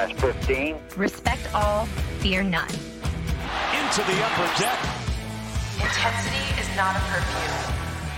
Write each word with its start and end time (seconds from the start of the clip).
Minus 0.00 0.18
15. 0.18 0.80
Respect 0.96 1.54
all, 1.54 1.84
fear 2.20 2.42
none. 2.42 2.66
Into 2.70 4.00
the 4.00 4.24
upper 4.24 4.48
deck. 4.58 4.78
Intensity 5.76 6.58
is 6.58 6.74
not 6.74 6.96
a 6.96 7.00
curfew. 7.00 7.50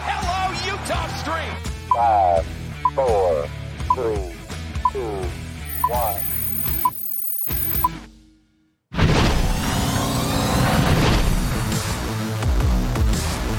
Hello, 0.06 0.53
Utah 0.71 1.08
Street. 1.18 1.58
Five, 1.92 2.46
four, 2.95 3.48
three, 3.96 4.32
two, 4.92 5.26
one. 5.88 6.21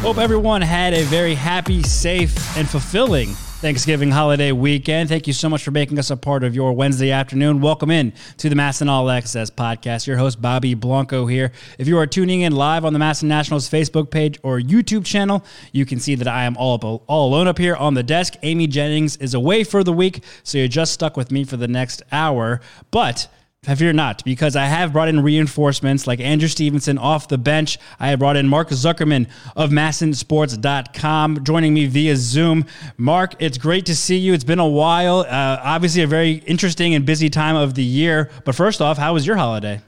Hope 0.02 0.18
everyone 0.18 0.62
had 0.62 0.94
a 0.94 1.04
very 1.04 1.36
happy, 1.36 1.84
safe, 1.84 2.58
and 2.58 2.70
fulfilling 2.70 3.36
Thanksgiving 3.64 4.12
holiday 4.12 4.52
weekend. 4.52 5.08
Thank 5.08 5.26
you 5.26 5.32
so 5.32 5.48
much 5.48 5.64
for 5.64 5.72
making 5.72 5.98
us 5.98 6.10
a 6.10 6.18
part 6.18 6.44
of 6.44 6.54
your 6.54 6.74
Wednesday 6.74 7.12
afternoon. 7.12 7.62
Welcome 7.62 7.92
in 7.92 8.12
to 8.36 8.50
the 8.50 8.56
MASN 8.56 8.90
All 8.90 9.10
Access 9.10 9.50
podcast. 9.50 10.06
Your 10.06 10.18
host, 10.18 10.42
Bobby 10.42 10.74
Blanco, 10.74 11.28
here. 11.28 11.54
If 11.78 11.88
you 11.88 11.98
are 11.98 12.06
tuning 12.06 12.42
in 12.42 12.52
live 12.54 12.84
on 12.84 12.92
the 12.92 13.00
MASN 13.00 13.24
Nationals 13.24 13.70
Facebook 13.70 14.12
page 14.12 14.38
or 14.44 14.60
YouTube 14.60 15.06
channel, 15.06 15.46
you 15.72 15.86
can 15.86 16.02
see 16.02 16.16
that 16.16 16.28
I 16.28 16.44
am 16.44 16.58
all, 16.58 17.06
all 17.08 17.30
alone 17.30 17.48
up 17.48 17.58
here 17.58 17.78
on 17.78 17.94
the 17.94 18.04
desk. 18.04 18.34
Amy 18.44 18.68
Jennings 18.68 19.16
is 19.16 19.34
away 19.34 19.64
for 19.64 19.82
the 19.82 19.94
week, 19.94 20.26
so 20.44 20.58
you're 20.58 20.68
just 20.68 20.92
stuck 20.92 21.16
with 21.16 21.32
me 21.32 21.46
for 21.46 21.56
the 21.56 21.70
next 21.70 22.04
hour. 22.12 22.60
But 22.92 23.30
I 23.66 23.76
fear 23.76 23.94
not, 23.94 24.26
because 24.26 24.58
I 24.58 24.66
have 24.66 24.92
brought 24.92 25.08
in 25.08 25.24
reinforcements 25.24 26.06
like 26.06 26.20
Andrew 26.20 26.50
Stevenson 26.50 26.98
off 26.98 27.30
the 27.30 27.38
bench. 27.38 27.78
I 27.98 28.10
have 28.10 28.20
brought 28.20 28.36
in 28.36 28.46
Mark 28.48 28.70
Zuckerman 28.70 29.30
of 29.56 29.70
MASNsports.com 29.70 31.46
joining 31.46 31.74
me 31.74 31.86
via 31.86 32.18
Zoom. 32.18 32.66
Mark, 32.98 33.36
it's 33.40 33.58
great 33.58 33.86
to 33.86 33.96
see 33.96 34.18
you. 34.18 34.34
It's 34.34 34.44
been 34.44 34.60
a 34.60 34.68
while. 34.68 35.20
Uh, 35.20 35.62
obviously, 35.64 36.02
a 36.02 36.08
very 36.08 36.44
interesting 36.46 36.94
and 36.94 37.06
busy 37.06 37.30
time 37.30 37.56
of 37.56 37.76
the 37.76 37.84
year. 37.84 38.30
But 38.44 38.56
first 38.56 38.82
off, 38.82 38.98
how 38.98 39.14
was 39.14 39.26
your 39.26 39.38
holiday? 39.38 39.82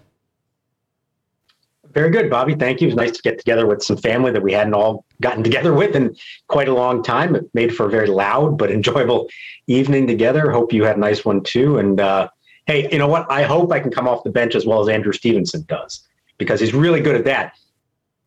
Very 1.95 2.11
good, 2.11 2.29
Bobby. 2.29 2.55
Thank 2.55 2.79
you. 2.79 2.87
It 2.87 2.91
was 2.91 2.97
nice 2.97 3.11
to 3.11 3.21
get 3.21 3.39
together 3.39 3.65
with 3.65 3.83
some 3.83 3.97
family 3.97 4.31
that 4.31 4.41
we 4.41 4.53
hadn't 4.53 4.73
all 4.73 5.05
gotten 5.21 5.43
together 5.43 5.73
with 5.81 5.95
in 5.97 6.15
quite 6.47 6.69
a 6.69 6.73
long 6.73 7.03
time. 7.03 7.35
It 7.35 7.49
made 7.53 7.75
for 7.75 7.87
a 7.87 7.89
very 7.89 8.07
loud 8.07 8.57
but 8.57 8.71
enjoyable 8.71 9.27
evening 9.67 10.07
together. 10.07 10.49
Hope 10.51 10.71
you 10.71 10.85
had 10.85 10.95
a 10.95 10.99
nice 10.99 11.25
one 11.25 11.41
too. 11.41 11.77
And 11.77 11.99
uh, 11.99 12.29
hey, 12.67 12.89
you 12.91 12.97
know 12.97 13.07
what? 13.07 13.29
I 13.31 13.43
hope 13.43 13.71
I 13.71 13.79
can 13.79 13.91
come 13.91 14.07
off 14.07 14.23
the 14.23 14.29
bench 14.29 14.55
as 14.55 14.65
well 14.65 14.81
as 14.81 14.89
Andrew 14.89 15.13
Stevenson 15.13 15.65
does 15.67 16.07
because 16.37 16.59
he's 16.59 16.73
really 16.73 17.01
good 17.01 17.15
at 17.15 17.25
that. 17.25 17.53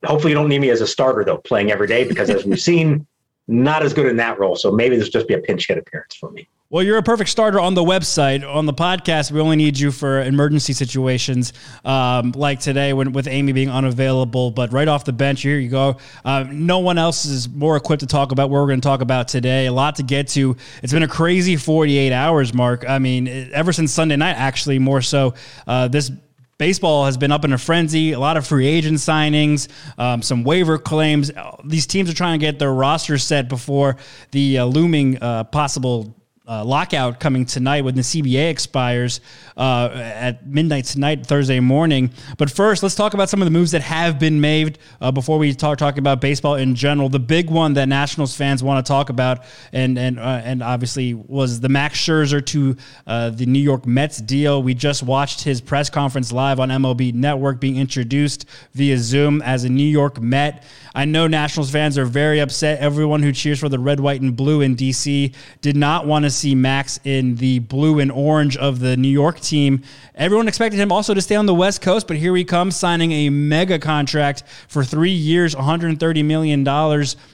Hopefully, 0.05 0.33
you 0.33 0.39
don't 0.39 0.49
need 0.49 0.61
me 0.61 0.71
as 0.71 0.81
a 0.81 0.87
starter 0.87 1.25
though, 1.25 1.39
playing 1.39 1.71
every 1.71 1.87
day 1.87 2.07
because 2.07 2.31
as 2.31 2.45
we've 2.45 2.61
seen, 2.73 3.07
not 3.49 3.83
as 3.83 3.93
good 3.93 4.07
in 4.07 4.17
that 4.17 4.39
role. 4.39 4.57
So 4.57 4.71
maybe 4.71 4.97
this 4.97 5.07
will 5.07 5.13
just 5.13 5.29
be 5.29 5.35
a 5.35 5.39
pinch 5.39 5.67
hit 5.67 5.79
appearance 5.79 6.15
for 6.15 6.31
me. 6.31 6.49
Well, 6.71 6.83
you're 6.83 6.99
a 6.99 7.03
perfect 7.03 7.31
starter 7.31 7.59
on 7.59 7.73
the 7.73 7.83
website. 7.83 8.47
On 8.47 8.67
the 8.67 8.75
podcast, 8.75 9.33
we 9.33 9.41
only 9.41 9.57
need 9.57 9.79
you 9.79 9.91
for 9.91 10.21
emergency 10.21 10.75
situations 10.75 11.55
um, 11.83 12.33
like 12.33 12.61
today 12.61 12.93
when 12.93 13.13
with 13.13 13.27
Amy 13.27 13.53
being 13.53 13.71
unavailable. 13.71 14.51
But 14.51 14.71
right 14.71 14.87
off 14.87 15.07
the 15.07 15.15
bench, 15.15 15.41
here 15.41 15.57
you 15.57 15.71
go. 15.71 15.97
Uh, 16.27 16.45
no 16.51 16.81
one 16.81 16.99
else 16.99 17.25
is 17.25 17.49
more 17.49 17.79
equipped 17.79 18.01
to 18.01 18.07
talk 18.07 18.33
about 18.33 18.51
what 18.51 18.61
we're 18.61 18.67
going 18.67 18.83
to 18.83 18.87
talk 18.87 19.01
about 19.01 19.29
today. 19.29 19.65
A 19.65 19.73
lot 19.73 19.97
to 19.97 20.03
get 20.03 20.29
to. 20.29 20.59
It's 20.83 20.93
been 20.93 21.03
a 21.03 21.09
crazy 21.09 21.57
48 21.57 22.13
hours, 22.13 22.53
Mark. 22.53 22.85
I 22.87 22.99
mean, 22.99 23.29
ever 23.29 23.73
since 23.73 23.91
Sunday 23.91 24.17
night, 24.17 24.37
actually, 24.37 24.79
more 24.79 25.01
so. 25.01 25.33
Uh, 25.67 25.89
this 25.89 26.13
baseball 26.59 27.07
has 27.07 27.17
been 27.17 27.33
up 27.33 27.47
in 27.47 27.55
a 27.55 27.59
frenzy. 27.59 28.13
A 28.13 28.21
lot 28.21 28.37
of 28.37 28.47
free 28.47 28.67
agent 28.67 28.99
signings, 28.99 29.69
um, 29.97 30.21
some 30.21 30.45
waiver 30.45 30.77
claims. 30.77 31.31
These 31.65 31.87
teams 31.87 32.11
are 32.11 32.15
trying 32.15 32.39
to 32.39 32.45
get 32.45 32.59
their 32.59 32.75
roster 32.75 33.17
set 33.17 33.49
before 33.49 33.97
the 34.33 34.59
uh, 34.59 34.65
looming 34.67 35.17
uh, 35.23 35.45
possible 35.45 36.15
uh, 36.49 36.65
lockout 36.65 37.21
coming 37.21 37.45
tonight 37.45 37.83
when 37.85 37.95
the 37.95 38.01
CBA 38.01 38.49
expires 38.51 39.21
uh, 39.57 39.91
at 39.93 40.47
midnight 40.47 40.87
tonight, 40.87 41.27
Thursday 41.27 41.61
morning. 41.61 42.11
But 42.39 42.51
first, 42.51 42.83
let's 42.83 42.95
talk 42.95 43.13
about 43.13 43.29
some 43.29 43.43
of 43.43 43.47
the 43.47 43.51
moves 43.51 43.73
that 43.73 43.83
have 43.83 44.19
been 44.19 44.41
made 44.41 44.79
uh, 45.01 45.13
before 45.13 45.39
we 45.39 45.55
talk 45.55 45.79
talk 45.79 45.99
about 45.99 46.21
baseball 46.21 46.55
in 46.55 46.75
general. 46.75 47.11
The 47.11 47.19
big 47.19 47.51
one 47.51 47.75
that 47.75 47.89
Nationals 47.89 48.35
fans 48.35 48.63
want 48.63 48.85
to 48.85 48.89
talk 48.89 49.11
about, 49.11 49.45
and 49.73 49.99
and 49.99 50.19
uh, 50.19 50.41
and 50.43 50.63
obviously 50.63 51.13
was 51.13 51.61
the 51.61 51.69
Max 51.69 51.99
Scherzer 51.99 52.45
to 52.47 52.77
uh, 53.07 53.31
the 53.31 53.45
New 53.45 53.59
York 53.59 53.87
Mets 53.87 54.19
deal. 54.19 54.63
We 54.63 54.73
just 54.73 55.03
watched 55.03 55.43
his 55.43 55.61
press 55.61 55.91
conference 55.91 56.33
live 56.33 56.61
on 56.61 56.71
MLB 56.71 57.13
Network, 57.13 57.61
being 57.61 57.77
introduced 57.77 58.47
via 58.73 58.97
Zoom 58.97 59.43
as 59.43 59.65
a 59.65 59.69
New 59.69 59.83
York 59.83 60.21
Met. 60.21 60.65
I 60.95 61.05
know 61.05 61.27
Nationals 61.27 61.71
fans 61.71 61.99
are 61.99 62.05
very 62.05 62.41
upset. 62.41 62.81
Everyone 62.81 63.23
who 63.23 63.33
cheers 63.33 63.61
for 63.61 63.69
the 63.69 63.79
red, 63.79 64.01
white, 64.01 64.21
and 64.21 64.35
blue 64.35 64.63
in 64.63 64.77
DC 64.77 65.35
did 65.61 65.77
not 65.77 66.07
want 66.07 66.25
to 66.25 66.31
see 66.39 66.55
Max 66.55 67.01
in 67.05 67.37
the 67.37 67.59
blue 67.59 67.99
and 67.99 68.11
orange 68.11 68.57
of 68.57 68.81
the 68.81 68.97
New 68.97 69.09
York 69.09 69.41
team. 69.41 69.83
Everyone 70.15 70.49
expected 70.49 70.79
him 70.79 70.93
also 70.93 71.15
to 71.15 71.21
stay 71.21 71.35
on 71.35 71.47
the 71.47 71.55
West 71.55 71.83
Coast, 71.83 72.07
but 72.07 72.17
here 72.17 72.35
he 72.37 72.45
comes 72.45 72.77
signing 72.77 73.13
a 73.13 73.31
mega 73.31 73.79
contract 73.79 74.45
for 74.69 74.85
three 74.85 75.11
years, 75.11 75.55
$130 75.55 76.25
million 76.25 76.65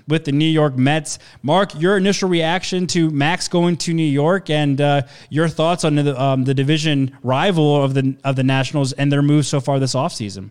with 0.08 0.24
the 0.24 0.32
New 0.32 0.44
York 0.44 0.76
Mets. 0.76 1.18
Mark, 1.42 1.78
your 1.80 1.96
initial 1.96 2.28
reaction 2.28 2.86
to 2.88 3.10
Max 3.10 3.48
going 3.48 3.76
to 3.78 3.92
New 3.92 4.02
York 4.02 4.50
and 4.50 4.80
uh, 4.80 5.02
your 5.30 5.48
thoughts 5.48 5.84
on 5.84 5.94
the, 5.96 6.20
um, 6.20 6.44
the 6.44 6.54
division 6.54 7.16
rival 7.22 7.82
of 7.82 7.94
the, 7.94 8.16
of 8.24 8.36
the 8.36 8.42
Nationals 8.42 8.92
and 8.92 9.12
their 9.12 9.22
moves 9.22 9.48
so 9.48 9.60
far 9.60 9.78
this 9.78 9.94
offseason? 9.94 10.50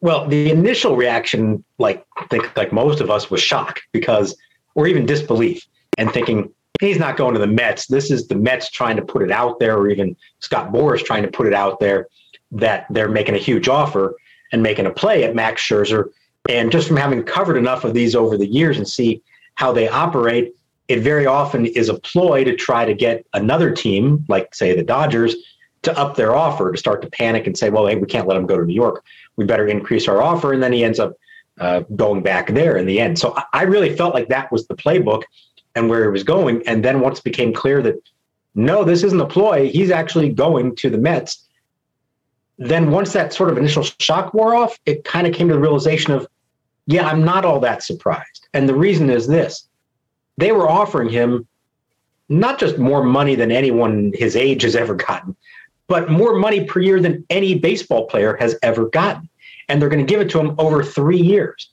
Well, 0.00 0.26
the 0.26 0.50
initial 0.50 0.96
reaction, 0.96 1.64
like 1.78 2.04
I 2.16 2.26
think 2.26 2.56
like 2.56 2.72
most 2.72 3.00
of 3.00 3.10
us, 3.10 3.30
was 3.30 3.42
shock 3.42 3.80
because, 3.92 4.36
or 4.74 4.86
even 4.86 5.06
disbelief, 5.06 5.66
and 5.98 6.12
thinking, 6.12 6.52
he's 6.80 6.98
not 6.98 7.16
going 7.16 7.34
to 7.34 7.40
the 7.40 7.46
Mets. 7.46 7.86
This 7.86 8.10
is 8.10 8.26
the 8.26 8.34
Mets 8.34 8.70
trying 8.70 8.96
to 8.96 9.02
put 9.02 9.22
it 9.22 9.30
out 9.30 9.58
there, 9.58 9.76
or 9.76 9.88
even 9.88 10.16
Scott 10.40 10.72
Boras 10.72 11.04
trying 11.04 11.22
to 11.22 11.30
put 11.30 11.46
it 11.46 11.54
out 11.54 11.80
there 11.80 12.08
that 12.52 12.86
they're 12.90 13.08
making 13.08 13.34
a 13.34 13.38
huge 13.38 13.68
offer 13.68 14.16
and 14.52 14.62
making 14.62 14.86
a 14.86 14.90
play 14.90 15.24
at 15.24 15.34
Max 15.34 15.62
Scherzer. 15.62 16.10
And 16.48 16.70
just 16.70 16.88
from 16.88 16.96
having 16.96 17.22
covered 17.22 17.56
enough 17.56 17.84
of 17.84 17.94
these 17.94 18.14
over 18.14 18.36
the 18.36 18.46
years 18.46 18.76
and 18.76 18.88
see 18.88 19.22
how 19.54 19.72
they 19.72 19.88
operate, 19.88 20.54
it 20.88 21.00
very 21.00 21.26
often 21.26 21.64
is 21.66 21.88
a 21.88 21.94
ploy 21.94 22.44
to 22.44 22.54
try 22.54 22.84
to 22.84 22.92
get 22.92 23.24
another 23.32 23.70
team, 23.70 24.24
like 24.28 24.54
say 24.54 24.76
the 24.76 24.82
Dodgers, 24.82 25.34
to 25.82 25.98
up 25.98 26.16
their 26.16 26.34
offer 26.34 26.72
to 26.72 26.78
start 26.78 27.02
to 27.02 27.10
panic 27.10 27.46
and 27.46 27.56
say, 27.56 27.70
well, 27.70 27.86
hey, 27.86 27.96
we 27.96 28.06
can't 28.06 28.26
let 28.26 28.36
him 28.36 28.46
go 28.46 28.58
to 28.58 28.64
New 28.64 28.74
York. 28.74 29.04
We 29.36 29.44
better 29.44 29.66
increase 29.66 30.08
our 30.08 30.20
offer. 30.20 30.52
And 30.52 30.62
then 30.62 30.72
he 30.72 30.84
ends 30.84 30.98
up 30.98 31.14
uh, 31.58 31.80
going 31.94 32.22
back 32.22 32.48
there 32.48 32.76
in 32.76 32.86
the 32.86 33.00
end. 33.00 33.18
So 33.18 33.36
I 33.52 33.62
really 33.62 33.96
felt 33.96 34.14
like 34.14 34.28
that 34.28 34.50
was 34.50 34.66
the 34.66 34.74
playbook 34.74 35.22
and 35.74 35.88
where 35.88 36.04
he 36.04 36.10
was 36.10 36.22
going. 36.22 36.66
And 36.66 36.84
then 36.84 37.00
once 37.00 37.18
it 37.18 37.24
became 37.24 37.52
clear 37.52 37.82
that 37.82 37.96
no, 38.54 38.84
this 38.84 39.02
isn't 39.02 39.20
a 39.20 39.26
ploy, 39.26 39.68
he's 39.68 39.90
actually 39.90 40.28
going 40.28 40.76
to 40.76 40.90
the 40.90 40.98
Mets. 40.98 41.44
Then 42.56 42.90
once 42.90 43.12
that 43.12 43.32
sort 43.32 43.50
of 43.50 43.58
initial 43.58 43.82
shock 43.82 44.32
wore 44.32 44.54
off, 44.54 44.78
it 44.86 45.04
kind 45.04 45.26
of 45.26 45.34
came 45.34 45.48
to 45.48 45.54
the 45.54 45.60
realization 45.60 46.12
of, 46.12 46.28
yeah, 46.86 47.08
I'm 47.08 47.24
not 47.24 47.44
all 47.44 47.58
that 47.60 47.82
surprised. 47.82 48.46
And 48.54 48.68
the 48.68 48.74
reason 48.74 49.10
is 49.10 49.26
this 49.26 49.66
they 50.36 50.52
were 50.52 50.68
offering 50.68 51.08
him 51.08 51.46
not 52.28 52.58
just 52.58 52.78
more 52.78 53.02
money 53.02 53.34
than 53.34 53.50
anyone 53.50 54.12
his 54.14 54.36
age 54.36 54.62
has 54.62 54.76
ever 54.76 54.94
gotten, 54.94 55.36
but 55.88 56.10
more 56.10 56.36
money 56.36 56.64
per 56.64 56.80
year 56.80 57.00
than 57.00 57.24
any 57.30 57.58
baseball 57.58 58.06
player 58.06 58.36
has 58.36 58.56
ever 58.62 58.86
gotten. 58.88 59.28
And 59.68 59.80
they're 59.80 59.88
going 59.88 60.04
to 60.04 60.10
give 60.10 60.20
it 60.20 60.30
to 60.30 60.40
him 60.40 60.54
over 60.58 60.82
three 60.82 61.20
years. 61.20 61.70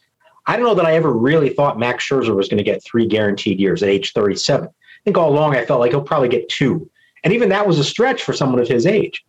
I 0.47 0.55
don't 0.55 0.65
know 0.65 0.75
that 0.75 0.85
I 0.85 0.95
ever 0.95 1.11
really 1.11 1.49
thought 1.49 1.79
Max 1.79 2.07
Scherzer 2.07 2.35
was 2.35 2.47
going 2.47 2.57
to 2.57 2.63
get 2.63 2.83
three 2.83 3.05
guaranteed 3.05 3.59
years 3.59 3.83
at 3.83 3.89
age 3.89 4.13
37. 4.13 4.67
I 4.67 4.71
think 5.03 5.17
all 5.17 5.31
along 5.31 5.55
I 5.55 5.65
felt 5.65 5.79
like 5.79 5.91
he'll 5.91 6.01
probably 6.01 6.29
get 6.29 6.49
two. 6.49 6.89
And 7.23 7.33
even 7.33 7.49
that 7.49 7.67
was 7.67 7.79
a 7.79 7.83
stretch 7.83 8.23
for 8.23 8.33
someone 8.33 8.59
of 8.59 8.67
his 8.67 8.85
age. 8.85 9.23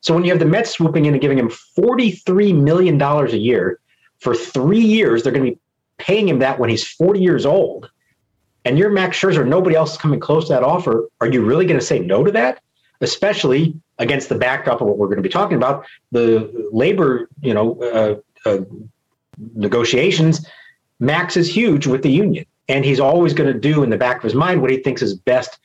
So 0.00 0.14
when 0.14 0.24
you 0.24 0.30
have 0.30 0.38
the 0.38 0.46
Mets 0.46 0.70
swooping 0.70 1.06
in 1.06 1.14
and 1.14 1.20
giving 1.20 1.38
him 1.38 1.48
$43 1.48 2.60
million 2.60 3.00
a 3.00 3.26
year 3.36 3.80
for 4.18 4.34
three 4.34 4.80
years, 4.80 5.22
they're 5.22 5.32
going 5.32 5.44
to 5.44 5.52
be 5.52 5.60
paying 5.98 6.28
him 6.28 6.38
that 6.40 6.58
when 6.58 6.70
he's 6.70 6.86
40 6.86 7.20
years 7.20 7.44
old. 7.44 7.90
And 8.64 8.78
you're 8.78 8.90
Max 8.90 9.18
Scherzer, 9.18 9.46
nobody 9.46 9.76
else 9.76 9.92
is 9.92 9.98
coming 9.98 10.20
close 10.20 10.46
to 10.48 10.52
that 10.52 10.62
offer. 10.62 11.08
Are 11.20 11.28
you 11.28 11.44
really 11.44 11.66
going 11.66 11.78
to 11.78 11.84
say 11.84 11.98
no 11.98 12.24
to 12.24 12.30
that? 12.32 12.60
Especially 13.00 13.74
against 13.98 14.28
the 14.28 14.34
backdrop 14.34 14.80
of 14.80 14.86
what 14.86 14.98
we're 14.98 15.06
going 15.06 15.16
to 15.16 15.22
be 15.22 15.28
talking 15.28 15.56
about, 15.56 15.86
the 16.12 16.68
labor, 16.72 17.28
you 17.40 17.54
know, 17.54 17.80
uh, 17.82 18.48
uh, 18.48 18.58
negotiations, 19.54 20.46
Max 21.00 21.36
is 21.36 21.54
huge 21.54 21.86
with 21.86 22.02
the 22.02 22.10
union. 22.10 22.44
And 22.68 22.84
he's 22.84 23.00
always 23.00 23.32
going 23.32 23.50
to 23.52 23.58
do 23.58 23.82
in 23.82 23.90
the 23.90 23.96
back 23.96 24.18
of 24.18 24.22
his 24.22 24.34
mind 24.34 24.60
what 24.60 24.70
he 24.70 24.78
thinks 24.78 25.00
is 25.00 25.14
best 25.14 25.58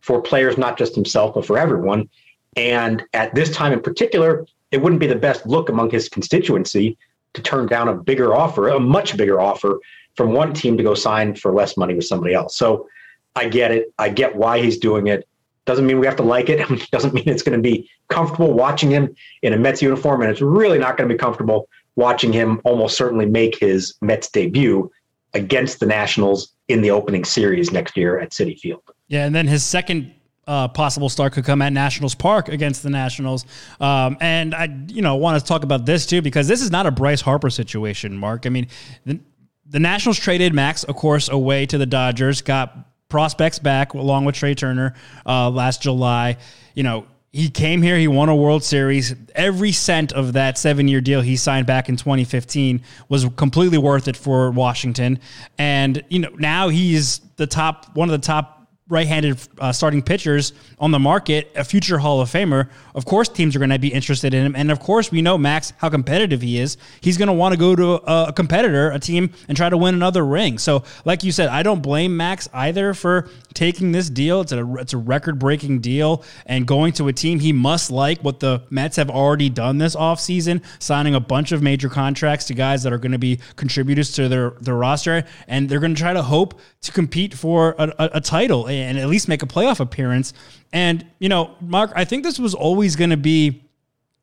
for 0.00 0.20
players, 0.20 0.58
not 0.58 0.76
just 0.76 0.94
himself, 0.94 1.34
but 1.34 1.46
for 1.46 1.56
everyone. 1.56 2.08
And 2.56 3.02
at 3.14 3.34
this 3.34 3.50
time 3.54 3.72
in 3.72 3.80
particular, 3.80 4.46
it 4.70 4.82
wouldn't 4.82 5.00
be 5.00 5.06
the 5.06 5.16
best 5.16 5.46
look 5.46 5.68
among 5.68 5.90
his 5.90 6.08
constituency 6.08 6.96
to 7.34 7.42
turn 7.42 7.66
down 7.66 7.88
a 7.88 7.94
bigger 7.94 8.34
offer, 8.34 8.68
a 8.68 8.80
much 8.80 9.16
bigger 9.16 9.40
offer 9.40 9.78
from 10.16 10.32
one 10.32 10.52
team 10.52 10.76
to 10.76 10.82
go 10.82 10.94
sign 10.94 11.34
for 11.34 11.52
less 11.52 11.76
money 11.76 11.94
with 11.94 12.04
somebody 12.04 12.34
else. 12.34 12.56
So 12.56 12.88
I 13.36 13.48
get 13.48 13.70
it. 13.70 13.92
I 13.98 14.08
get 14.08 14.36
why 14.36 14.60
he's 14.60 14.78
doing 14.78 15.06
it. 15.06 15.26
Doesn't 15.64 15.86
mean 15.86 16.00
we 16.00 16.06
have 16.06 16.16
to 16.16 16.22
like 16.22 16.48
it. 16.48 16.66
Doesn't 16.90 17.14
mean 17.14 17.28
it's 17.28 17.42
going 17.42 17.56
to 17.56 17.62
be 17.62 17.88
comfortable 18.08 18.52
watching 18.52 18.90
him 18.90 19.14
in 19.42 19.52
a 19.52 19.56
Mets 19.56 19.80
uniform. 19.80 20.22
And 20.22 20.30
it's 20.30 20.40
really 20.40 20.78
not 20.78 20.96
going 20.96 21.08
to 21.08 21.14
be 21.14 21.18
comfortable 21.18 21.68
watching 21.96 22.32
him 22.32 22.60
almost 22.64 22.96
certainly 22.96 23.26
make 23.26 23.58
his 23.58 23.94
Mets 24.00 24.30
debut 24.30 24.90
against 25.34 25.80
the 25.80 25.86
Nationals 25.86 26.54
in 26.68 26.80
the 26.80 26.90
opening 26.90 27.24
series 27.24 27.72
next 27.72 27.96
year 27.96 28.18
at 28.18 28.30
Citi 28.30 28.58
Field. 28.58 28.82
Yeah, 29.08 29.26
and 29.26 29.34
then 29.34 29.46
his 29.46 29.64
second 29.64 30.12
uh, 30.46 30.68
possible 30.68 31.08
start 31.08 31.32
could 31.32 31.44
come 31.44 31.62
at 31.62 31.72
Nationals 31.72 32.14
Park 32.14 32.48
against 32.48 32.82
the 32.82 32.90
Nationals. 32.90 33.44
Um, 33.80 34.16
and 34.20 34.54
I, 34.54 34.68
you 34.88 35.02
know, 35.02 35.16
want 35.16 35.38
to 35.38 35.46
talk 35.46 35.62
about 35.62 35.86
this 35.86 36.06
too 36.06 36.22
because 36.22 36.48
this 36.48 36.60
is 36.60 36.70
not 36.70 36.86
a 36.86 36.90
Bryce 36.90 37.20
Harper 37.20 37.50
situation, 37.50 38.16
Mark. 38.16 38.46
I 38.46 38.48
mean, 38.48 38.66
the, 39.06 39.20
the 39.66 39.78
Nationals 39.78 40.18
traded 40.18 40.52
Max, 40.52 40.84
of 40.84 40.96
course, 40.96 41.28
away 41.28 41.66
to 41.66 41.78
the 41.78 41.86
Dodgers, 41.86 42.42
got 42.42 42.76
prospects 43.08 43.58
back 43.58 43.94
along 43.94 44.24
with 44.24 44.34
Trea 44.34 44.54
Turner 44.54 44.94
uh, 45.26 45.50
last 45.50 45.82
July. 45.82 46.36
You 46.74 46.82
know, 46.82 47.06
he 47.32 47.48
came 47.48 47.80
here, 47.80 47.96
he 47.96 48.08
won 48.08 48.28
a 48.28 48.34
World 48.34 48.64
Series. 48.64 49.14
Every 49.36 49.70
cent 49.70 50.12
of 50.12 50.32
that 50.32 50.58
seven 50.58 50.88
year 50.88 51.00
deal 51.00 51.20
he 51.20 51.36
signed 51.36 51.66
back 51.66 51.88
in 51.88 51.96
2015 51.96 52.82
was 53.08 53.28
completely 53.36 53.78
worth 53.78 54.08
it 54.08 54.16
for 54.16 54.50
Washington. 54.50 55.20
And, 55.56 56.02
you 56.08 56.18
know, 56.18 56.30
now 56.38 56.68
he's 56.70 57.20
the 57.36 57.46
top, 57.46 57.94
one 57.94 58.08
of 58.08 58.12
the 58.12 58.26
top 58.26 58.59
right-handed 58.90 59.38
uh, 59.58 59.72
starting 59.72 60.02
pitchers 60.02 60.52
on 60.78 60.90
the 60.90 60.98
market, 60.98 61.50
a 61.56 61.64
future 61.64 61.98
Hall 61.98 62.20
of 62.20 62.28
Famer. 62.28 62.68
Of 62.94 63.04
course, 63.04 63.28
teams 63.28 63.56
are 63.56 63.58
going 63.58 63.70
to 63.70 63.78
be 63.78 63.92
interested 63.92 64.34
in 64.34 64.44
him, 64.44 64.56
and 64.56 64.70
of 64.70 64.80
course, 64.80 65.10
we 65.10 65.22
know 65.22 65.38
Max 65.38 65.72
how 65.78 65.88
competitive 65.88 66.42
he 66.42 66.58
is. 66.58 66.76
He's 67.00 67.16
going 67.16 67.28
to 67.28 67.32
want 67.32 67.52
to 67.52 67.58
go 67.58 67.76
to 67.76 68.10
a, 68.10 68.24
a, 68.28 68.32
competitor, 68.32 68.90
a 68.90 68.98
team, 68.98 69.30
and 69.48 69.56
try 69.56 69.68
to 69.68 69.76
win 69.76 69.94
another 69.94 70.24
ring. 70.26 70.58
So, 70.58 70.84
like 71.04 71.22
you 71.22 71.32
said, 71.32 71.48
I 71.48 71.62
don't 71.62 71.80
blame 71.80 72.16
Max 72.16 72.48
either 72.52 72.92
for 72.94 73.28
taking 73.54 73.92
this 73.92 74.10
deal. 74.10 74.40
It's 74.40 74.52
a 74.52 74.74
it's 74.74 74.92
a 74.92 74.98
record-breaking 74.98 75.80
deal, 75.80 76.24
and 76.46 76.66
going 76.66 76.92
to 76.94 77.08
a 77.08 77.12
team 77.12 77.38
he 77.38 77.52
must 77.52 77.90
like. 77.90 78.20
What 78.20 78.40
the 78.40 78.62
Mets 78.70 78.96
have 78.96 79.10
already 79.10 79.48
done 79.48 79.78
this 79.78 79.94
offseason, 79.94 80.62
signing 80.78 81.14
a 81.14 81.20
bunch 81.20 81.52
of 81.52 81.62
major 81.62 81.88
contracts 81.88 82.46
to 82.46 82.54
guys 82.54 82.82
that 82.82 82.92
are 82.92 82.98
going 82.98 83.12
to 83.12 83.18
be 83.18 83.38
contributors 83.56 84.12
to 84.12 84.28
their 84.28 84.50
their 84.60 84.74
roster, 84.74 85.24
and 85.46 85.68
they're 85.68 85.80
going 85.80 85.94
to 85.94 86.00
try 86.00 86.12
to 86.12 86.22
hope 86.22 86.60
to 86.82 86.92
compete 86.92 87.34
for 87.34 87.74
a, 87.78 87.88
a, 87.98 88.10
a 88.14 88.20
title 88.20 88.66
and 88.82 88.98
at 88.98 89.08
least 89.08 89.28
make 89.28 89.42
a 89.42 89.46
playoff 89.46 89.80
appearance. 89.80 90.32
And, 90.72 91.06
you 91.18 91.28
know, 91.28 91.54
Mark, 91.60 91.92
I 91.94 92.04
think 92.04 92.24
this 92.24 92.38
was 92.38 92.54
always 92.54 92.96
going 92.96 93.10
to 93.10 93.16
be 93.16 93.62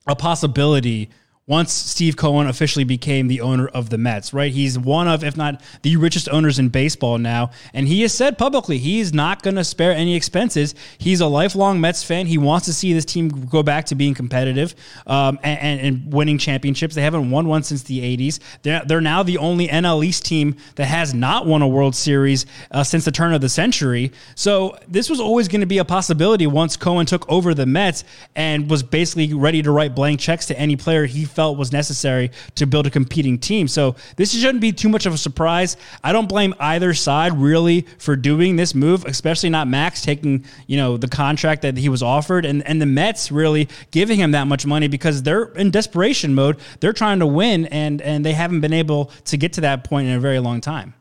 a 0.08 0.16
possibility 0.16 1.10
once 1.48 1.72
Steve 1.72 2.18
Cohen 2.18 2.46
officially 2.46 2.84
became 2.84 3.30
the 3.30 3.40
owner 3.40 3.70
of 3.70 3.90
the 3.90 3.98
Mets, 3.98 4.34
right? 4.34 4.52
He's 4.52 4.78
one 4.78 5.08
of, 5.08 5.24
if 5.24 5.38
not 5.38 5.62
the 5.82 5.96
richest 5.96 6.28
owners 6.28 6.60
in 6.60 6.68
baseball 6.68 7.18
now. 7.18 7.52
And 7.74 7.88
he 7.88 8.02
has 8.02 8.14
said 8.14 8.38
publicly 8.38 8.78
he's 8.78 9.14
not 9.14 9.44
going 9.44 9.56
to 9.56 9.64
spare 9.64 9.94
any 9.94 10.14
expenses. 10.14 10.76
He's 10.98 11.22
a 11.22 11.26
lifelong 11.26 11.80
Mets 11.80 12.04
fan. 12.04 12.28
He 12.28 12.38
wants 12.38 12.66
to 12.66 12.74
see 12.74 12.92
this 12.92 13.06
team 13.06 13.30
go 13.30 13.64
back 13.64 13.86
to 13.86 13.96
being 13.96 14.14
competitive 14.14 14.76
um, 15.08 15.40
and, 15.42 15.60
and, 15.60 15.80
and, 15.80 16.14
winning 16.14 16.38
championships. 16.38 16.96
They 16.96 17.02
haven't 17.02 17.32
won 17.32 17.48
one 17.48 17.64
since 17.64 17.84
the 17.84 18.00
80s. 18.00 18.40
They're, 18.64 18.84
they're 18.86 19.02
now 19.02 19.24
the 19.24 19.38
only 19.38 19.70
NL 19.70 20.06
East 20.06 20.26
team 20.26 20.58
that 20.76 20.86
has 20.86 21.14
not 21.14 21.46
won 21.46 21.62
a 21.62 21.68
World 21.68 21.96
Series 21.96 22.46
uh, 22.72 22.84
since 22.84 23.06
the 23.06 23.12
turn 23.12 23.34
of 23.34 23.40
the 23.40 23.50
century. 23.50 24.12
So 24.36 24.78
this 24.88 25.10
was 25.10 25.22
always 25.22 25.48
going 25.48 25.62
to 25.62 25.68
be 25.68 25.78
a 25.78 25.86
possibility 25.86 26.46
once 26.46 26.76
Cohen 26.76 27.06
took 27.06 27.30
over 27.30 27.54
the 27.54 27.66
Mets 27.66 28.04
and 28.36 28.70
was 28.70 28.84
basically 28.84 29.34
ready 29.34 29.62
to 29.62 29.72
write 29.72 29.96
blank 29.96 30.20
checks 30.20 30.46
to 30.48 30.60
any 30.60 30.76
player 30.76 31.06
he 31.06 31.24
felt 31.38 31.56
was 31.56 31.72
necessary 31.72 32.32
to 32.56 32.66
build 32.66 32.88
a 32.88 32.90
competing 32.90 33.38
team. 33.38 33.68
So 33.68 33.96
this 34.16 34.34
shouldn't 34.34 34.60
be 34.60 34.72
too 34.72 34.90
much 34.90 35.06
of 35.06 35.14
a 35.14 35.20
surprise. 35.20 35.78
I 36.04 36.12
don't 36.12 36.28
blame 36.28 36.56
either 36.60 36.96
side 36.96 37.34
really 37.38 37.82
for 38.00 38.16
doing 38.16 38.56
this 38.56 38.74
move, 38.74 39.06
especially 39.06 39.52
not 39.52 39.68
Max 39.68 40.02
taking, 40.02 40.46
you 40.66 40.78
know, 40.78 40.98
the 40.98 41.08
contract 41.08 41.62
that 41.62 41.78
he 41.78 41.90
was 41.90 42.02
offered 42.02 42.44
and, 42.44 42.66
and 42.66 42.82
the 42.82 42.88
Mets 42.88 43.32
really 43.32 43.70
giving 43.92 44.18
him 44.18 44.32
that 44.32 44.48
much 44.48 44.66
money 44.66 44.88
because 44.88 45.22
they're 45.22 45.46
in 45.54 45.70
desperation 45.70 46.34
mode. 46.34 46.58
They're 46.80 46.92
trying 46.92 47.20
to 47.20 47.28
win 47.28 47.68
and 47.68 48.02
and 48.02 48.26
they 48.26 48.34
haven't 48.34 48.62
been 48.62 48.74
able 48.74 49.12
to 49.26 49.38
get 49.38 49.54
to 49.54 49.62
that 49.62 49.84
point 49.84 50.08
in 50.08 50.16
a 50.16 50.20
very 50.20 50.40
long 50.40 50.60
time. 50.60 50.96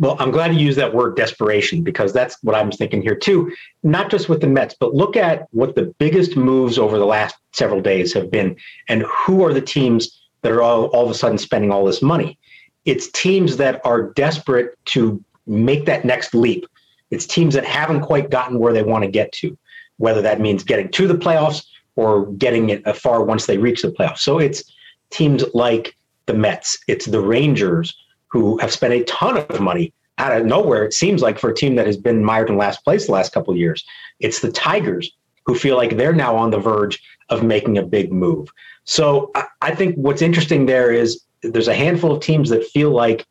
Well, 0.00 0.16
I'm 0.18 0.30
glad 0.30 0.54
you 0.54 0.60
used 0.60 0.78
that 0.78 0.94
word 0.94 1.14
desperation 1.14 1.82
because 1.82 2.14
that's 2.14 2.38
what 2.42 2.56
I'm 2.56 2.72
thinking 2.72 3.02
here 3.02 3.14
too. 3.14 3.54
Not 3.82 4.10
just 4.10 4.30
with 4.30 4.40
the 4.40 4.46
Mets, 4.46 4.74
but 4.80 4.94
look 4.94 5.14
at 5.14 5.46
what 5.50 5.74
the 5.74 5.94
biggest 5.98 6.38
moves 6.38 6.78
over 6.78 6.98
the 6.98 7.04
last 7.04 7.36
several 7.52 7.82
days 7.82 8.14
have 8.14 8.30
been 8.30 8.56
and 8.88 9.02
who 9.02 9.44
are 9.44 9.52
the 9.52 9.60
teams 9.60 10.22
that 10.40 10.52
are 10.52 10.62
all, 10.62 10.86
all 10.86 11.04
of 11.04 11.10
a 11.10 11.14
sudden 11.14 11.36
spending 11.36 11.70
all 11.70 11.84
this 11.84 12.00
money. 12.00 12.38
It's 12.86 13.10
teams 13.10 13.58
that 13.58 13.84
are 13.84 14.14
desperate 14.14 14.74
to 14.86 15.22
make 15.46 15.84
that 15.84 16.06
next 16.06 16.34
leap. 16.34 16.64
It's 17.10 17.26
teams 17.26 17.52
that 17.52 17.66
haven't 17.66 18.00
quite 18.00 18.30
gotten 18.30 18.58
where 18.58 18.72
they 18.72 18.82
want 18.82 19.04
to 19.04 19.10
get 19.10 19.30
to, 19.32 19.54
whether 19.98 20.22
that 20.22 20.40
means 20.40 20.64
getting 20.64 20.90
to 20.92 21.08
the 21.08 21.14
playoffs 21.14 21.66
or 21.96 22.24
getting 22.32 22.70
it 22.70 22.96
far 22.96 23.22
once 23.22 23.44
they 23.44 23.58
reach 23.58 23.82
the 23.82 23.88
playoffs. 23.88 24.20
So 24.20 24.38
it's 24.38 24.64
teams 25.10 25.44
like 25.52 25.94
the 26.24 26.32
Mets, 26.32 26.78
it's 26.88 27.04
the 27.04 27.20
Rangers 27.20 27.94
who 28.30 28.58
have 28.58 28.72
spent 28.72 28.94
a 28.94 29.04
ton 29.04 29.36
of 29.36 29.60
money 29.60 29.92
out 30.18 30.36
of 30.36 30.46
nowhere. 30.46 30.84
It 30.84 30.94
seems 30.94 31.22
like 31.22 31.38
for 31.38 31.50
a 31.50 31.54
team 31.54 31.76
that 31.76 31.86
has 31.86 31.96
been 31.96 32.24
mired 32.24 32.48
in 32.48 32.56
last 32.56 32.84
place 32.84 33.06
the 33.06 33.12
last 33.12 33.32
couple 33.32 33.52
of 33.52 33.58
years, 33.58 33.84
it's 34.20 34.40
the 34.40 34.52
Tigers 34.52 35.10
who 35.46 35.54
feel 35.54 35.76
like 35.76 35.96
they're 35.96 36.12
now 36.12 36.36
on 36.36 36.50
the 36.50 36.58
verge 36.58 37.02
of 37.30 37.42
making 37.42 37.78
a 37.78 37.82
big 37.82 38.12
move. 38.12 38.52
So 38.84 39.32
I 39.62 39.74
think 39.74 39.94
what's 39.96 40.22
interesting 40.22 40.66
there 40.66 40.92
is 40.92 41.22
there's 41.42 41.68
a 41.68 41.74
handful 41.74 42.12
of 42.12 42.22
teams 42.22 42.50
that 42.50 42.66
feel 42.66 42.90
like 42.90 43.26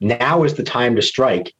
now 0.00 0.44
is 0.44 0.54
the 0.54 0.62
time 0.62 0.94
to 0.96 1.02
strike. 1.02 1.52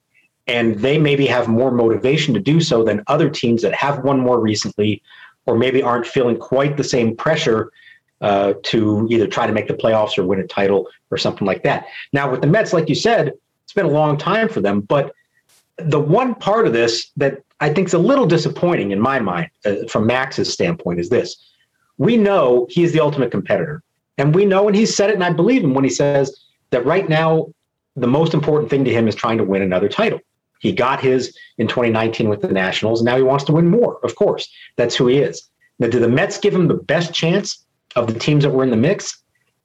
And 0.46 0.79
they 0.79 0.96
maybe 0.96 1.26
have 1.26 1.49
more 1.49 1.70
motivation 1.70 2.32
to 2.35 2.40
do 2.40 2.61
so 2.61 2.82
than 2.82 3.02
other 3.06 3.29
teams 3.29 3.61
that 3.62 3.75
have 3.75 4.02
won 4.05 4.20
more 4.20 4.40
recently, 4.40 5.02
or 5.44 5.58
maybe 5.58 5.82
aren't 5.82 6.06
feeling 6.06 6.38
quite 6.38 6.76
the 6.76 6.85
same 6.85 7.17
pressure 7.17 7.70
uh, 8.20 8.54
to 8.64 9.06
either 9.10 9.26
try 9.26 9.46
to 9.46 9.52
make 9.52 9.68
the 9.68 9.74
playoffs 9.74 10.18
or 10.18 10.24
win 10.24 10.40
a 10.40 10.46
title 10.46 10.88
or 11.10 11.16
something 11.16 11.46
like 11.46 11.62
that. 11.62 11.86
Now, 12.12 12.30
with 12.30 12.40
the 12.40 12.46
Mets, 12.46 12.72
like 12.72 12.88
you 12.88 12.94
said, 12.94 13.32
it's 13.64 13.72
been 13.72 13.86
a 13.86 13.90
long 13.90 14.16
time 14.16 14.48
for 14.48 14.60
them. 14.60 14.80
But 14.80 15.12
the 15.76 16.00
one 16.00 16.34
part 16.34 16.66
of 16.66 16.72
this 16.72 17.10
that 17.16 17.42
I 17.60 17.72
think 17.72 17.88
is 17.88 17.94
a 17.94 17.98
little 17.98 18.26
disappointing 18.26 18.90
in 18.90 19.00
my 19.00 19.20
mind, 19.20 19.50
uh, 19.64 19.86
from 19.88 20.06
Max's 20.06 20.52
standpoint, 20.52 21.00
is 21.00 21.08
this: 21.08 21.36
we 21.96 22.16
know 22.16 22.66
he 22.70 22.82
is 22.82 22.92
the 22.92 23.00
ultimate 23.00 23.30
competitor, 23.30 23.82
and 24.16 24.34
we 24.34 24.44
know, 24.44 24.66
and 24.66 24.76
he 24.76 24.86
said 24.86 25.10
it, 25.10 25.14
and 25.14 25.24
I 25.24 25.32
believe 25.32 25.62
him 25.62 25.74
when 25.74 25.84
he 25.84 25.90
says 25.90 26.44
that 26.70 26.84
right 26.84 27.08
now 27.08 27.46
the 27.96 28.06
most 28.06 28.34
important 28.34 28.70
thing 28.70 28.84
to 28.84 28.92
him 28.92 29.08
is 29.08 29.14
trying 29.14 29.38
to 29.38 29.44
win 29.44 29.62
another 29.62 29.88
title. 29.88 30.20
He 30.60 30.72
got 30.72 31.00
his 31.00 31.36
in 31.58 31.68
2019 31.68 32.28
with 32.28 32.42
the 32.42 32.48
Nationals, 32.48 33.00
and 33.00 33.06
now 33.06 33.16
he 33.16 33.22
wants 33.22 33.44
to 33.44 33.52
win 33.52 33.68
more. 33.68 33.98
Of 34.02 34.16
course, 34.16 34.48
that's 34.76 34.96
who 34.96 35.06
he 35.06 35.18
is. 35.18 35.48
Now, 35.78 35.88
do 35.88 36.00
the 36.00 36.08
Mets 36.08 36.38
give 36.38 36.54
him 36.54 36.66
the 36.66 36.74
best 36.74 37.12
chance? 37.14 37.64
Of 37.98 38.12
the 38.12 38.18
teams 38.18 38.44
that 38.44 38.50
were 38.50 38.64
in 38.64 38.70
the 38.70 38.76
mix? 38.76 39.22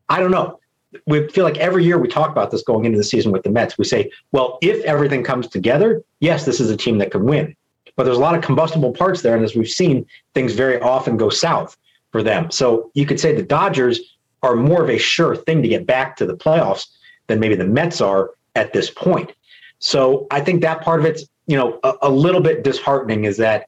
I 0.09 0.19
don't 0.19 0.31
know. 0.31 0.59
We 1.07 1.27
feel 1.29 1.43
like 1.43 1.57
every 1.57 1.83
year 1.83 1.97
we 1.97 2.07
talk 2.07 2.29
about 2.29 2.51
this 2.51 2.61
going 2.63 2.85
into 2.85 2.97
the 2.97 3.03
season 3.03 3.31
with 3.31 3.43
the 3.43 3.49
Mets. 3.49 3.77
We 3.77 3.85
say, 3.85 4.11
well, 4.31 4.59
if 4.61 4.83
everything 4.85 5.23
comes 5.23 5.47
together, 5.47 6.03
yes, 6.19 6.45
this 6.45 6.59
is 6.59 6.69
a 6.69 6.77
team 6.77 6.99
that 6.99 7.11
could 7.11 7.23
win. 7.23 7.55
But 7.95 8.03
there's 8.03 8.17
a 8.17 8.21
lot 8.21 8.35
of 8.35 8.43
combustible 8.43 8.91
parts 8.91 9.21
there. 9.21 9.35
And 9.35 9.43
as 9.43 9.55
we've 9.55 9.67
seen, 9.67 10.05
things 10.33 10.53
very 10.53 10.79
often 10.81 11.17
go 11.17 11.29
south 11.29 11.77
for 12.11 12.21
them. 12.21 12.51
So 12.51 12.91
you 12.93 13.05
could 13.05 13.19
say 13.19 13.33
the 13.33 13.41
Dodgers 13.41 13.99
are 14.43 14.55
more 14.55 14.83
of 14.83 14.89
a 14.89 14.97
sure 14.97 15.35
thing 15.35 15.61
to 15.63 15.67
get 15.67 15.87
back 15.87 16.15
to 16.17 16.25
the 16.25 16.35
playoffs 16.35 16.87
than 17.27 17.39
maybe 17.39 17.55
the 17.55 17.65
Mets 17.65 18.01
are 18.01 18.31
at 18.55 18.73
this 18.73 18.89
point. 18.91 19.31
So 19.79 20.27
I 20.29 20.41
think 20.41 20.61
that 20.61 20.81
part 20.81 20.99
of 20.99 21.05
it's, 21.05 21.25
you 21.47 21.57
know, 21.57 21.79
a, 21.83 21.93
a 22.03 22.09
little 22.09 22.41
bit 22.41 22.63
disheartening 22.63 23.25
is 23.25 23.37
that 23.37 23.67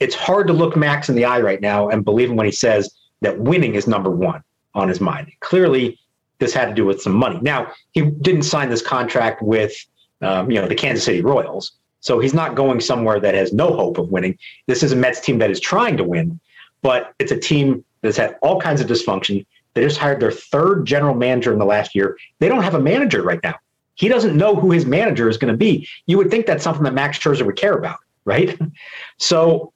it's 0.00 0.14
hard 0.14 0.46
to 0.48 0.52
look 0.52 0.76
Max 0.76 1.08
in 1.08 1.14
the 1.14 1.24
eye 1.24 1.40
right 1.40 1.60
now 1.60 1.88
and 1.88 2.04
believe 2.04 2.30
him 2.30 2.36
when 2.36 2.46
he 2.46 2.52
says, 2.52 2.92
that 3.20 3.38
winning 3.40 3.74
is 3.74 3.86
number 3.86 4.10
one 4.10 4.42
on 4.74 4.88
his 4.88 5.00
mind. 5.00 5.32
Clearly, 5.40 5.98
this 6.38 6.52
had 6.52 6.66
to 6.66 6.74
do 6.74 6.84
with 6.84 7.00
some 7.00 7.14
money. 7.14 7.38
Now, 7.40 7.72
he 7.92 8.02
didn't 8.02 8.42
sign 8.42 8.68
this 8.68 8.82
contract 8.82 9.42
with, 9.42 9.72
um, 10.20 10.50
you 10.50 10.60
know, 10.60 10.68
the 10.68 10.74
Kansas 10.74 11.04
City 11.04 11.22
Royals, 11.22 11.72
so 12.00 12.18
he's 12.18 12.34
not 12.34 12.54
going 12.54 12.80
somewhere 12.80 13.18
that 13.20 13.34
has 13.34 13.52
no 13.52 13.72
hope 13.72 13.98
of 13.98 14.10
winning. 14.10 14.38
This 14.66 14.82
is 14.82 14.92
a 14.92 14.96
Mets 14.96 15.20
team 15.20 15.38
that 15.38 15.50
is 15.50 15.58
trying 15.58 15.96
to 15.96 16.04
win, 16.04 16.38
but 16.82 17.14
it's 17.18 17.32
a 17.32 17.38
team 17.38 17.84
that's 18.02 18.16
had 18.16 18.36
all 18.42 18.60
kinds 18.60 18.80
of 18.80 18.86
dysfunction. 18.86 19.44
They 19.74 19.82
just 19.82 19.98
hired 19.98 20.20
their 20.20 20.30
third 20.30 20.84
general 20.86 21.14
manager 21.14 21.52
in 21.52 21.58
the 21.58 21.64
last 21.64 21.94
year. 21.94 22.16
They 22.38 22.48
don't 22.48 22.62
have 22.62 22.74
a 22.74 22.80
manager 22.80 23.22
right 23.22 23.40
now. 23.42 23.56
He 23.94 24.08
doesn't 24.08 24.36
know 24.36 24.54
who 24.54 24.70
his 24.70 24.86
manager 24.86 25.28
is 25.28 25.38
going 25.38 25.52
to 25.52 25.56
be. 25.56 25.88
You 26.06 26.18
would 26.18 26.30
think 26.30 26.46
that's 26.46 26.62
something 26.62 26.84
that 26.84 26.94
Max 26.94 27.18
Scherzer 27.18 27.44
would 27.44 27.56
care 27.56 27.74
about, 27.74 27.98
right? 28.24 28.58
So 29.18 29.72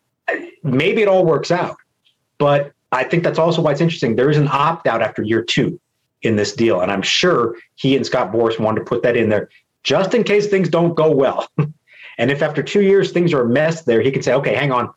maybe 0.62 1.02
it 1.02 1.08
all 1.08 1.24
works 1.24 1.50
out, 1.50 1.76
but 2.38 2.72
I 2.92 3.04
think 3.04 3.22
that's 3.22 3.38
also 3.38 3.62
why 3.62 3.72
it's 3.72 3.80
interesting. 3.80 4.16
There 4.16 4.30
is 4.30 4.36
an 4.36 4.48
opt 4.48 4.86
out 4.86 5.02
after 5.02 5.22
year 5.22 5.42
two 5.42 5.80
in 6.22 6.36
this 6.36 6.52
deal. 6.52 6.80
And 6.80 6.90
I'm 6.90 7.02
sure 7.02 7.56
he 7.76 7.96
and 7.96 8.04
Scott 8.04 8.32
Boras 8.32 8.58
wanted 8.58 8.80
to 8.80 8.86
put 8.86 9.02
that 9.02 9.16
in 9.16 9.28
there 9.28 9.48
just 9.82 10.14
in 10.14 10.24
case 10.24 10.46
things 10.46 10.68
don't 10.68 10.94
go 10.94 11.10
well. 11.10 11.48
and 12.18 12.30
if 12.30 12.42
after 12.42 12.62
two 12.62 12.82
years 12.82 13.12
things 13.12 13.32
are 13.32 13.42
a 13.42 13.48
mess 13.48 13.82
there, 13.82 14.00
he 14.00 14.10
can 14.10 14.22
say, 14.22 14.34
okay, 14.34 14.54
hang 14.54 14.72
on, 14.72 14.90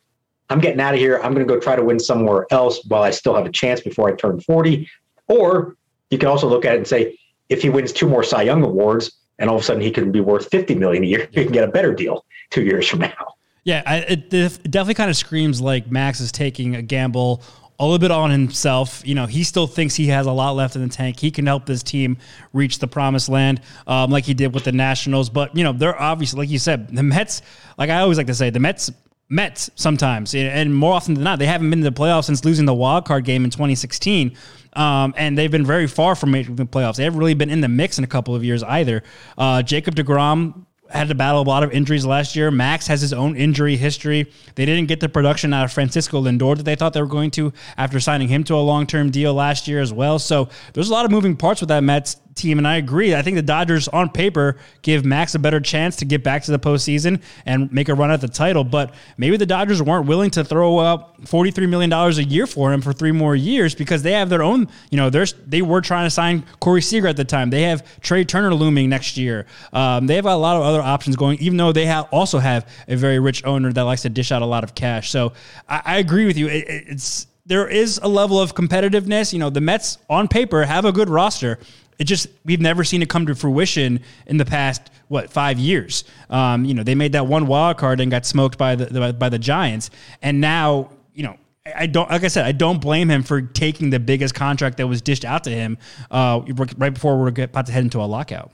I'm 0.50 0.60
getting 0.60 0.82
out 0.82 0.94
of 0.94 1.00
here. 1.00 1.18
I'm 1.24 1.34
going 1.34 1.46
to 1.48 1.52
go 1.52 1.60
try 1.60 1.76
to 1.76 1.84
win 1.84 2.00
somewhere 2.00 2.46
else 2.52 2.84
while 2.86 3.04
I 3.04 3.12
still 3.12 3.36
have 3.36 3.46
a 3.46 3.52
chance 3.52 3.82
before 3.82 4.10
I 4.10 4.14
turn 4.14 4.42
40. 4.42 4.90
Or 5.28 5.78
you 6.10 6.18
can 6.18 6.28
also 6.28 6.48
look 6.48 6.66
at 6.66 6.76
it 6.76 6.78
and 6.78 6.88
say, 6.88 7.18
if 7.50 7.62
he 7.62 7.70
wins 7.70 7.94
two 7.94 8.08
more 8.08 8.24
Cy 8.24 8.44
Young 8.44 8.64
awards 8.64 9.12
and 9.40 9.50
all 9.50 9.56
of 9.56 9.62
a 9.62 9.66
sudden 9.66 9.82
he 9.82 9.92
can 9.92 10.12
be 10.12 10.22
worth 10.22 10.50
50 10.50 10.76
million 10.76 11.04
a 11.04 11.08
year, 11.08 11.30
he 11.32 11.44
can 11.44 11.54
get 11.54 11.64
a 11.64 11.72
better 11.72 11.94
deal 11.94 12.26
two 12.50 12.64
years 12.64 12.88
from 12.88 13.00
now. 13.00 13.36
Yeah, 13.64 13.82
it 14.10 14.30
definitely 14.30 14.96
kind 14.96 15.10
of 15.10 15.16
screams 15.16 15.62
like 15.62 15.90
Max 15.90 16.20
is 16.20 16.34
taking 16.34 16.76
a 16.76 16.82
gamble 16.82 17.42
a 17.80 17.84
little 17.84 18.00
bit 18.00 18.12
on 18.12 18.32
himself. 18.32 19.02
You 19.06 19.16
know, 19.16 19.26
he 19.26 19.44
still 19.44 19.68
thinks 19.68 19.96
he 19.96 20.08
has 20.08 20.26
a 20.26 20.32
lot 20.32 20.52
left 20.52 20.76
in 20.76 20.82
the 20.82 20.90
tank. 20.90 21.20
He 21.20 21.32
can 21.32 21.46
help 21.46 21.66
this 21.66 21.84
team 21.84 22.18
reach 22.54 22.80
the 22.80 22.88
promised 22.88 23.30
land, 23.30 23.62
um, 23.88 24.12
like 24.12 24.26
he 24.26 24.34
did 24.34 24.54
with 24.54 24.64
the 24.64 24.72
Nationals. 24.72 25.30
But 25.30 25.56
you 25.56 25.64
know, 25.64 25.74
they're 25.74 26.00
obviously, 26.00 26.40
like 26.40 26.50
you 26.50 26.60
said, 26.60 26.96
the 26.96 27.04
Mets. 27.04 27.42
Like 27.78 27.90
I 27.90 28.00
always 28.00 28.18
like 28.18 28.28
to 28.28 28.36
say, 28.36 28.50
the 28.50 28.60
Mets 28.60 28.92
Mets 29.30 29.70
sometimes, 29.76 30.36
and 30.36 30.76
more 30.76 30.94
often 30.94 31.16
than 31.16 31.24
not, 31.24 31.40
they 31.40 31.48
haven't 31.48 31.70
been 31.70 31.82
to 31.82 31.90
the 31.90 31.96
playoffs 31.96 32.26
since 32.26 32.46
losing 32.46 32.66
the 32.66 32.74
wild 32.74 33.06
card 33.06 33.26
game 33.26 33.44
in 33.44 33.50
2016. 33.50 34.36
Um, 34.74 35.14
and 35.18 35.38
they've 35.38 35.52
been 35.52 35.66
very 35.66 35.88
far 35.88 36.16
from 36.16 36.32
making 36.32 36.56
the 36.56 36.66
playoffs. 36.66 36.98
They 36.98 37.04
haven't 37.04 37.20
really 37.20 37.34
been 37.34 37.50
in 37.50 37.62
the 37.62 37.68
mix 37.68 37.98
in 37.98 38.04
a 38.04 38.08
couple 38.08 38.36
of 38.36 38.44
years 38.44 38.64
either. 38.64 39.04
Uh, 39.38 39.62
Jacob 39.62 39.96
DeGrom 39.96 40.66
had 40.94 41.08
to 41.10 41.16
battle 41.16 41.42
a 41.42 41.44
lot 41.44 41.64
of 41.64 41.72
injuries 41.72 42.06
last 42.06 42.36
year. 42.36 42.52
Max 42.52 42.88
has 42.88 43.02
his 43.02 43.14
own 43.14 43.36
injury 43.36 43.76
history. 43.76 44.32
They 44.56 44.66
didn't 44.66 44.88
get 44.88 45.00
the 45.00 45.10
production 45.10 45.54
out 45.54 45.66
of 45.66 45.72
Francisco 45.72 46.22
Lindor 46.22 46.58
that 46.58 46.64
they 46.64 46.76
thought 46.76 46.94
they 46.94 47.02
were 47.02 47.08
going 47.08 47.32
to 47.32 47.52
after 47.78 48.00
signing 48.00 48.28
him 48.28 48.44
to 48.46 48.56
a 48.56 48.58
long 48.58 48.86
term 48.86 49.10
deal 49.10 49.34
last 49.34 49.68
year 49.68 49.82
as 49.82 49.92
well. 49.92 50.20
So 50.20 50.50
there's 50.74 50.90
a 50.90 50.94
lot 50.94 51.06
of 51.06 51.12
moving 51.12 51.36
parts 51.36 51.62
with 51.62 51.70
that 51.70 51.84
Mets 51.84 52.18
team, 52.36 52.58
and 52.58 52.68
I 52.68 52.78
agree. 52.78 53.16
I 53.16 53.22
think 53.22 53.36
the 53.36 53.42
Dodgers, 53.42 53.88
on 53.88 54.10
paper, 54.10 54.58
give 54.82 55.06
Max 55.06 55.36
a 55.36 55.40
better 55.40 55.60
chance 55.60 55.98
to 55.98 56.06
get 56.06 56.24
back 56.24 56.44
to 56.44 56.52
the 56.52 56.60
postseason 56.60 57.22
and 57.46 57.72
make 57.72 57.90
a 57.90 57.94
run 57.94 58.12
at 58.12 58.22
the 58.22 58.28
title. 58.28 58.64
But 58.64 58.94
maybe 59.18 59.38
the 59.38 59.46
Dodgers 59.46 59.82
weren't 59.82 60.08
willing 60.08 60.30
to 60.32 60.44
throw 60.44 60.78
up 60.78 61.22
$43 61.24 61.70
million 61.70 61.92
a 61.94 62.10
year 62.22 62.48
for 62.48 62.72
him 62.72 62.82
for 62.82 62.94
three 62.94 63.12
more 63.12 63.36
years 63.36 63.76
because 63.76 64.04
they 64.04 64.14
have 64.14 64.30
their 64.30 64.44
own, 64.44 64.68
you 64.90 64.98
know, 64.98 65.10
they 65.10 65.62
were 65.62 65.82
trying 65.82 66.06
to 66.06 66.12
sign 66.12 66.44
Corey 66.60 66.82
Seager 66.82 67.08
at 67.08 67.18
the 67.18 67.26
time. 67.26 67.50
They 67.50 67.64
have 67.64 68.00
Trea 68.02 68.26
Turner 68.26 68.54
looming 68.54 68.90
next 68.90 69.18
year. 69.18 69.46
Um, 69.72 70.08
they 70.08 70.16
have 70.16 70.26
a 70.26 70.36
lot 70.36 70.58
of 70.58 70.64
other 70.64 70.82
options 70.82 71.16
going, 71.16 71.40
even 71.40 71.58
though 71.58 71.72
they 71.72 71.86
have 71.86 72.08
also 72.12 72.40
have 72.40 72.70
a 72.88 72.96
very 72.96 73.20
rich 73.20 73.44
owner 73.46 73.72
that 73.72 73.84
likes 73.84 74.04
to 74.04 74.10
dish 74.10 74.32
out 74.32 74.42
a 74.42 74.46
lot 74.46 74.64
of 74.64 74.76
cash. 74.76 75.10
So 75.10 75.34
I, 75.68 75.82
I 75.86 75.98
agree 75.98 76.26
with 76.26 76.38
you. 76.38 76.48
It, 76.48 76.66
it's, 76.68 77.28
there 77.46 77.68
is 77.68 78.00
a 78.02 78.08
level 78.08 78.40
of 78.40 78.56
competitiveness. 78.56 79.34
You 79.34 79.40
know, 79.40 79.50
the 79.50 79.62
Mets 79.62 79.98
on 80.10 80.28
paper 80.28 80.64
have 80.64 80.86
a 80.86 80.92
good 80.92 81.10
roster 81.10 81.60
it 82.04 82.06
just 82.06 82.28
we've 82.44 82.60
never 82.60 82.84
seen 82.84 83.02
it 83.02 83.08
come 83.08 83.26
to 83.28 83.34
fruition 83.34 84.02
in 84.28 84.36
the 84.36 84.44
past 84.44 84.92
what 85.08 85.30
five 85.30 85.58
years. 85.58 86.04
Um, 86.30 86.66
you 86.66 86.74
know, 86.74 86.84
they 86.84 86.96
made 86.96 87.14
that 87.14 87.28
one 87.28 87.48
wild 87.48 87.78
card 87.78 88.02
and 88.02 88.12
got 88.12 88.26
smoked 88.26 88.58
by 88.58 88.76
the, 88.76 88.86
the 88.88 89.14
by 89.14 89.30
the 89.30 89.40
Giants, 89.40 89.90
and 90.22 90.42
now 90.42 90.90
you 91.14 91.24
know 91.24 91.38
I 91.74 91.86
don't 91.86 92.12
like 92.12 92.26
I 92.26 92.28
said 92.28 92.46
I 92.46 92.52
don't 92.52 92.82
blame 92.82 93.10
him 93.10 93.24
for 93.24 93.42
taking 93.42 93.90
the 93.90 94.02
biggest 94.02 94.36
contract 94.36 94.76
that 94.78 94.88
was 94.88 95.02
dished 95.02 95.24
out 95.24 95.46
to 95.46 95.50
him 95.50 95.78
uh, 96.12 96.42
right 96.78 96.94
before 96.94 97.18
we're 97.18 97.30
about 97.30 97.68
to 97.68 97.72
head 97.72 97.86
into 97.86 98.02
a 98.02 98.04
lockout. 98.04 98.52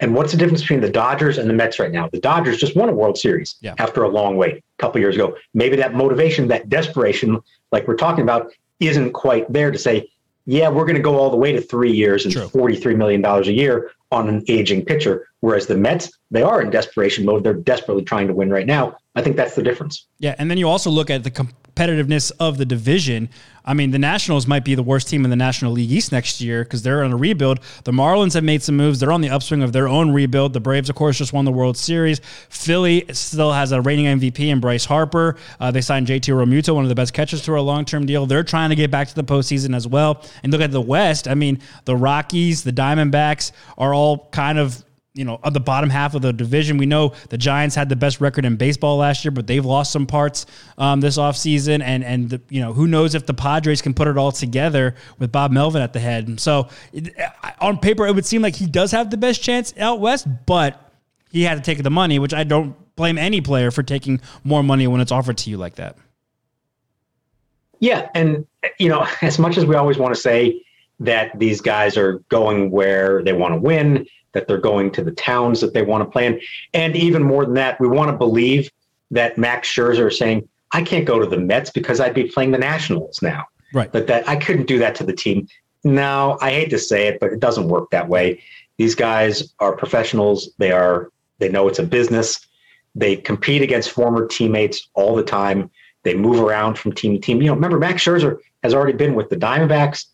And 0.00 0.12
what's 0.12 0.32
the 0.32 0.36
difference 0.36 0.62
between 0.62 0.80
the 0.80 0.90
Dodgers 0.90 1.38
and 1.38 1.48
the 1.48 1.54
Mets 1.54 1.78
right 1.78 1.92
now? 1.92 2.08
The 2.08 2.20
Dodgers 2.20 2.58
just 2.58 2.74
won 2.74 2.88
a 2.88 2.92
World 2.92 3.16
Series 3.16 3.54
yeah. 3.60 3.74
after 3.78 4.02
a 4.02 4.08
long 4.08 4.36
wait, 4.36 4.56
a 4.56 4.62
couple 4.78 5.00
years 5.00 5.14
ago. 5.14 5.36
Maybe 5.54 5.76
that 5.76 5.94
motivation, 5.94 6.48
that 6.48 6.68
desperation, 6.68 7.40
like 7.70 7.86
we're 7.86 7.94
talking 7.94 8.22
about, 8.22 8.52
isn't 8.80 9.12
quite 9.12 9.50
there 9.50 9.70
to 9.70 9.78
say, 9.78 10.10
yeah, 10.46 10.68
we're 10.68 10.84
going 10.84 10.96
to 10.96 11.02
go 11.02 11.18
all 11.18 11.30
the 11.30 11.36
way 11.36 11.52
to 11.52 11.60
three 11.60 11.92
years 11.92 12.24
and 12.24 12.32
True. 12.32 12.48
$43 12.48 12.96
million 12.96 13.24
a 13.24 13.42
year 13.50 13.90
on 14.12 14.28
an 14.28 14.44
aging 14.48 14.84
pitcher. 14.84 15.26
Whereas 15.40 15.66
the 15.66 15.76
Mets, 15.76 16.10
they 16.30 16.42
are 16.42 16.62
in 16.62 16.70
desperation 16.70 17.24
mode. 17.24 17.44
They're 17.44 17.54
desperately 17.54 18.04
trying 18.04 18.28
to 18.28 18.34
win 18.34 18.50
right 18.50 18.66
now. 18.66 18.96
I 19.16 19.22
think 19.22 19.36
that's 19.36 19.56
the 19.56 19.62
difference. 19.62 20.06
Yeah. 20.18 20.36
And 20.38 20.50
then 20.50 20.56
you 20.58 20.68
also 20.68 20.90
look 20.90 21.10
at 21.10 21.24
the 21.24 21.30
competitiveness 21.76 22.32
of 22.40 22.58
the 22.58 22.64
division. 22.64 23.28
I 23.68 23.74
mean, 23.74 23.90
the 23.90 23.98
Nationals 23.98 24.46
might 24.46 24.64
be 24.64 24.76
the 24.76 24.82
worst 24.82 25.08
team 25.08 25.24
in 25.24 25.30
the 25.30 25.36
National 25.36 25.72
League 25.72 25.90
East 25.90 26.12
next 26.12 26.40
year 26.40 26.62
because 26.62 26.82
they're 26.82 27.02
on 27.02 27.12
a 27.12 27.16
rebuild. 27.16 27.58
The 27.82 27.90
Marlins 27.90 28.34
have 28.34 28.44
made 28.44 28.62
some 28.62 28.76
moves. 28.76 29.00
They're 29.00 29.10
on 29.10 29.22
the 29.22 29.30
upswing 29.30 29.62
of 29.62 29.72
their 29.72 29.88
own 29.88 30.12
rebuild. 30.12 30.52
The 30.52 30.60
Braves, 30.60 30.88
of 30.88 30.94
course, 30.94 31.18
just 31.18 31.32
won 31.32 31.44
the 31.44 31.50
World 31.50 31.76
Series. 31.76 32.20
Philly 32.48 33.04
still 33.12 33.52
has 33.52 33.72
a 33.72 33.80
reigning 33.82 34.06
MVP 34.20 34.48
in 34.48 34.60
Bryce 34.60 34.84
Harper. 34.84 35.36
Uh, 35.58 35.72
they 35.72 35.80
signed 35.80 36.06
JT 36.06 36.32
Realmuto, 36.32 36.76
one 36.76 36.84
of 36.84 36.88
the 36.88 36.94
best 36.94 37.12
catchers, 37.12 37.42
to 37.42 37.58
a 37.58 37.60
long 37.60 37.84
term 37.84 38.06
deal. 38.06 38.24
They're 38.24 38.44
trying 38.44 38.70
to 38.70 38.76
get 38.76 38.92
back 38.92 39.08
to 39.08 39.14
the 39.14 39.24
postseason 39.24 39.74
as 39.74 39.88
well. 39.88 40.22
And 40.44 40.52
look 40.52 40.60
at 40.60 40.70
the 40.70 40.80
West. 40.80 41.26
I 41.26 41.34
mean, 41.34 41.60
the 41.86 41.96
Rockies, 41.96 42.62
the 42.62 42.72
Diamondbacks 42.72 43.50
are 43.76 43.92
all 43.92 44.28
kind 44.30 44.60
of 44.60 44.84
you 45.16 45.24
know, 45.24 45.40
on 45.42 45.52
the 45.54 45.60
bottom 45.60 45.88
half 45.88 46.14
of 46.14 46.22
the 46.22 46.32
division. 46.32 46.76
We 46.76 46.86
know 46.86 47.14
the 47.30 47.38
Giants 47.38 47.74
had 47.74 47.88
the 47.88 47.96
best 47.96 48.20
record 48.20 48.44
in 48.44 48.56
baseball 48.56 48.98
last 48.98 49.24
year, 49.24 49.32
but 49.32 49.46
they've 49.46 49.64
lost 49.64 49.90
some 49.90 50.06
parts 50.06 50.44
um, 50.76 51.00
this 51.00 51.16
offseason. 51.16 51.82
And, 51.82 52.04
and 52.04 52.30
the, 52.30 52.40
you 52.50 52.60
know, 52.60 52.72
who 52.74 52.86
knows 52.86 53.14
if 53.14 53.24
the 53.24 53.34
Padres 53.34 53.80
can 53.80 53.94
put 53.94 54.08
it 54.08 54.18
all 54.18 54.30
together 54.30 54.94
with 55.18 55.32
Bob 55.32 55.50
Melvin 55.50 55.80
at 55.80 55.94
the 55.94 56.00
head. 56.00 56.28
And 56.28 56.38
So 56.38 56.68
it, 56.92 57.14
on 57.60 57.78
paper, 57.78 58.06
it 58.06 58.14
would 58.14 58.26
seem 58.26 58.42
like 58.42 58.54
he 58.54 58.66
does 58.66 58.92
have 58.92 59.10
the 59.10 59.16
best 59.16 59.42
chance 59.42 59.72
out 59.78 60.00
west, 60.00 60.28
but 60.44 60.92
he 61.32 61.42
had 61.42 61.56
to 61.56 61.62
take 61.62 61.82
the 61.82 61.90
money, 61.90 62.18
which 62.18 62.34
I 62.34 62.44
don't 62.44 62.76
blame 62.94 63.18
any 63.18 63.40
player 63.40 63.70
for 63.70 63.82
taking 63.82 64.20
more 64.44 64.62
money 64.62 64.86
when 64.86 65.00
it's 65.00 65.12
offered 65.12 65.38
to 65.38 65.50
you 65.50 65.56
like 65.56 65.76
that. 65.76 65.96
Yeah. 67.80 68.10
And, 68.14 68.46
you 68.78 68.88
know, 68.88 69.06
as 69.22 69.38
much 69.38 69.56
as 69.56 69.64
we 69.64 69.74
always 69.74 69.98
want 69.98 70.14
to 70.14 70.20
say 70.20 70.62
that 71.00 71.38
these 71.38 71.60
guys 71.60 71.96
are 71.96 72.20
going 72.28 72.70
where 72.70 73.22
they 73.22 73.32
want 73.32 73.54
to 73.54 73.60
win, 73.60 74.06
that 74.36 74.46
they're 74.46 74.58
going 74.58 74.90
to 74.90 75.02
the 75.02 75.12
towns 75.12 75.62
that 75.62 75.72
they 75.72 75.80
want 75.80 76.04
to 76.04 76.10
play 76.10 76.26
in. 76.26 76.38
And 76.74 76.94
even 76.94 77.22
more 77.22 77.46
than 77.46 77.54
that, 77.54 77.80
we 77.80 77.88
want 77.88 78.10
to 78.10 78.16
believe 78.16 78.70
that 79.10 79.38
Max 79.38 79.66
Scherzer 79.66 80.08
is 80.08 80.18
saying, 80.18 80.46
I 80.72 80.82
can't 80.82 81.06
go 81.06 81.18
to 81.18 81.24
the 81.24 81.38
Mets 81.38 81.70
because 81.70 82.00
I'd 82.00 82.12
be 82.12 82.24
playing 82.24 82.50
the 82.50 82.58
Nationals 82.58 83.22
now. 83.22 83.46
Right. 83.72 83.90
But 83.90 84.08
that 84.08 84.28
I 84.28 84.36
couldn't 84.36 84.66
do 84.66 84.78
that 84.78 84.94
to 84.96 85.04
the 85.04 85.14
team. 85.14 85.48
Now, 85.84 86.36
I 86.42 86.50
hate 86.50 86.68
to 86.68 86.78
say 86.78 87.06
it, 87.06 87.18
but 87.18 87.32
it 87.32 87.40
doesn't 87.40 87.68
work 87.68 87.90
that 87.92 88.08
way. 88.08 88.42
These 88.76 88.94
guys 88.94 89.54
are 89.58 89.74
professionals. 89.74 90.50
They 90.58 90.70
are 90.70 91.10
they 91.38 91.48
know 91.48 91.66
it's 91.66 91.78
a 91.78 91.82
business. 91.82 92.46
They 92.94 93.16
compete 93.16 93.62
against 93.62 93.90
former 93.90 94.26
teammates 94.26 94.88
all 94.92 95.16
the 95.16 95.22
time. 95.22 95.70
They 96.02 96.14
move 96.14 96.40
around 96.40 96.78
from 96.78 96.92
team 96.92 97.14
to 97.14 97.18
team. 97.18 97.40
You 97.40 97.48
know, 97.48 97.54
remember 97.54 97.78
Max 97.78 98.04
Scherzer 98.04 98.38
has 98.62 98.74
already 98.74 98.92
been 98.92 99.14
with 99.14 99.30
the 99.30 99.36
Diamondbacks, 99.36 100.06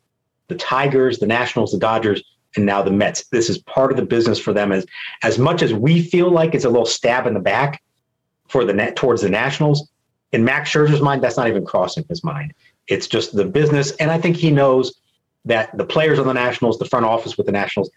the 0.47 0.55
Tigers, 0.55 1.19
the 1.19 1.27
Nationals, 1.27 1.73
the 1.73 1.79
Dodgers 1.79 2.23
and 2.57 2.67
now 2.67 2.83
the 2.83 2.91
Mets. 2.91 3.25
This 3.29 3.49
is 3.49 3.59
part 3.59 3.91
of 3.91 3.97
the 3.97 4.05
business 4.05 4.39
for 4.39 4.53
them. 4.53 4.73
As 4.73 4.87
as 5.23 5.39
much 5.39 5.63
as 5.63 5.73
we 5.73 6.03
feel 6.03 6.31
like 6.31 6.55
it's 6.55 6.65
a 6.65 6.71
little 6.71 6.87
stab 6.87 7.27
in 7.27 7.35
the 7.35 7.41
back 7.41 7.83
for 8.49 8.65
the 8.65 8.73
net 8.73 8.97
towards 8.97 9.23
the 9.23 9.31
Nationals, 9.31 9.89
in 10.33 10.45
Max 10.45 10.71
Scherzer's 10.71 11.01
mind, 11.01 11.23
that's 11.23 11.37
not 11.37 11.49
even 11.49 11.65
crossing 11.65 12.05
his 12.09 12.23
mind. 12.25 12.53
It's 12.89 13.07
just 13.07 13.35
the 13.35 13.45
business, 13.45 13.93
and 13.93 14.11
I 14.11 14.19
think 14.19 14.37
he 14.37 14.51
knows 14.51 15.01
that 15.45 15.77
the 15.77 15.85
players 15.85 16.19
on 16.19 16.27
the 16.27 16.35
Nationals, 16.35 16.79
the 16.79 16.85
front 16.85 17.05
office 17.05 17.37
with 17.37 17.47
the 17.47 17.53
Nationals, 17.53 17.91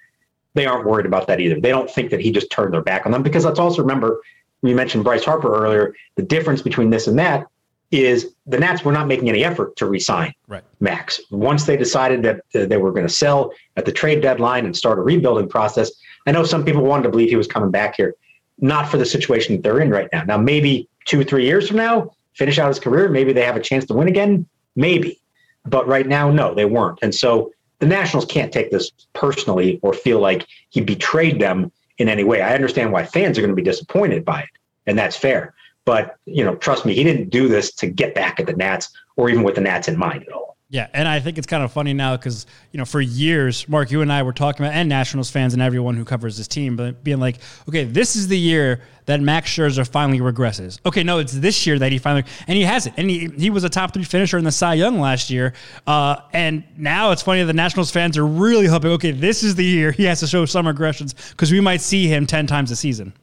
they 0.54 0.66
aren't 0.66 0.86
worried 0.86 1.06
about 1.06 1.28
that 1.28 1.40
either. 1.40 1.60
They 1.60 1.70
don't 1.70 1.90
think 1.90 2.12
that 2.12 2.22
he 2.22 2.32
just 2.32 2.50
turned 2.50 2.74
their 2.74 2.82
back 2.82 3.06
on 3.06 3.12
them 3.12 3.24
because 3.24 3.46
let's 3.46 3.60
also 3.60 3.82
remember 3.82 4.22
we 4.62 4.74
mentioned 4.74 5.04
Bryce 5.04 5.26
Harper 5.26 5.54
earlier. 5.54 5.94
The 6.16 6.24
difference 6.24 6.62
between 6.62 6.90
this 6.90 7.08
and 7.08 7.20
that 7.20 7.46
is 7.92 8.34
the 8.46 8.60
Nats 8.60 8.84
were 8.84 8.92
not 8.92 9.08
making 9.08 9.30
any 9.30 9.44
effort 9.44 9.76
to 9.78 9.86
resign 9.86 10.34
right. 10.48 10.64
Max. 10.80 11.22
Once 11.32 11.66
they 11.66 11.78
decided 11.78 12.24
that 12.24 12.42
uh, 12.54 12.66
they 12.66 12.78
were 12.78 12.92
going 12.92 13.08
to 13.08 13.14
sell 13.14 13.54
at 13.76 13.86
the 13.86 13.92
trade 13.92 14.22
deadline 14.22 14.66
and 14.66 14.76
start 14.76 14.98
a 14.98 15.02
rebuilding 15.02 15.48
process, 15.48 15.92
I 16.26 16.32
know 16.32 16.44
some 16.44 16.66
people 16.66 16.84
wanted 16.84 17.04
to 17.04 17.10
believe 17.10 17.30
he 17.30 17.36
was 17.36 17.48
coming 17.48 17.72
back 17.72 17.96
here, 17.96 18.16
not 18.60 18.90
for 18.90 18.98
the 18.98 19.06
situation 19.06 19.56
that 19.56 19.64
they're 19.64 19.80
in 19.80 19.92
right 19.92 20.10
now. 20.12 20.24
Now, 20.24 20.38
maybe 20.38 20.90
two, 21.06 21.20
or 21.20 21.24
three 21.24 21.46
years 21.46 21.68
from 21.68 21.78
now, 21.78 22.12
finish 22.34 22.60
out 22.60 22.68
his 22.68 22.80
career, 22.80 23.10
maybe 23.10 23.34
they 23.34 23.46
have 23.46 23.56
a 23.56 23.62
chance 23.62 23.86
to 23.86 23.94
win 23.94 24.08
again, 24.08 24.48
maybe. 24.76 25.20
But 25.66 25.88
right 25.88 26.08
now, 26.08 26.32
no, 26.32 26.54
they 26.54 26.66
weren't. 26.66 27.00
And 27.02 27.14
so 27.14 27.52
the 27.80 27.86
Nationals 27.86 28.26
can't 28.26 28.52
take 28.52 28.72
this 28.72 28.92
personally 29.14 29.80
or 29.82 29.94
feel 29.94 30.20
like 30.20 30.46
he 30.70 30.82
betrayed 30.82 31.40
them 31.40 31.72
in 31.98 32.10
any 32.10 32.24
way. 32.24 32.42
I 32.42 32.54
understand 32.54 32.92
why 32.92 33.06
fans 33.06 33.38
are 33.38 33.42
going 33.42 33.52
to 33.52 33.56
be 33.56 33.62
disappointed 33.62 34.26
by 34.26 34.42
it, 34.42 34.50
and 34.86 34.98
that's 34.98 35.16
fair. 35.16 35.55
But 35.86 36.18
you 36.26 36.44
know, 36.44 36.56
trust 36.56 36.86
me, 36.86 36.94
he 36.94 37.04
didn't 37.04 37.30
do 37.30 37.48
this 37.48 37.72
to 37.76 37.88
get 37.88 38.16
back 38.16 38.40
at 38.40 38.48
the 38.48 38.54
Nats 38.54 38.90
or 39.16 39.30
even 39.30 39.44
with 39.44 39.56
the 39.56 39.62
Nats 39.62 39.88
in 39.88 39.98
mind 39.98 40.24
at 40.24 40.34
all. 40.34 40.46
Yeah, 40.68 40.88
and 40.94 41.08
I 41.08 41.20
think 41.20 41.38
it's 41.38 41.46
kind 41.46 41.64
of 41.64 41.72
funny 41.72 41.94
now 41.94 42.18
because 42.18 42.48
you 42.72 42.80
know 42.80 42.86
for 42.86 43.00
years, 43.00 43.70
Mark, 43.70 43.92
you 43.92 44.02
and 44.02 44.12
I 44.12 44.24
were 44.24 44.34
talking 44.34 44.66
about, 44.66 44.76
and 44.76 44.90
Nationals 44.90 45.30
fans 45.30 45.54
and 45.54 45.62
everyone 45.62 45.96
who 45.96 46.04
covers 46.04 46.38
this 46.38 46.48
team, 46.48 46.76
but 46.76 47.04
being 47.04 47.20
like, 47.20 47.38
okay, 47.70 47.84
this 47.84 48.16
is 48.16 48.28
the 48.28 48.38
year 48.38 48.82
that 49.06 49.22
Max 49.22 49.50
Scherzer 49.50 49.88
finally 49.88 50.20
regresses. 50.20 50.80
Okay, 50.84 51.04
no, 51.04 51.20
it's 51.20 51.34
this 51.34 51.68
year 51.68 51.78
that 51.78 51.92
he 51.92 52.00
finally, 52.00 52.26
and 52.48 52.58
he 52.58 52.64
hasn't, 52.64 52.96
and 52.98 53.12
he 53.12 53.30
he 53.38 53.52
was 53.52 53.64
a 53.64 53.70
top 53.70 53.94
three 53.94 54.04
finisher 54.04 54.40
in 54.40 54.44
the 54.44 54.52
Cy 54.52 54.74
Young 54.74 55.00
last 55.00 55.30
year, 55.30 55.54
uh, 55.86 56.18
and 56.34 56.64
now 56.76 57.12
it's 57.12 57.22
funny 57.22 57.42
that 57.42 57.48
the 57.48 57.54
Nationals 57.54 57.92
fans 57.92 58.18
are 58.18 58.26
really 58.26 58.66
hoping, 58.66 58.90
okay, 58.94 59.12
this 59.12 59.44
is 59.44 59.54
the 59.54 59.64
year 59.64 59.92
he 59.92 60.04
has 60.06 60.20
to 60.22 60.28
show 60.28 60.46
some 60.46 60.66
regressions 60.66 61.32
because 61.32 61.52
we 61.52 61.62
might 61.62 61.82
see 61.82 62.08
him 62.08 62.26
ten 62.26 62.48
times 62.48 62.72
a 62.72 62.76
season. 62.76 63.14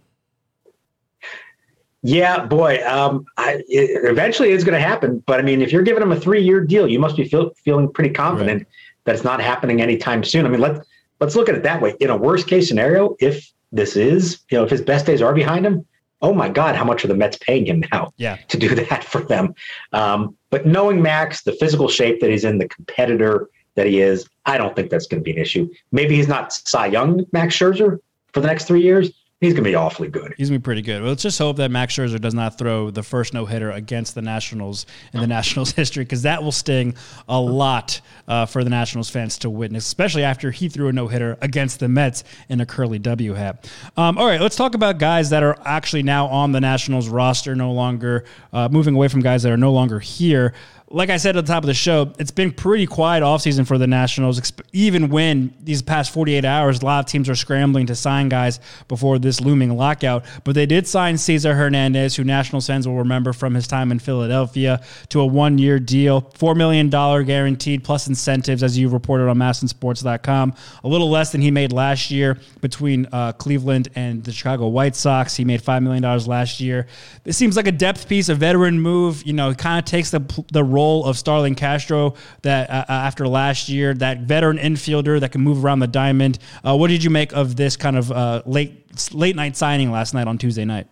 Yeah, 2.03 2.45
boy. 2.47 2.85
Um, 2.87 3.25
I, 3.37 3.63
it, 3.69 4.11
eventually, 4.11 4.51
it's 4.51 4.65
going 4.65 4.81
to 4.81 4.87
happen. 4.87 5.23
But 5.27 5.39
I 5.39 5.43
mean, 5.43 5.63
if 5.63 5.73
you're 5.73 5.83
giving 5.83 6.03
him 6.03 6.13
a 6.13 6.19
three-year 6.19 6.65
deal, 6.65 6.89
you 6.89 6.99
must 6.99 7.17
be 7.17 7.25
feel, 7.25 7.51
feeling 7.65 7.91
pretty 7.93 8.11
confident 8.11 8.63
right. 8.63 8.67
that 9.05 9.15
it's 9.15 9.25
not 9.25 9.41
happening 9.41 9.81
anytime 9.81 10.25
soon. 10.25 10.45
I 10.45 10.49
mean, 10.49 10.61
let's 10.61 10.87
let's 11.21 11.37
look 11.37 11.49
at 11.49 11.55
it 11.55 11.63
that 11.63 11.81
way. 11.81 11.95
In 12.01 12.11
a 12.11 12.17
worst-case 12.17 12.67
scenario, 12.67 13.17
if 13.21 13.53
this 13.71 13.97
is, 13.97 14.41
you 14.51 14.59
know, 14.59 14.65
if 14.65 14.71
his 14.71 14.83
best 14.83 15.07
days 15.07 15.23
are 15.23 15.33
behind 15.33 15.65
him, 15.65 15.87
oh 16.23 16.35
my 16.35 16.49
God, 16.49 16.75
how 16.75 16.85
much 16.85 17.05
are 17.05 17.09
the 17.09 17.15
Mets 17.15 17.37
paying 17.37 17.67
him 17.67 17.85
now? 17.93 18.13
Yeah. 18.17 18.37
to 18.49 18.59
do 18.59 18.75
that 18.75 19.05
for 19.05 19.21
them. 19.21 19.55
Um, 19.93 20.37
but 20.51 20.67
knowing 20.67 21.03
Max, 21.03 21.43
the 21.43 21.53
physical 21.53 21.89
shape 21.89 22.21
that 22.21 22.31
he's 22.31 22.45
in, 22.45 22.59
the 22.59 22.69
competitor 22.69 23.49
that 23.75 23.87
he 23.87 24.01
is, 24.01 24.29
I 24.45 24.59
don't 24.59 24.75
think 24.77 24.91
that's 24.91 25.07
going 25.07 25.21
to 25.21 25.25
be 25.25 25.33
an 25.33 25.39
issue. 25.39 25.69
Maybe 25.93 26.17
he's 26.17 26.29
not 26.29 26.53
Cy 26.53 26.87
Young 26.87 27.25
Max 27.33 27.57
Scherzer 27.57 27.99
for 28.33 28.41
the 28.41 28.47
next 28.47 28.67
three 28.67 28.83
years, 28.83 29.11
he's 29.43 29.53
going 29.53 29.65
to 29.65 29.71
be 29.71 29.75
awfully 29.75 30.09
good. 30.09 30.35
He's 30.39 30.49
gonna 30.49 30.61
be 30.61 30.63
pretty 30.63 30.83
good. 30.83 31.03
Well, 31.03 31.11
let's 31.11 31.23
just 31.23 31.39
hope 31.39 31.57
that 31.57 31.71
Max 31.71 31.95
Scherzer 31.95 32.21
does 32.21 32.33
not 32.33 32.57
throw 32.57 32.91
the 32.91 33.03
first 33.03 33.35
no 33.35 33.45
hitter 33.45 33.73
against 33.73 34.15
the 34.15 34.23
Nationals 34.23 34.87
in 35.13 35.21
the 35.21 35.27
Nationals 35.39 35.73
history, 35.73 36.05
because 36.05 36.23
that 36.23 36.43
will 36.43 36.53
sting 36.53 36.95
a 37.29 37.39
lot 37.39 38.01
uh, 38.29 38.47
for 38.47 38.63
the 38.63 38.71
Nationals 38.71 39.11
fans 39.11 39.37
to 39.39 39.51
witness, 39.51 39.85
especially 39.85 40.23
after 40.23 40.53
he 40.53 40.69
threw 40.69 40.89
a 40.89 40.93
no 40.93 41.09
hitter 41.09 41.37
against 41.43 41.81
the 41.81 41.89
Mets 41.89 42.23
in 42.49 42.61
a 42.61 42.67
curly 42.67 43.01
W 43.01 43.35
hat. 43.35 43.69
Um, 43.97 44.17
all 44.17 44.27
right, 44.27 44.41
let's 44.41 44.57
talk 44.57 44.75
about 44.75 44.99
guys 44.99 45.31
that 45.31 45.43
are 45.43 45.59
actually 45.65 46.05
now 46.05 46.27
on 46.29 46.53
the 46.53 46.61
Nationals 46.61 47.09
roster, 47.09 47.57
no 47.57 47.73
longer 47.73 48.25
uh, 48.53 48.69
moving 48.71 48.95
away 48.95 49.09
from 49.09 49.21
guys 49.21 49.43
that 49.43 49.51
are 49.51 49.57
no 49.57 49.73
longer 49.73 49.99
here 49.99 50.55
like 50.93 51.09
I 51.09 51.17
said 51.17 51.37
at 51.37 51.47
the 51.47 51.53
top 51.53 51.63
of 51.63 51.67
the 51.67 51.75
show, 51.75 52.13
it's 52.19 52.31
been 52.31 52.53
pretty 52.53 52.87
quiet 52.87 53.23
offseason 53.23 53.67
for 53.67 53.79
the 53.79 53.87
Nationals, 53.87 54.53
even 54.73 55.09
when 55.09 55.55
these 55.59 55.81
past 55.81 56.13
48 56.13 56.45
hours, 56.45 56.83
a 56.83 56.85
lot 56.85 57.01
of 57.01 57.11
teams 57.11 57.31
are 57.31 57.35
scrambling 57.35 57.87
to 57.87 57.95
sign 57.95 58.29
guys 58.29 58.61
before 58.89 59.19
this 59.19 59.41
looming 59.41 59.75
lockout. 59.75 60.25
But 60.45 60.55
they 60.55 60.67
did 60.67 60.87
sign 60.87 61.17
Cesar 61.17 61.55
Hernandez, 61.55 62.15
who 62.15 62.25
Nationals 62.25 62.67
fans 62.67 62.87
will 62.87 62.99
remember 62.99 63.33
from 63.33 63.55
his 63.55 63.67
time 63.67 63.91
in 63.91 64.01
Philadelphia, 64.01 64.83
to 65.09 65.21
a 65.21 65.27
one 65.27 65.57
year 65.57 65.79
deal, 65.79 66.23
$4 66.23 66.55
million 66.57 66.91
guaranteed, 66.91 67.85
plus 67.85 68.07
incentives, 68.07 68.63
as 68.63 68.77
you 68.77 68.91
reported 68.91 69.29
on 69.29 69.39
MASNsports.com. 69.39 70.55
A 70.85 70.89
little 70.89 71.09
less 71.09 71.33
than 71.33 71.41
he 71.41 71.51
made 71.51 71.73
last 71.73 72.11
year 72.11 72.39
between 72.61 73.07
uh, 73.13 73.33
Cleveland 73.33 73.89
and 73.95 74.23
the 74.23 74.33
Chicago 74.33 74.69
White 74.69 74.95
Sox. 74.95 75.37
He 75.37 75.45
made 75.47 75.63
$5 75.63 75.83
million 75.83 76.03
last 76.27 76.61
year. 76.61 76.87
It 77.25 77.33
seems 77.33 77.57
like 77.57 77.67
a 77.67 77.73
depth 77.73 78.09
piece, 78.09 78.29
a 78.29 78.35
veteran 78.35 78.79
move. 78.79 79.23
You 79.27 79.33
know, 79.33 79.55
kind 79.55 79.79
of 79.79 79.87
takes 79.87 80.11
the, 80.11 80.21
the 80.53 80.63
role 80.63 80.82
role 80.83 81.05
of 81.05 81.17
Starlin 81.17 81.55
Castro 81.55 82.15
that 82.43 82.69
uh, 82.69 82.85
uh, 82.89 82.93
after 82.93 83.29
last 83.29 83.69
year, 83.69 83.95
that 83.95 84.21
veteran 84.21 84.59
infielder 84.59 85.21
that 85.21 85.33
can 85.33 85.41
move 85.41 85.65
around 85.65 85.81
the 85.81 85.87
diamond. 85.87 86.39
Uh, 86.65 86.77
what 86.77 86.89
did 86.89 87.05
you 87.05 87.11
make 87.11 87.33
of 87.33 87.57
this 87.57 87.77
kind 87.77 87.97
of 87.97 88.11
uh, 88.11 88.43
late 88.47 88.73
late 89.13 89.37
night 89.37 89.57
signing 89.57 89.91
last 89.91 90.15
night 90.15 90.27
on 90.27 90.39
Tuesday 90.39 90.65
night? 90.65 90.87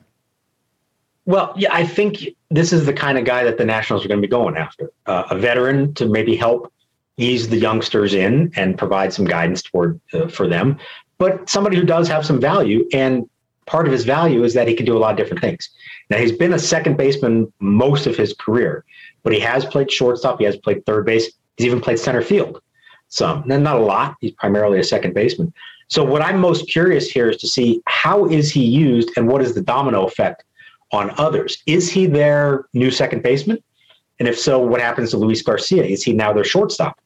Well, 1.26 1.52
yeah, 1.56 1.72
I 1.72 1.84
think 1.86 2.12
this 2.50 2.72
is 2.72 2.86
the 2.86 2.92
kind 2.92 3.18
of 3.18 3.24
guy 3.24 3.44
that 3.44 3.58
the 3.58 3.64
Nationals 3.64 4.04
are 4.04 4.08
going 4.08 4.22
to 4.22 4.26
be 4.26 4.30
going 4.30 4.56
after. 4.56 4.90
Uh, 5.06 5.24
a 5.30 5.36
veteran 5.38 5.94
to 5.94 6.06
maybe 6.06 6.34
help 6.34 6.72
ease 7.18 7.48
the 7.48 7.58
youngsters 7.58 8.14
in 8.14 8.50
and 8.56 8.78
provide 8.78 9.12
some 9.12 9.26
guidance 9.26 9.62
toward 9.62 10.00
uh, 10.14 10.26
for 10.28 10.48
them, 10.48 10.78
but 11.18 11.48
somebody 11.48 11.76
who 11.76 11.84
does 11.84 12.08
have 12.08 12.24
some 12.24 12.40
value. 12.40 12.88
And 12.92 13.28
part 13.66 13.86
of 13.86 13.92
his 13.92 14.04
value 14.04 14.42
is 14.42 14.54
that 14.54 14.66
he 14.66 14.74
can 14.74 14.86
do 14.86 14.96
a 14.96 15.00
lot 15.04 15.12
of 15.12 15.18
different 15.18 15.42
things. 15.42 15.68
Now 16.08 16.16
he's 16.16 16.32
been 16.32 16.54
a 16.54 16.58
second 16.58 16.96
baseman 16.96 17.52
most 17.60 18.06
of 18.06 18.16
his 18.16 18.32
career 18.32 18.84
but 19.22 19.32
he 19.32 19.40
has 19.40 19.64
played 19.64 19.90
shortstop. 19.90 20.38
He 20.38 20.44
has 20.44 20.56
played 20.56 20.84
third 20.86 21.06
base. 21.06 21.30
He's 21.56 21.66
even 21.66 21.80
played 21.80 21.98
center 21.98 22.22
field 22.22 22.60
some. 23.10 23.50
And 23.50 23.62
not 23.62 23.76
a 23.76 23.80
lot. 23.80 24.16
He's 24.20 24.32
primarily 24.32 24.78
a 24.78 24.84
second 24.84 25.14
baseman. 25.14 25.52
So 25.88 26.02
what 26.04 26.22
I'm 26.22 26.38
most 26.38 26.68
curious 26.68 27.10
here 27.10 27.28
is 27.28 27.36
to 27.38 27.48
see 27.48 27.82
how 27.86 28.26
is 28.26 28.50
he 28.50 28.64
used 28.64 29.10
and 29.16 29.28
what 29.28 29.42
is 29.42 29.54
the 29.54 29.60
domino 29.60 30.06
effect 30.06 30.44
on 30.92 31.12
others. 31.18 31.62
Is 31.66 31.90
he 31.90 32.06
their 32.06 32.64
new 32.72 32.90
second 32.90 33.22
baseman? 33.22 33.58
And 34.20 34.28
if 34.28 34.38
so, 34.38 34.58
what 34.60 34.80
happens 34.80 35.10
to 35.10 35.16
Luis 35.16 35.42
Garcia? 35.42 35.82
Is 35.82 36.02
he 36.02 36.12
now 36.12 36.32
their 36.32 36.44
shortstop? 36.44 36.98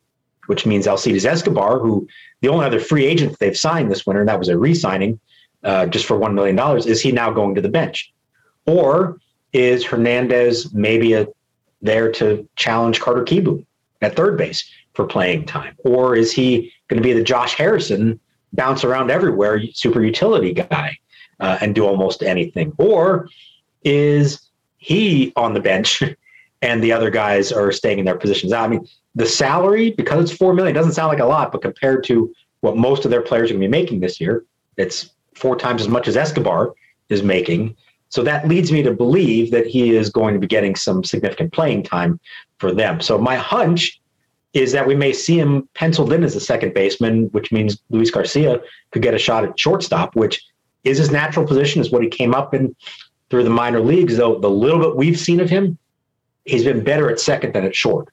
Which 0.46 0.66
means 0.66 0.86
Alcides 0.86 1.24
Escobar, 1.24 1.78
who 1.78 2.06
the 2.42 2.48
only 2.48 2.66
other 2.66 2.80
free 2.80 3.06
agent 3.06 3.38
they've 3.38 3.56
signed 3.56 3.90
this 3.90 4.06
winter, 4.06 4.20
and 4.20 4.28
that 4.28 4.38
was 4.38 4.48
a 4.48 4.58
re-signing 4.58 5.18
uh, 5.62 5.86
just 5.86 6.04
for 6.04 6.18
$1 6.18 6.34
million, 6.34 6.58
is 6.86 7.00
he 7.00 7.12
now 7.12 7.30
going 7.30 7.54
to 7.54 7.62
the 7.62 7.70
bench? 7.70 8.12
Or 8.66 9.18
is 9.54 9.84
Hernandez 9.84 10.74
maybe 10.74 11.14
a 11.14 11.26
there 11.84 12.10
to 12.12 12.48
challenge 12.56 13.00
Carter 13.00 13.22
Kieboom 13.22 13.64
at 14.02 14.16
third 14.16 14.36
base 14.36 14.68
for 14.94 15.06
playing 15.06 15.46
time? 15.46 15.76
Or 15.84 16.16
is 16.16 16.32
he 16.32 16.72
going 16.88 17.00
to 17.00 17.06
be 17.06 17.12
the 17.12 17.22
Josh 17.22 17.54
Harrison, 17.54 18.18
bounce 18.52 18.84
around 18.84 19.10
everywhere, 19.10 19.62
super 19.72 20.02
utility 20.02 20.52
guy 20.52 20.98
uh, 21.40 21.58
and 21.60 21.74
do 21.74 21.86
almost 21.86 22.22
anything? 22.22 22.72
Or 22.78 23.28
is 23.84 24.40
he 24.78 25.32
on 25.36 25.54
the 25.54 25.60
bench 25.60 26.02
and 26.62 26.82
the 26.82 26.92
other 26.92 27.10
guys 27.10 27.52
are 27.52 27.70
staying 27.70 27.98
in 27.98 28.04
their 28.04 28.16
positions? 28.16 28.52
I 28.52 28.66
mean, 28.66 28.88
the 29.14 29.26
salary, 29.26 29.92
because 29.92 30.24
it's 30.24 30.36
four 30.36 30.54
million, 30.54 30.74
doesn't 30.74 30.92
sound 30.92 31.08
like 31.08 31.20
a 31.20 31.26
lot, 31.26 31.52
but 31.52 31.62
compared 31.62 32.02
to 32.04 32.34
what 32.60 32.76
most 32.76 33.04
of 33.04 33.10
their 33.10 33.22
players 33.22 33.50
are 33.50 33.54
going 33.54 33.62
to 33.62 33.68
be 33.68 33.70
making 33.70 34.00
this 34.00 34.20
year, 34.20 34.44
it's 34.76 35.10
four 35.34 35.56
times 35.56 35.82
as 35.82 35.88
much 35.88 36.08
as 36.08 36.16
Escobar 36.16 36.74
is 37.10 37.22
making. 37.22 37.76
So 38.14 38.22
that 38.22 38.46
leads 38.46 38.70
me 38.70 38.80
to 38.84 38.92
believe 38.92 39.50
that 39.50 39.66
he 39.66 39.96
is 39.96 40.08
going 40.08 40.34
to 40.34 40.40
be 40.40 40.46
getting 40.46 40.76
some 40.76 41.02
significant 41.02 41.52
playing 41.52 41.82
time 41.82 42.20
for 42.58 42.70
them. 42.72 43.00
So 43.00 43.18
my 43.18 43.34
hunch 43.34 44.00
is 44.52 44.70
that 44.70 44.86
we 44.86 44.94
may 44.94 45.12
see 45.12 45.36
him 45.36 45.68
penciled 45.74 46.12
in 46.12 46.22
as 46.22 46.36
a 46.36 46.40
second 46.40 46.74
baseman, 46.74 47.24
which 47.32 47.50
means 47.50 47.76
Luis 47.90 48.12
Garcia 48.12 48.60
could 48.92 49.02
get 49.02 49.14
a 49.14 49.18
shot 49.18 49.42
at 49.42 49.58
shortstop, 49.58 50.14
which 50.14 50.40
is 50.84 50.98
his 50.98 51.10
natural 51.10 51.44
position, 51.44 51.80
is 51.80 51.90
what 51.90 52.04
he 52.04 52.08
came 52.08 52.36
up 52.36 52.54
in 52.54 52.76
through 53.30 53.42
the 53.42 53.50
minor 53.50 53.80
leagues. 53.80 54.16
Though 54.16 54.38
the 54.38 54.48
little 54.48 54.78
bit 54.78 54.94
we've 54.94 55.18
seen 55.18 55.40
of 55.40 55.50
him, 55.50 55.76
he's 56.44 56.62
been 56.62 56.84
better 56.84 57.10
at 57.10 57.18
second 57.18 57.52
than 57.52 57.64
at 57.64 57.74
short. 57.74 58.10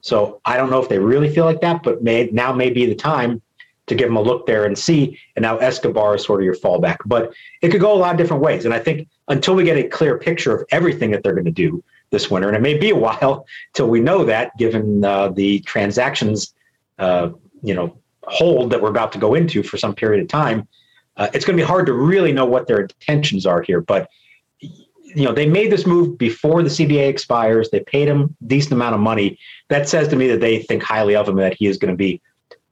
So 0.00 0.40
I 0.44 0.56
don't 0.56 0.68
know 0.68 0.82
if 0.82 0.88
they 0.88 0.98
really 0.98 1.32
feel 1.32 1.44
like 1.44 1.60
that, 1.60 1.84
but 1.84 2.02
may, 2.02 2.28
now 2.32 2.52
may 2.52 2.70
be 2.70 2.86
the 2.86 2.96
time 2.96 3.40
to 3.86 3.94
give 3.94 4.08
him 4.08 4.16
a 4.16 4.20
look 4.20 4.46
there 4.46 4.64
and 4.64 4.76
see. 4.76 5.16
And 5.36 5.44
now 5.44 5.58
Escobar 5.58 6.16
is 6.16 6.24
sort 6.24 6.40
of 6.40 6.44
your 6.44 6.56
fallback. 6.56 6.96
But 7.06 7.32
it 7.62 7.68
could 7.68 7.80
go 7.80 7.92
a 7.92 7.94
lot 7.94 8.10
of 8.10 8.18
different 8.18 8.42
ways. 8.42 8.64
And 8.64 8.74
I 8.74 8.80
think 8.80 9.06
until 9.28 9.54
we 9.54 9.64
get 9.64 9.76
a 9.76 9.88
clear 9.88 10.18
picture 10.18 10.54
of 10.54 10.66
everything 10.70 11.10
that 11.10 11.22
they're 11.22 11.34
going 11.34 11.44
to 11.44 11.50
do 11.50 11.82
this 12.10 12.30
winter, 12.30 12.48
and 12.48 12.56
it 12.56 12.62
may 12.62 12.76
be 12.76 12.90
a 12.90 12.96
while 13.06 13.46
till 13.72 13.88
we 13.88 14.00
know 14.00 14.24
that, 14.24 14.56
given 14.58 15.04
uh, 15.04 15.28
the 15.28 15.60
transactions, 15.60 16.54
uh, 16.98 17.30
you 17.62 17.74
know, 17.74 17.96
hold 18.24 18.70
that 18.70 18.80
we're 18.80 18.90
about 18.90 19.12
to 19.12 19.18
go 19.18 19.34
into 19.34 19.62
for 19.62 19.76
some 19.76 19.94
period 19.94 20.22
of 20.22 20.28
time, 20.28 20.66
uh, 21.16 21.28
it's 21.32 21.44
going 21.44 21.56
to 21.56 21.62
be 21.62 21.66
hard 21.66 21.86
to 21.86 21.92
really 21.92 22.32
know 22.32 22.44
what 22.44 22.66
their 22.66 22.80
intentions 22.80 23.46
are 23.46 23.62
here. 23.62 23.80
But 23.80 24.08
you 24.60 25.24
know, 25.24 25.32
they 25.32 25.46
made 25.46 25.70
this 25.70 25.86
move 25.86 26.18
before 26.18 26.62
the 26.62 26.68
CBA 26.68 27.08
expires. 27.08 27.70
They 27.70 27.80
paid 27.80 28.08
him 28.08 28.36
a 28.42 28.44
decent 28.46 28.72
amount 28.72 28.96
of 28.96 29.00
money. 29.00 29.38
That 29.68 29.88
says 29.88 30.08
to 30.08 30.16
me 30.16 30.26
that 30.28 30.40
they 30.40 30.58
think 30.58 30.82
highly 30.82 31.14
of 31.14 31.28
him, 31.28 31.36
that 31.36 31.54
he 31.54 31.66
is 31.66 31.78
going 31.78 31.92
to 31.92 31.96
be 31.96 32.20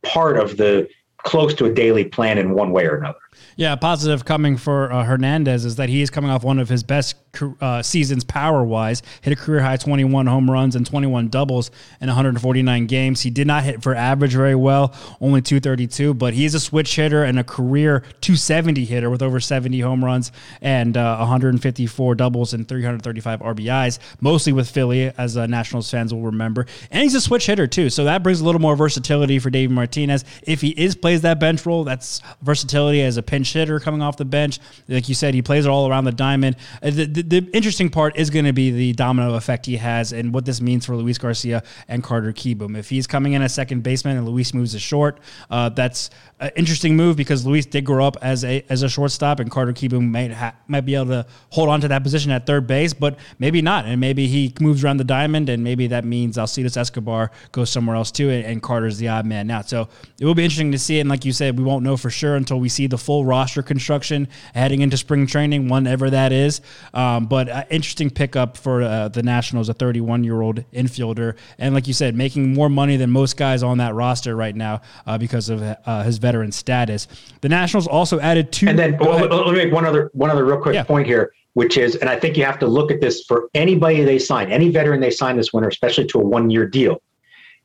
part 0.02 0.36
of 0.36 0.56
the 0.56 0.88
close 1.18 1.54
to 1.54 1.66
a 1.66 1.72
daily 1.72 2.04
plan 2.04 2.38
in 2.38 2.52
one 2.52 2.72
way 2.72 2.86
or 2.86 2.96
another. 2.96 3.18
Yeah, 3.56 3.72
a 3.72 3.76
positive 3.76 4.24
coming 4.24 4.56
for 4.56 4.90
uh, 4.92 5.04
Hernandez 5.04 5.64
is 5.64 5.76
that 5.76 5.88
he 5.88 6.02
is 6.02 6.10
coming 6.10 6.30
off 6.30 6.42
one 6.44 6.58
of 6.58 6.68
his 6.68 6.82
best 6.82 7.16
uh, 7.60 7.82
seasons 7.82 8.24
power 8.24 8.62
wise. 8.64 9.02
Hit 9.22 9.32
a 9.32 9.36
career 9.36 9.60
high 9.60 9.76
21 9.76 10.26
home 10.26 10.50
runs 10.50 10.76
and 10.76 10.86
21 10.86 11.28
doubles 11.28 11.70
in 12.00 12.08
149 12.08 12.86
games. 12.86 13.22
He 13.22 13.30
did 13.30 13.46
not 13.46 13.64
hit 13.64 13.82
for 13.82 13.94
average 13.94 14.32
very 14.34 14.54
well, 14.54 14.94
only 15.20 15.40
232, 15.42 16.14
but 16.14 16.34
he's 16.34 16.54
a 16.54 16.60
switch 16.60 16.94
hitter 16.96 17.24
and 17.24 17.38
a 17.38 17.44
career 17.44 18.00
270 18.20 18.84
hitter 18.84 19.10
with 19.10 19.22
over 19.22 19.40
70 19.40 19.80
home 19.80 20.04
runs 20.04 20.32
and 20.60 20.96
uh, 20.96 21.16
154 21.18 22.14
doubles 22.14 22.54
and 22.54 22.68
335 22.68 23.40
RBIs, 23.40 23.98
mostly 24.20 24.52
with 24.52 24.70
Philly, 24.70 25.12
as 25.16 25.36
uh, 25.36 25.46
Nationals 25.46 25.90
fans 25.90 26.12
will 26.12 26.22
remember. 26.22 26.66
And 26.90 27.02
he's 27.02 27.14
a 27.14 27.20
switch 27.20 27.46
hitter 27.46 27.66
too, 27.66 27.90
so 27.90 28.04
that 28.04 28.22
brings 28.22 28.40
a 28.40 28.44
little 28.44 28.60
more 28.60 28.76
versatility 28.76 29.38
for 29.38 29.50
David 29.50 29.74
Martinez. 29.74 30.24
If 30.42 30.60
he 30.60 30.70
is 30.70 30.94
plays 30.94 31.22
that 31.22 31.40
bench 31.40 31.64
role, 31.64 31.84
that's 31.84 32.20
versatility 32.42 33.02
as 33.02 33.16
a 33.16 33.21
pinch 33.22 33.42
pinch 33.42 33.52
hitter 33.52 33.80
coming 33.80 34.02
off 34.02 34.16
the 34.16 34.24
bench. 34.24 34.61
Like 34.88 35.08
you 35.08 35.14
said, 35.14 35.35
he 35.35 35.42
plays 35.42 35.66
it 35.66 35.68
all 35.68 35.88
around 35.88 36.04
the 36.04 36.12
diamond. 36.12 36.56
Uh, 36.82 36.90
the, 36.90 37.06
the, 37.06 37.22
the 37.22 37.50
interesting 37.52 37.90
part 37.90 38.16
is 38.16 38.30
going 38.30 38.44
to 38.44 38.52
be 38.52 38.70
the 38.70 38.92
domino 38.92 39.35
effect 39.35 39.66
he 39.66 39.76
has 39.76 40.12
and 40.12 40.32
what 40.32 40.44
this 40.44 40.61
means 40.61 40.87
for 40.87 40.96
Luis 40.96 41.18
Garcia 41.18 41.62
and 41.88 42.02
Carter 42.02 42.32
Kieboom. 42.32 42.76
If 42.76 42.88
he's 42.88 43.06
coming 43.06 43.32
in 43.32 43.42
as 43.42 43.52
second 43.52 43.82
baseman 43.82 44.16
and 44.16 44.28
Luis 44.28 44.54
moves 44.54 44.72
to 44.72 44.78
short, 44.78 45.18
uh, 45.50 45.70
that's 45.70 46.11
an 46.40 46.50
interesting 46.56 46.96
move 46.96 47.16
because 47.16 47.44
Luis 47.44 47.66
did 47.66 47.85
grow 47.85 48.06
up 48.06 48.16
as 48.22 48.44
a 48.44 48.64
as 48.68 48.82
a 48.82 48.88
shortstop 48.88 49.40
and 49.40 49.50
Carter 49.50 49.72
Kieboom 49.72 50.11
might 50.11 50.32
ha- 50.32 50.54
might 50.68 50.82
be 50.82 50.94
able 50.94 51.06
to 51.06 51.26
hold 51.50 51.68
on 51.68 51.80
to 51.80 51.88
that 51.88 52.02
position 52.02 52.30
at 52.30 52.46
third 52.46 52.66
base, 52.66 52.92
but 52.92 53.18
maybe 53.38 53.61
not. 53.61 53.85
And 53.87 54.00
maybe 54.00 54.26
he 54.26 54.54
moves 54.61 54.85
around 54.85 54.98
the 54.98 55.04
diamond, 55.04 55.48
and 55.48 55.64
maybe 55.64 55.88
that 55.88 56.04
means 56.04 56.38
Alcides 56.38 56.76
Escobar 56.76 57.30
goes 57.50 57.70
somewhere 57.70 57.96
else 57.96 58.11
too, 58.11 58.30
and, 58.30 58.44
and 58.44 58.62
Carter's 58.62 58.98
the 58.98 59.08
odd 59.08 59.26
man 59.26 59.50
out. 59.50 59.68
So 59.68 59.88
it 60.20 60.24
will 60.24 60.35
be 60.35 60.44
interesting 60.44 60.72
to 60.72 60.78
see 60.78 60.98
it. 60.98 61.00
And 61.00 61.11
like 61.11 61.24
you 61.24 61.32
said, 61.32 61.58
we 61.58 61.64
won't 61.64 61.85
know 61.85 61.96
for 61.96 62.11
sure 62.11 62.37
until 62.37 62.61
we 62.61 62.68
see 62.68 62.87
the 62.87 62.98
full 62.98 63.12
roster 63.20 63.62
construction 63.62 64.29
heading 64.55 64.81
into 64.81 64.96
spring 64.96 65.27
training, 65.27 65.68
whenever 65.68 66.11
that 66.11 66.33
is. 66.33 66.61
Um, 66.94 67.27
but 67.27 67.48
uh, 67.48 67.64
interesting 67.70 68.11
pickup 68.11 68.57
for 68.57 68.83
uh, 68.83 69.09
the 69.09 69.22
Nationals, 69.22 69.68
a 69.68 69.75
31 69.75 70.25
year 70.25 70.40
old 70.40 70.64
infielder, 70.72 71.37
and 71.59 71.75
like 71.75 71.87
you 71.87 71.94
said, 71.94 72.14
making 72.14 72.55
more 72.55 72.68
money 72.68 72.96
than 72.96 73.11
most 73.11 73.37
guys 73.37 73.62
on 73.62 73.79
that 73.79 73.94
roster 73.94 74.35
right 74.37 74.57
now 74.57 74.81
uh, 75.07 75.18
because 75.18 75.48
of 75.48 75.62
uh, 75.62 76.03
his 76.03 76.18
veteran 76.18 76.53
status. 76.53 77.09
The 77.40 77.48
Nationals 77.48 77.87
also 77.87 78.20
added 78.20 78.53
two. 78.53 78.68
And 78.68 78.79
then 78.79 78.96
well, 78.98 79.18
let 79.18 79.53
me 79.53 79.64
make 79.64 79.72
one 79.72 79.85
other 79.85 80.11
one 80.14 80.31
other 80.31 80.44
real 80.44 80.61
quick 80.61 80.75
yeah. 80.75 80.85
point 80.85 81.07
here, 81.07 81.33
which 81.55 81.77
is, 81.77 81.96
and 81.96 82.09
I 82.09 82.18
think 82.18 82.37
you 82.37 82.44
have 82.44 82.59
to 82.61 82.66
look 82.66 82.90
at 82.90 83.01
this 83.01 83.25
for 83.25 83.48
anybody 83.55 84.03
they 84.05 84.18
sign, 84.18 84.51
any 84.51 84.68
veteran 84.70 85.01
they 85.01 85.11
sign 85.11 85.37
this 85.37 85.53
winter, 85.53 85.68
especially 85.68 86.07
to 86.07 86.20
a 86.20 86.25
one 86.25 86.51
year 86.51 86.66
deal, 86.66 87.03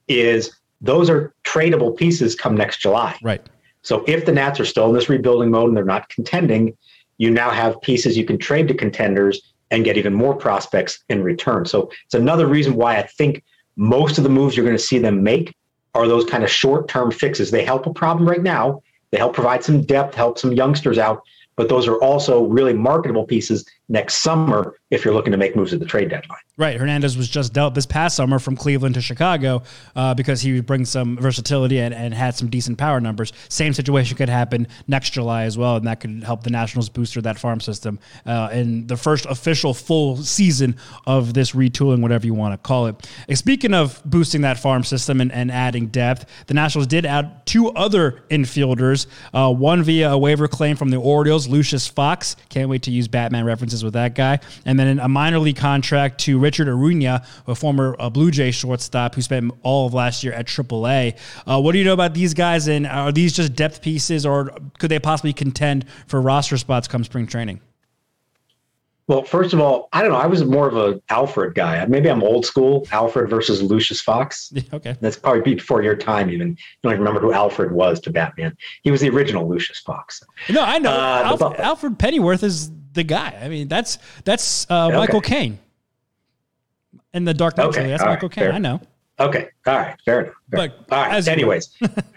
is 0.07 0.57
those 0.81 1.09
are 1.09 1.33
tradable 1.43 1.95
pieces 1.95 2.35
come 2.35 2.55
next 2.55 2.79
July. 2.79 3.17
Right. 3.21 3.41
So 3.83 4.03
if 4.07 4.25
the 4.25 4.31
Nats 4.31 4.59
are 4.59 4.65
still 4.65 4.87
in 4.87 4.93
this 4.93 5.09
rebuilding 5.09 5.51
mode 5.51 5.69
and 5.69 5.77
they're 5.77 5.85
not 5.85 6.09
contending, 6.09 6.77
you 7.17 7.31
now 7.31 7.49
have 7.49 7.81
pieces 7.81 8.17
you 8.17 8.25
can 8.25 8.37
trade 8.37 8.67
to 8.67 8.73
contenders 8.73 9.53
and 9.71 9.83
get 9.83 9.97
even 9.97 10.13
more 10.13 10.35
prospects 10.35 11.03
in 11.09 11.23
return. 11.23 11.65
So 11.65 11.89
it's 12.05 12.13
another 12.13 12.47
reason 12.47 12.75
why 12.75 12.97
I 12.97 13.03
think 13.03 13.43
most 13.75 14.17
of 14.17 14.23
the 14.23 14.29
moves 14.29 14.55
you're 14.55 14.65
going 14.65 14.77
to 14.77 14.83
see 14.83 14.99
them 14.99 15.23
make 15.23 15.55
are 15.93 16.07
those 16.07 16.25
kind 16.25 16.43
of 16.43 16.49
short 16.49 16.87
term 16.87 17.11
fixes. 17.11 17.51
They 17.51 17.65
help 17.65 17.85
a 17.85 17.93
problem 17.93 18.27
right 18.27 18.43
now. 18.43 18.81
They 19.11 19.17
help 19.17 19.33
provide 19.33 19.63
some 19.63 19.83
depth, 19.83 20.15
help 20.15 20.37
some 20.37 20.53
youngsters 20.53 20.97
out. 20.97 21.21
but 21.57 21.69
those 21.69 21.87
are 21.87 21.97
also 21.97 22.45
really 22.45 22.73
marketable 22.73 23.25
pieces 23.25 23.65
next 23.89 24.15
summer 24.15 24.75
if 24.89 25.03
you're 25.03 25.13
looking 25.13 25.31
to 25.31 25.37
make 25.37 25.55
moves 25.55 25.73
at 25.73 25.79
the 25.79 25.85
trade 25.85 26.09
deadline. 26.09 26.39
Right. 26.57 26.77
Hernandez 26.77 27.15
was 27.15 27.29
just 27.29 27.53
dealt 27.53 27.75
this 27.75 27.85
past 27.85 28.15
summer 28.15 28.39
from 28.39 28.55
Cleveland 28.55 28.95
to 28.95 29.01
Chicago 29.01 29.61
uh, 29.95 30.13
because 30.15 30.41
he 30.41 30.59
brings 30.61 30.89
some 30.89 31.15
versatility 31.17 31.79
and, 31.79 31.93
and 31.93 32.13
had 32.13 32.35
some 32.35 32.49
decent 32.49 32.77
power 32.77 32.99
numbers. 32.99 33.31
Same 33.47 33.73
situation 33.73 34.17
could 34.17 34.29
happen 34.29 34.67
next 34.87 35.11
July 35.11 35.43
as 35.43 35.57
well, 35.57 35.75
and 35.75 35.85
that 35.85 35.99
could 35.99 36.23
help 36.23 36.43
the 36.43 36.49
Nationals 36.49 36.89
booster 36.89 37.21
that 37.21 37.37
farm 37.37 37.59
system 37.59 37.99
uh, 38.25 38.49
in 38.51 38.87
the 38.87 38.97
first 38.97 39.27
official 39.27 39.73
full 39.73 40.17
season 40.17 40.77
of 41.05 41.33
this 41.33 41.51
retooling, 41.51 42.01
whatever 42.01 42.25
you 42.25 42.33
want 42.33 42.53
to 42.53 42.57
call 42.57 42.87
it. 42.87 43.07
And 43.27 43.37
speaking 43.37 43.73
of 43.73 44.01
boosting 44.03 44.41
that 44.41 44.57
farm 44.57 44.83
system 44.83 45.21
and, 45.21 45.31
and 45.31 45.51
adding 45.51 45.87
depth, 45.87 46.25
the 46.47 46.53
Nationals 46.55 46.87
did 46.87 47.05
add 47.05 47.45
two 47.45 47.69
other 47.71 48.23
infielders, 48.31 49.05
uh, 49.33 49.53
one 49.53 49.83
via 49.83 50.11
a 50.11 50.17
waiver 50.17 50.47
claim 50.47 50.75
from 50.75 50.89
the 50.89 50.97
Orioles, 50.97 51.47
Lucius 51.47 51.87
Fox. 51.87 52.35
Can't 52.49 52.69
wait 52.69 52.81
to 52.83 52.91
use 52.91 53.07
Batman 53.07 53.45
references 53.45 53.76
with 53.83 53.93
that 53.93 54.15
guy. 54.15 54.39
And 54.65 54.79
then 54.79 54.99
a 54.99 55.07
minor 55.07 55.39
league 55.39 55.57
contract 55.57 56.19
to 56.21 56.37
Richard 56.39 56.67
Ureña, 56.67 57.25
a 57.47 57.55
former 57.55 57.95
uh, 57.99 58.09
Blue 58.09 58.31
Jay 58.31 58.51
shortstop 58.51 59.15
who 59.15 59.21
spent 59.21 59.53
all 59.63 59.87
of 59.87 59.93
last 59.93 60.23
year 60.23 60.33
at 60.33 60.47
AAA. 60.47 61.17
Uh, 61.45 61.61
what 61.61 61.71
do 61.73 61.79
you 61.79 61.85
know 61.85 61.93
about 61.93 62.13
these 62.13 62.33
guys? 62.33 62.67
And 62.67 62.87
are 62.87 63.11
these 63.11 63.33
just 63.33 63.53
depth 63.55 63.81
pieces, 63.81 64.25
or 64.25 64.51
could 64.79 64.89
they 64.91 64.99
possibly 64.99 65.33
contend 65.33 65.85
for 66.07 66.21
roster 66.21 66.57
spots 66.57 66.87
come 66.87 67.03
spring 67.03 67.27
training? 67.27 67.61
Well, 69.07 69.23
first 69.23 69.53
of 69.53 69.61
all, 69.61 69.87
I 69.93 70.01
don't 70.01 70.11
know. 70.11 70.17
I 70.17 70.25
was 70.25 70.43
more 70.43 70.67
of 70.67 70.75
a 70.75 71.01
Alfred 71.09 71.55
guy. 71.55 71.83
Maybe 71.85 72.09
I'm 72.09 72.21
old 72.21 72.45
school. 72.45 72.85
Alfred 72.91 73.29
versus 73.29 73.61
Lucius 73.63 74.01
Fox. 74.01 74.51
okay. 74.73 74.97
That's 74.99 75.17
probably 75.17 75.55
before 75.55 75.81
your 75.81 75.95
time. 75.95 76.29
Even 76.29 76.49
you 76.49 76.55
don't 76.83 76.91
even 76.91 77.05
remember 77.05 77.21
who 77.21 77.31
Alfred 77.31 77.71
was 77.71 78.01
to 78.01 78.09
Batman. 78.09 78.55
He 78.81 78.91
was 78.91 78.99
the 78.99 79.09
original 79.09 79.47
Lucius 79.47 79.79
Fox. 79.79 80.21
No, 80.49 80.61
I 80.61 80.77
know. 80.79 80.91
Uh, 80.91 81.23
Alf- 81.25 81.39
the- 81.39 81.63
Alfred 81.63 81.97
Pennyworth 81.97 82.43
is 82.43 82.69
the 82.93 83.03
guy. 83.03 83.37
I 83.41 83.47
mean, 83.49 83.67
that's 83.67 83.97
that's 84.23 84.69
uh, 84.69 84.89
Michael 84.89 85.17
Okay. 85.17 85.35
Caine 85.35 85.59
in 87.13 87.25
the 87.25 87.33
Dark 87.33 87.57
Knight. 87.57 87.67
Okay. 87.67 87.87
That's 87.87 88.01
all 88.03 88.09
Michael 88.09 88.29
right, 88.29 88.35
Caine. 88.35 88.43
fair. 88.45 88.53
I 88.53 88.57
know. 88.59 88.81
Okay. 89.19 89.49
All 89.65 89.75
right. 89.77 89.95
Fair 90.05 90.21
enough. 90.21 90.33
Fair 90.51 90.69
But 90.87 90.93
all 90.95 91.05
right. 91.09 91.27
Anyways, 91.27 91.75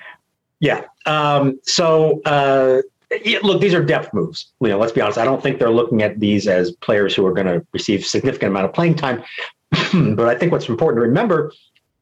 yeah. 0.61 0.83
Um, 1.07 1.59
so 1.63 2.21
uh, 2.25 2.83
yeah, 3.25 3.39
look, 3.43 3.61
these 3.61 3.75
are 3.75 3.85
depth 3.85 4.13
moves. 4.15 4.53
You 4.61 4.69
know, 4.69 4.79
let's 4.79 4.93
be 4.93 5.01
honest. 5.01 5.19
I 5.19 5.25
don't 5.25 5.43
think 5.43 5.59
they're 5.59 5.71
looking 5.71 6.03
at 6.03 6.21
these 6.21 6.47
as 6.47 6.73
players 6.73 7.15
who 7.15 7.27
are 7.27 7.33
going 7.33 7.47
to 7.47 7.65
receive 7.73 8.05
significant 8.05 8.51
amount 8.51 8.67
of 8.67 8.73
playing 8.73 8.95
time. 8.97 9.23
but 9.71 10.29
I 10.29 10.35
think 10.37 10.53
what's 10.53 10.69
important 10.69 11.03
to 11.03 11.09
remember, 11.09 11.53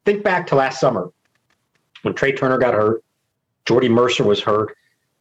think 0.05 0.23
back 0.23 0.45
to 0.47 0.55
last 0.55 0.79
summer 0.79 1.11
when 2.01 2.13
Trea 2.13 2.33
Turner 2.33 2.57
got 2.57 2.73
hurt, 2.73 3.03
Jordy 3.65 3.89
Mercer 3.89 4.23
was 4.23 4.41
hurt. 4.41 4.75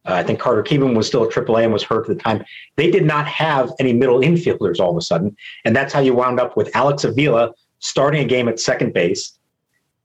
Uh, 0.06 0.14
I 0.14 0.22
think 0.22 0.38
Carter 0.38 0.62
Kieboom 0.62 0.96
was 0.96 1.06
still 1.06 1.24
at 1.24 1.30
AAA 1.30 1.64
and 1.64 1.72
was 1.72 1.82
hurt 1.82 2.08
at 2.08 2.16
the 2.16 2.22
time. 2.22 2.44
They 2.76 2.90
did 2.90 3.04
not 3.04 3.26
have 3.26 3.72
any 3.78 3.92
middle 3.92 4.20
infielders 4.20 4.80
all 4.80 4.90
of 4.90 4.96
a 4.96 5.02
sudden, 5.02 5.36
and 5.64 5.74
that's 5.74 5.92
how 5.92 6.00
you 6.00 6.14
wound 6.14 6.40
up 6.40 6.56
with 6.56 6.74
Alex 6.74 7.04
Avila 7.04 7.52
starting 7.80 8.22
a 8.22 8.26
game 8.26 8.48
at 8.48 8.58
second 8.58 8.92
base. 8.92 9.32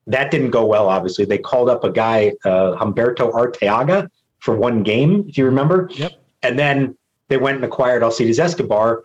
That 0.07 0.31
didn't 0.31 0.51
go 0.51 0.65
well. 0.65 0.89
Obviously, 0.89 1.25
they 1.25 1.37
called 1.37 1.69
up 1.69 1.83
a 1.83 1.91
guy, 1.91 2.33
uh, 2.43 2.75
Humberto 2.75 3.31
Arteaga, 3.31 4.09
for 4.39 4.55
one 4.55 4.83
game, 4.83 5.25
if 5.29 5.37
you 5.37 5.45
remember. 5.45 5.89
Yep. 5.91 6.11
And 6.41 6.59
then 6.59 6.97
they 7.29 7.37
went 7.37 7.55
and 7.55 7.65
acquired 7.65 8.03
Alcides 8.03 8.39
Escobar. 8.39 9.03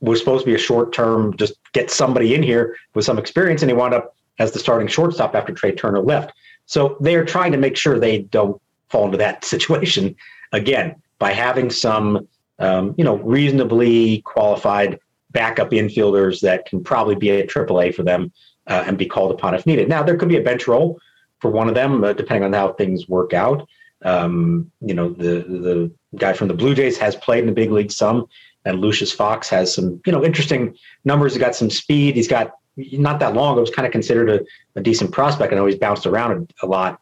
Was 0.00 0.20
supposed 0.20 0.44
to 0.44 0.46
be 0.46 0.54
a 0.54 0.58
short 0.58 0.92
term, 0.92 1.36
just 1.36 1.54
get 1.72 1.90
somebody 1.90 2.34
in 2.34 2.42
here 2.42 2.76
with 2.94 3.04
some 3.04 3.18
experience, 3.18 3.62
and 3.62 3.70
he 3.70 3.76
wound 3.76 3.94
up 3.94 4.14
as 4.38 4.52
the 4.52 4.58
starting 4.58 4.86
shortstop 4.86 5.34
after 5.34 5.52
Trea 5.52 5.72
Turner 5.72 6.00
left. 6.00 6.32
So 6.66 6.96
they 7.00 7.16
are 7.16 7.24
trying 7.24 7.50
to 7.52 7.58
make 7.58 7.76
sure 7.76 7.98
they 7.98 8.18
don't 8.18 8.60
fall 8.90 9.06
into 9.06 9.18
that 9.18 9.44
situation 9.54 10.14
again 10.52 10.96
by 11.18 11.32
having 11.32 11.70
some, 11.70 12.28
um, 12.58 12.94
you 12.96 13.04
know, 13.04 13.16
reasonably 13.16 14.22
qualified 14.22 14.98
backup 15.30 15.70
infielders 15.70 16.40
that 16.40 16.66
can 16.66 16.82
probably 16.82 17.14
be 17.14 17.30
at 17.30 17.48
AAA 17.48 17.94
for 17.94 18.02
them 18.02 18.32
uh, 18.66 18.84
and 18.86 18.96
be 18.96 19.06
called 19.06 19.30
upon 19.32 19.54
if 19.54 19.66
needed. 19.66 19.88
Now 19.88 20.02
there 20.02 20.16
could 20.16 20.28
be 20.28 20.36
a 20.36 20.42
bench 20.42 20.66
role 20.66 20.98
for 21.40 21.50
one 21.50 21.68
of 21.68 21.74
them, 21.74 22.02
uh, 22.02 22.12
depending 22.12 22.44
on 22.44 22.52
how 22.52 22.72
things 22.72 23.08
work 23.08 23.32
out. 23.32 23.68
Um, 24.02 24.70
you 24.80 24.94
know, 24.94 25.10
the 25.10 25.44
the 25.48 25.92
guy 26.16 26.32
from 26.32 26.48
the 26.48 26.54
Blue 26.54 26.74
Jays 26.74 26.96
has 26.98 27.16
played 27.16 27.40
in 27.40 27.46
the 27.46 27.52
big 27.52 27.72
league 27.72 27.90
some, 27.90 28.26
and 28.64 28.80
Lucius 28.80 29.12
Fox 29.12 29.48
has 29.48 29.74
some, 29.74 30.00
you 30.06 30.12
know, 30.12 30.24
interesting 30.24 30.76
numbers. 31.04 31.34
He's 31.34 31.42
got 31.42 31.56
some 31.56 31.70
speed. 31.70 32.14
He's 32.14 32.28
got 32.28 32.52
not 32.76 33.18
that 33.20 33.34
long. 33.34 33.58
It 33.58 33.60
was 33.60 33.70
kind 33.70 33.86
of 33.86 33.92
considered 33.92 34.30
a, 34.30 34.78
a 34.78 34.82
decent 34.82 35.10
prospect. 35.10 35.52
I 35.52 35.56
know 35.56 35.66
he's 35.66 35.76
bounced 35.76 36.06
around 36.06 36.52
a, 36.62 36.66
a 36.66 36.68
lot 36.68 37.00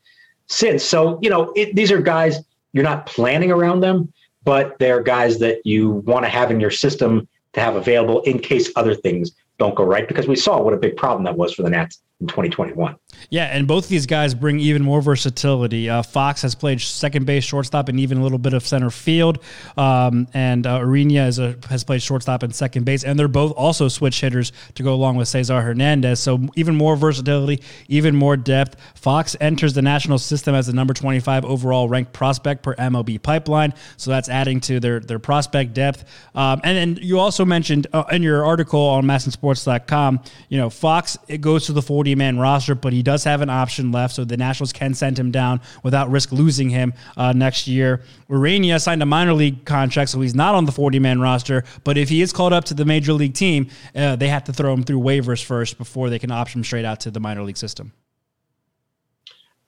since. 0.49 0.85
So, 0.85 1.19
you 1.23 1.31
know, 1.31 1.53
it, 1.57 1.75
these 1.75 1.91
are 1.91 2.01
guys 2.01 2.39
you're 2.73 2.85
not 2.85 3.07
planning 3.07 3.51
around 3.51 3.81
them, 3.81 4.13
but 4.45 4.79
they're 4.79 5.03
guys 5.03 5.39
that 5.39 5.65
you 5.65 5.91
want 6.07 6.25
to 6.25 6.29
have 6.29 6.51
in 6.51 6.61
your 6.61 6.71
system 6.71 7.27
to 7.55 7.61
have 7.61 7.77
available 7.77 8.21
in 8.23 8.39
case 8.39 8.71
other 8.77 8.95
things 8.95 9.33
don't 9.59 9.75
go 9.75 9.85
right. 9.85 10.07
Because 10.07 10.29
we 10.29 10.37
saw 10.37 10.61
what 10.61 10.75
a 10.75 10.77
big 10.77 10.97
problem 10.97 11.25
that 11.25 11.37
was 11.37 11.55
for 11.55 11.63
the 11.63 11.71
Nats 11.71 12.03
in 12.21 12.27
2021. 12.27 12.97
Yeah, 13.29 13.45
and 13.45 13.67
both 13.67 13.89
these 13.89 14.07
guys 14.07 14.35
bring 14.35 14.59
even 14.59 14.83
more 14.83 15.03
versatility. 15.03 15.91
Uh, 15.91 16.03
Fox 16.03 16.43
has 16.43 16.55
played 16.55 16.81
second 16.81 17.27
base, 17.27 17.45
shortstop, 17.45 17.89
and 17.89 18.01
even 18.01 18.19
a 18.19 18.23
little 18.23 18.39
bit 18.39 18.55
of 18.55 18.67
center 18.67 18.91
field. 18.91 19.43
Um, 19.77 20.27
and 20.33 20.67
uh, 20.67 20.81
Ureña 20.81 21.39
a, 21.39 21.69
has 21.69 21.85
played 21.85 22.01
shortstop 22.01 22.43
and 22.43 22.55
second 22.55 22.85
base. 22.85 23.05
And 23.05 23.19
they're 23.19 23.29
both 23.29 23.53
also 23.53 23.89
switch 23.89 24.21
hitters 24.21 24.53
to 24.75 24.83
go 24.83 24.95
along 24.95 25.17
with 25.17 25.29
Cesar 25.29 25.61
Hernandez. 25.61 26.21
So 26.21 26.41
even 26.55 26.75
more 26.75 26.97
versatility, 26.97 27.63
even 27.89 28.17
more 28.17 28.37
depth. 28.37 28.77
Fox 28.95 29.37
enters 29.41 29.75
the 29.75 29.83
national 29.83 30.19
system 30.19 30.55
as 30.55 30.67
the 30.67 30.73
number 30.73 30.95
25 30.95 31.45
overall 31.45 31.89
ranked 31.89 32.13
prospect 32.15 32.63
per 32.63 32.75
MLB 32.77 33.21
pipeline. 33.21 33.75
So 33.99 34.11
that's 34.11 34.29
adding 34.29 34.61
to 34.61 34.81
their, 34.81 35.01
their 35.01 35.19
prospect 35.19 35.75
depth. 35.75 36.05
Um, 36.35 36.61
and 36.65 36.77
then 36.77 37.03
you 37.03 37.19
also 37.19 37.45
mentioned 37.45 37.89
uh, 37.93 38.05
in 38.11 38.23
your 38.23 38.45
article 38.45 38.81
on 38.81 39.05
MASNsports.com, 39.05 40.21
you 40.49 40.59
know, 40.59 40.71
Fox, 40.71 41.19
it 41.29 41.41
goes 41.41 41.67
to 41.67 41.73
the 41.73 41.83
40 41.83 42.06
man 42.15 42.39
roster, 42.39 42.75
but 42.75 42.93
he 42.93 43.03
does 43.03 43.25
have 43.25 43.41
an 43.41 43.51
option 43.51 43.93
left. 43.93 44.15
So 44.15 44.25
the 44.25 44.37
Nationals 44.37 44.73
can 44.73 44.95
send 44.95 45.19
him 45.19 45.31
down 45.31 45.61
without 45.83 46.11
risk 46.11 46.33
losing 46.33 46.71
him 46.71 46.95
uh, 47.17 47.33
next 47.33 47.67
year. 47.67 48.03
Ureña 48.31 48.81
signed 48.81 49.03
a 49.03 49.07
minor 49.07 49.35
league 49.35 49.65
contract, 49.65 50.11
so 50.11 50.21
he's 50.21 50.35
not 50.35 50.55
on 50.55 50.65
the 50.65 50.73
40 50.73 50.99
man 50.99 51.21
roster. 51.21 51.65
But 51.85 51.99
if 51.99 52.09
he 52.09 52.23
is 52.23 52.33
called 52.33 52.53
up 52.53 52.65
to 52.67 52.75
the 52.75 52.85
major 52.85 53.13
league 53.13 53.35
team, 53.35 53.69
uh, 53.95 54.17
they 54.17 54.29
have 54.29 54.45
to 54.45 54.53
throw 54.53 54.73
him 54.73 54.83
through 54.83 55.01
waivers 55.01 55.43
first 55.43 55.79
before 55.79 56.11
they 56.11 56.19
can 56.19 56.31
option 56.31 56.61
him 56.61 56.65
straight 56.65 56.85
out 56.85 57.01
to 57.01 57.11
the 57.11 57.21
minor 57.21 57.43
league 57.43 57.57
system. 57.57 57.93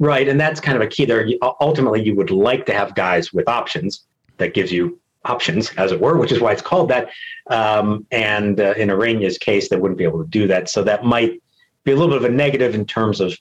Right. 0.00 0.28
And 0.28 0.40
that's 0.40 0.60
kind 0.60 0.76
of 0.76 0.82
a 0.82 0.86
key 0.86 1.04
there. 1.04 1.26
Ultimately, 1.60 2.02
you 2.02 2.14
would 2.14 2.30
like 2.30 2.66
to 2.66 2.72
have 2.72 2.94
guys 2.94 3.32
with 3.32 3.48
options 3.48 4.04
that 4.36 4.54
gives 4.54 4.70
you 4.70 5.00
options, 5.24 5.72
as 5.76 5.92
it 5.92 6.00
were, 6.00 6.16
which 6.16 6.32
is 6.32 6.40
why 6.40 6.52
it's 6.52 6.62
called 6.62 6.88
that. 6.88 7.10
Um, 7.48 8.06
and 8.10 8.60
uh, 8.60 8.74
in 8.76 8.88
Ureña's 8.88 9.38
case, 9.38 9.68
they 9.68 9.76
wouldn't 9.76 9.98
be 9.98 10.04
able 10.04 10.22
to 10.22 10.30
do 10.30 10.46
that. 10.46 10.68
So 10.68 10.82
that 10.84 11.04
might 11.04 11.42
be 11.84 11.92
a 11.92 11.96
little 11.96 12.08
bit 12.08 12.24
of 12.24 12.30
a 12.30 12.34
negative 12.34 12.74
in 12.74 12.84
terms 12.84 13.20
of 13.20 13.36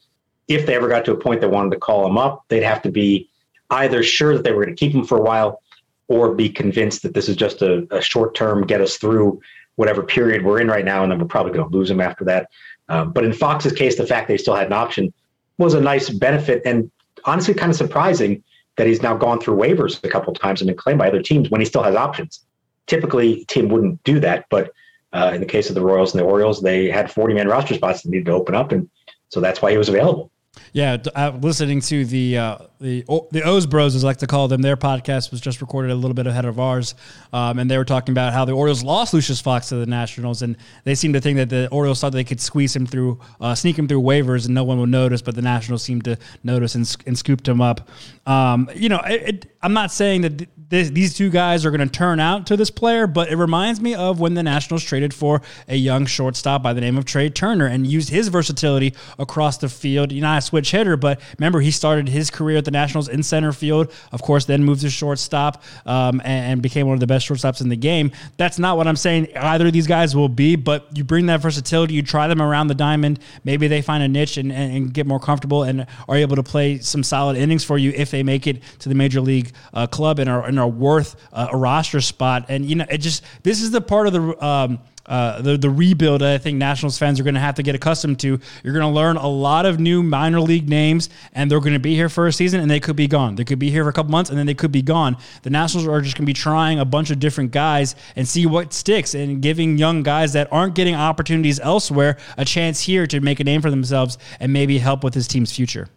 if 0.48 0.66
they 0.66 0.76
ever 0.76 0.88
got 0.88 1.06
to 1.06 1.12
a 1.12 1.18
point 1.18 1.42
they 1.42 1.48
wanted 1.48 1.72
to 1.72 1.80
call 1.80 2.08
him 2.08 2.18
up, 2.18 2.46
they'd 2.48 2.64
have 2.64 2.82
to 2.84 2.92
be 2.92 3.30
either 3.70 4.02
sure 4.02 4.34
that 4.34 4.44
they 4.44 4.52
were 4.52 4.64
going 4.64 4.76
to 4.76 4.80
keep 4.80 4.94
him 4.94 5.04
for 5.04 5.18
a 5.18 5.22
while 5.22 5.62
or 6.08 6.34
be 6.34 6.50
convinced 6.50 7.04
that 7.04 7.14
this 7.14 7.28
is 7.28 7.36
just 7.36 7.62
a, 7.62 7.86
a 7.92 8.02
short 8.02 8.34
term, 8.34 8.66
get 8.66 8.80
us 8.80 8.96
through 8.98 9.42
whatever 9.76 10.02
period 10.02 10.44
we're 10.44 10.60
in 10.62 10.68
right 10.68 10.86
now, 10.86 11.04
and 11.04 11.12
then 11.12 11.20
we're 11.20 11.26
probably 11.26 11.52
going 11.52 11.70
to 11.70 11.76
lose 11.76 11.90
him 11.90 12.00
after 12.00 12.24
that. 12.24 12.50
Um, 12.90 13.12
but 13.12 13.26
in 13.26 13.34
Fox's 13.34 13.74
case, 13.74 13.98
the 13.98 14.08
fact 14.08 14.28
that 14.28 14.34
he 14.36 14.38
still 14.38 14.56
had 14.56 14.68
an 14.68 14.74
option 14.74 15.14
was 15.58 15.74
a 15.74 15.82
nice 15.82 16.10
benefit 16.10 16.62
and 16.66 16.90
honestly 17.26 17.54
kind 17.54 17.72
of 17.72 17.76
surprising 17.76 18.44
that 18.78 18.88
he's 18.88 19.02
now 19.02 19.16
gone 19.16 19.40
through 19.40 19.58
waivers 19.58 20.04
a 20.04 20.10
couple 20.10 20.34
times 20.34 20.62
and 20.62 20.68
been 20.68 20.78
claimed 20.78 21.00
by 21.00 21.08
other 21.10 21.22
teams 21.22 21.50
when 21.50 21.60
he 21.60 21.66
still 21.66 21.84
has 21.84 21.96
options. 21.96 22.46
Typically, 22.86 23.44
team 23.46 23.68
wouldn't 23.68 24.02
do 24.04 24.20
that, 24.20 24.46
but 24.50 24.72
uh, 25.14 25.32
in 25.34 25.40
the 25.40 25.48
case 25.48 25.70
of 25.70 25.76
the 25.76 25.82
Royals 25.82 26.14
and 26.14 26.22
the 26.22 26.26
Orioles, 26.26 26.62
they 26.62 26.90
had 26.90 27.12
40 27.12 27.34
man 27.34 27.48
roster 27.48 27.74
spots 27.74 28.04
that 28.04 28.10
needed 28.10 28.26
to 28.26 28.34
open 28.34 28.56
up, 28.56 28.72
and 28.72 28.90
so 29.30 29.40
that's 29.40 29.62
why 29.62 29.72
he 29.72 29.78
was 29.78 29.90
available. 29.90 30.32
Yeah, 30.74 30.98
uh, 31.16 31.38
listening 31.42 31.82
to 31.82 32.06
the 32.06 32.38
uh, 32.38 32.58
the 32.80 33.04
the 33.32 33.44
O's 33.44 33.66
Bros, 33.66 33.96
as 33.96 34.04
I 34.04 34.08
like 34.08 34.18
to 34.18 34.28
call 34.28 34.48
them, 34.48 34.62
their 34.62 34.78
podcast 34.78 35.32
was 35.32 35.42
just 35.42 35.62
recorded 35.62 35.92
a 35.92 35.96
little 35.96 36.14
bit 36.14 36.28
ahead 36.28 36.46
of 36.46 36.60
ours, 36.60 36.96
um, 37.34 37.60
and 37.60 37.70
they 37.70 37.78
were 37.78 37.86
talking 37.86 38.14
about 38.14 38.34
how 38.34 38.46
the 38.46 38.54
Orioles 38.54 38.84
lost 38.84 39.14
Lucius 39.14 39.42
Fox 39.42 39.70
to 39.70 39.76
the 39.76 39.86
Nationals, 39.86 40.42
and 40.42 40.58
they 40.84 40.96
seemed 40.96 41.14
to 41.14 41.22
think 41.22 41.38
that 41.38 41.50
the 41.50 41.68
Orioles 41.70 42.02
thought 42.02 42.12
they 42.12 42.24
could 42.24 42.42
squeeze 42.42 42.76
him 42.76 42.86
through, 42.86 43.20
uh, 43.40 43.56
sneak 43.56 43.78
him 43.78 43.88
through 43.88 44.02
waivers, 44.02 44.46
and 44.46 44.56
no 44.56 44.64
one 44.64 44.80
would 44.80 44.90
notice, 44.90 45.22
but 45.22 45.36
the 45.36 45.42
Nationals 45.42 45.84
seemed 45.84 46.04
to 46.06 46.18
notice 46.44 46.76
and, 46.76 46.96
and 47.06 47.18
scooped 47.18 47.48
him 47.48 47.62
up. 47.62 47.90
Um, 48.26 48.70
you 48.76 48.90
know, 48.90 49.02
it, 49.06 49.22
it, 49.22 49.58
I'm 49.62 49.74
not 49.74 49.92
saying 49.92 50.22
that 50.22 50.48
th- 50.70 50.84
th- 50.84 50.94
these 50.94 51.14
two 51.14 51.30
guys 51.30 51.66
are 51.66 51.72
going 51.72 51.88
to 51.88 51.88
turn 51.88 52.20
out 52.20 52.48
to 52.48 52.58
this 52.58 52.70
player, 52.70 53.08
but 53.08 53.30
it 53.30 53.36
reminds 53.36 53.80
me 53.80 53.96
of 53.96 54.20
when 54.20 54.34
the 54.34 54.44
Nationals 54.44 54.84
traded 54.84 55.14
for 55.14 55.42
a 55.68 55.76
young 55.76 56.06
shortstop 56.06 56.64
by 56.64 56.74
the 56.74 56.82
name 56.82 56.98
of 56.98 57.06
Trea 57.06 57.30
Turner 57.30 57.66
and 57.66 57.86
used 57.88 58.10
his 58.10 58.28
versatility 58.28 58.94
across 59.20 59.58
the 59.58 59.70
field. 59.70 60.12
You 60.12 60.22
know, 60.22 60.36
a 60.36 60.42
switch 60.42 60.72
hitter, 60.72 60.98
but 60.98 61.22
remember, 61.38 61.60
he 61.60 61.72
started 61.72 62.10
his 62.10 62.30
career 62.30 62.58
at 62.58 62.66
the 62.66 62.72
Nationals 62.72 63.08
in 63.08 63.24
center 63.24 63.52
field. 63.52 63.92
Of 64.12 64.22
course, 64.22 64.46
then 64.46 64.64
moved 64.64 64.82
to 64.82 64.90
shortstop 64.90 65.64
um, 65.86 66.22
and, 66.24 66.54
and 66.54 66.62
became 66.62 66.88
one 66.88 66.96
of 66.96 67.00
the 67.00 67.08
best 67.08 67.28
shortstops 67.28 67.62
in 67.62 67.70
the 67.70 67.76
game. 67.76 68.12
That's 68.38 68.60
not 68.60 68.78
what 68.78 68.88
I'm 68.88 68.96
saying 68.96 69.36
either 69.36 69.68
of 69.68 69.74
these 69.74 69.88
guys 69.88 70.16
will 70.16 70.30
be, 70.30 70.56
but 70.56 70.96
you 70.96 71.04
bring 71.04 71.28
that 71.28 71.42
versatility, 71.42 71.94
you 71.94 72.02
try 72.02 72.28
them 72.28 72.42
around 72.42 72.68
the 72.68 72.76
diamond. 72.76 73.20
Maybe 73.44 73.68
they 73.68 73.82
find 73.82 74.04
a 74.04 74.08
niche 74.08 74.38
and, 74.38 74.52
and, 74.52 74.76
and 74.76 74.94
get 74.94 75.08
more 75.08 75.20
comfortable 75.20 75.64
and 75.64 75.86
are 76.08 76.16
able 76.16 76.36
to 76.36 76.44
play 76.44 76.80
some 76.80 77.04
solid 77.04 77.38
innings 77.38 77.64
for 77.64 77.78
you 77.78 77.92
if 77.96 78.12
they 78.12 78.24
make 78.24 78.48
it 78.48 78.62
to 78.80 78.90
the 78.90 78.96
major 78.96 79.22
league 79.22 79.52
uh, 79.74 79.88
club 79.88 80.20
and 80.20 80.30
are, 80.30 80.46
and 80.46 80.57
are 80.60 80.68
worth 80.68 81.16
a 81.32 81.56
roster 81.56 82.02
spot. 82.02 82.46
And, 82.50 82.66
you 82.66 82.76
know, 82.76 82.86
it 82.90 83.00
just, 83.00 83.24
this 83.44 83.62
is 83.62 83.72
the 83.72 83.82
part 83.82 84.08
of 84.08 84.14
the, 84.14 84.46
um, 84.46 84.80
uh, 85.08 85.42
the 85.42 85.58
the 85.58 85.70
rebuild 85.70 86.22
that 86.22 86.34
I 86.34 86.38
think 86.38 86.58
Nationals 86.58 86.98
fans 86.98 87.20
are 87.20 87.24
going 87.24 87.36
to 87.36 87.40
have 87.40 87.56
to 87.56 87.64
get 87.64 87.76
accustomed 87.76 88.20
to. 88.20 88.40
You're 88.64 88.74
going 88.74 88.86
to 88.86 88.94
learn 88.94 89.18
a 89.18 89.28
lot 89.28 89.66
of 89.66 89.80
new 89.80 90.04
minor 90.04 90.42
league 90.42 90.68
names, 90.68 91.10
and 91.34 91.50
they're 91.50 91.62
going 91.62 91.74
to 91.74 91.80
be 91.80 91.96
here 91.96 92.10
for 92.10 92.28
a 92.28 92.34
season, 92.34 92.60
and 92.60 92.70
they 92.70 92.80
could 92.80 92.96
be 92.96 93.08
gone. 93.08 93.36
They 93.36 93.46
could 93.46 93.60
be 93.60 93.70
here 93.70 93.84
for 93.84 93.90
a 93.90 93.94
couple 93.94 94.12
months, 94.12 94.30
and 94.30 94.38
then 94.38 94.46
they 94.46 94.54
could 94.54 94.72
be 94.72 94.82
gone. 94.82 95.16
The 95.44 95.50
Nationals 95.50 95.88
are 95.88 96.02
just 96.02 96.18
going 96.18 96.26
to 96.26 96.30
be 96.30 96.34
trying 96.34 96.80
a 96.80 96.86
bunch 96.86 97.10
of 97.10 97.20
different 97.20 97.52
guys 97.52 97.96
and 98.16 98.28
see 98.28 98.46
what 98.46 98.74
sticks, 98.74 99.16
and 99.16 99.42
giving 99.42 99.78
young 99.78 100.04
guys 100.04 100.34
that 100.34 100.52
aren't 100.52 100.76
getting 100.76 100.96
opportunities 100.96 101.60
elsewhere 101.60 102.18
a 102.38 102.44
chance 102.44 102.82
here 102.82 103.08
to 103.08 103.22
make 103.22 103.40
a 103.40 103.44
name 103.44 103.62
for 103.62 103.70
themselves 103.70 104.18
and 104.40 104.52
maybe 104.52 104.78
help 104.78 105.04
with 105.04 105.14
his 105.14 105.28
team's 105.28 105.56
future. 105.56 105.88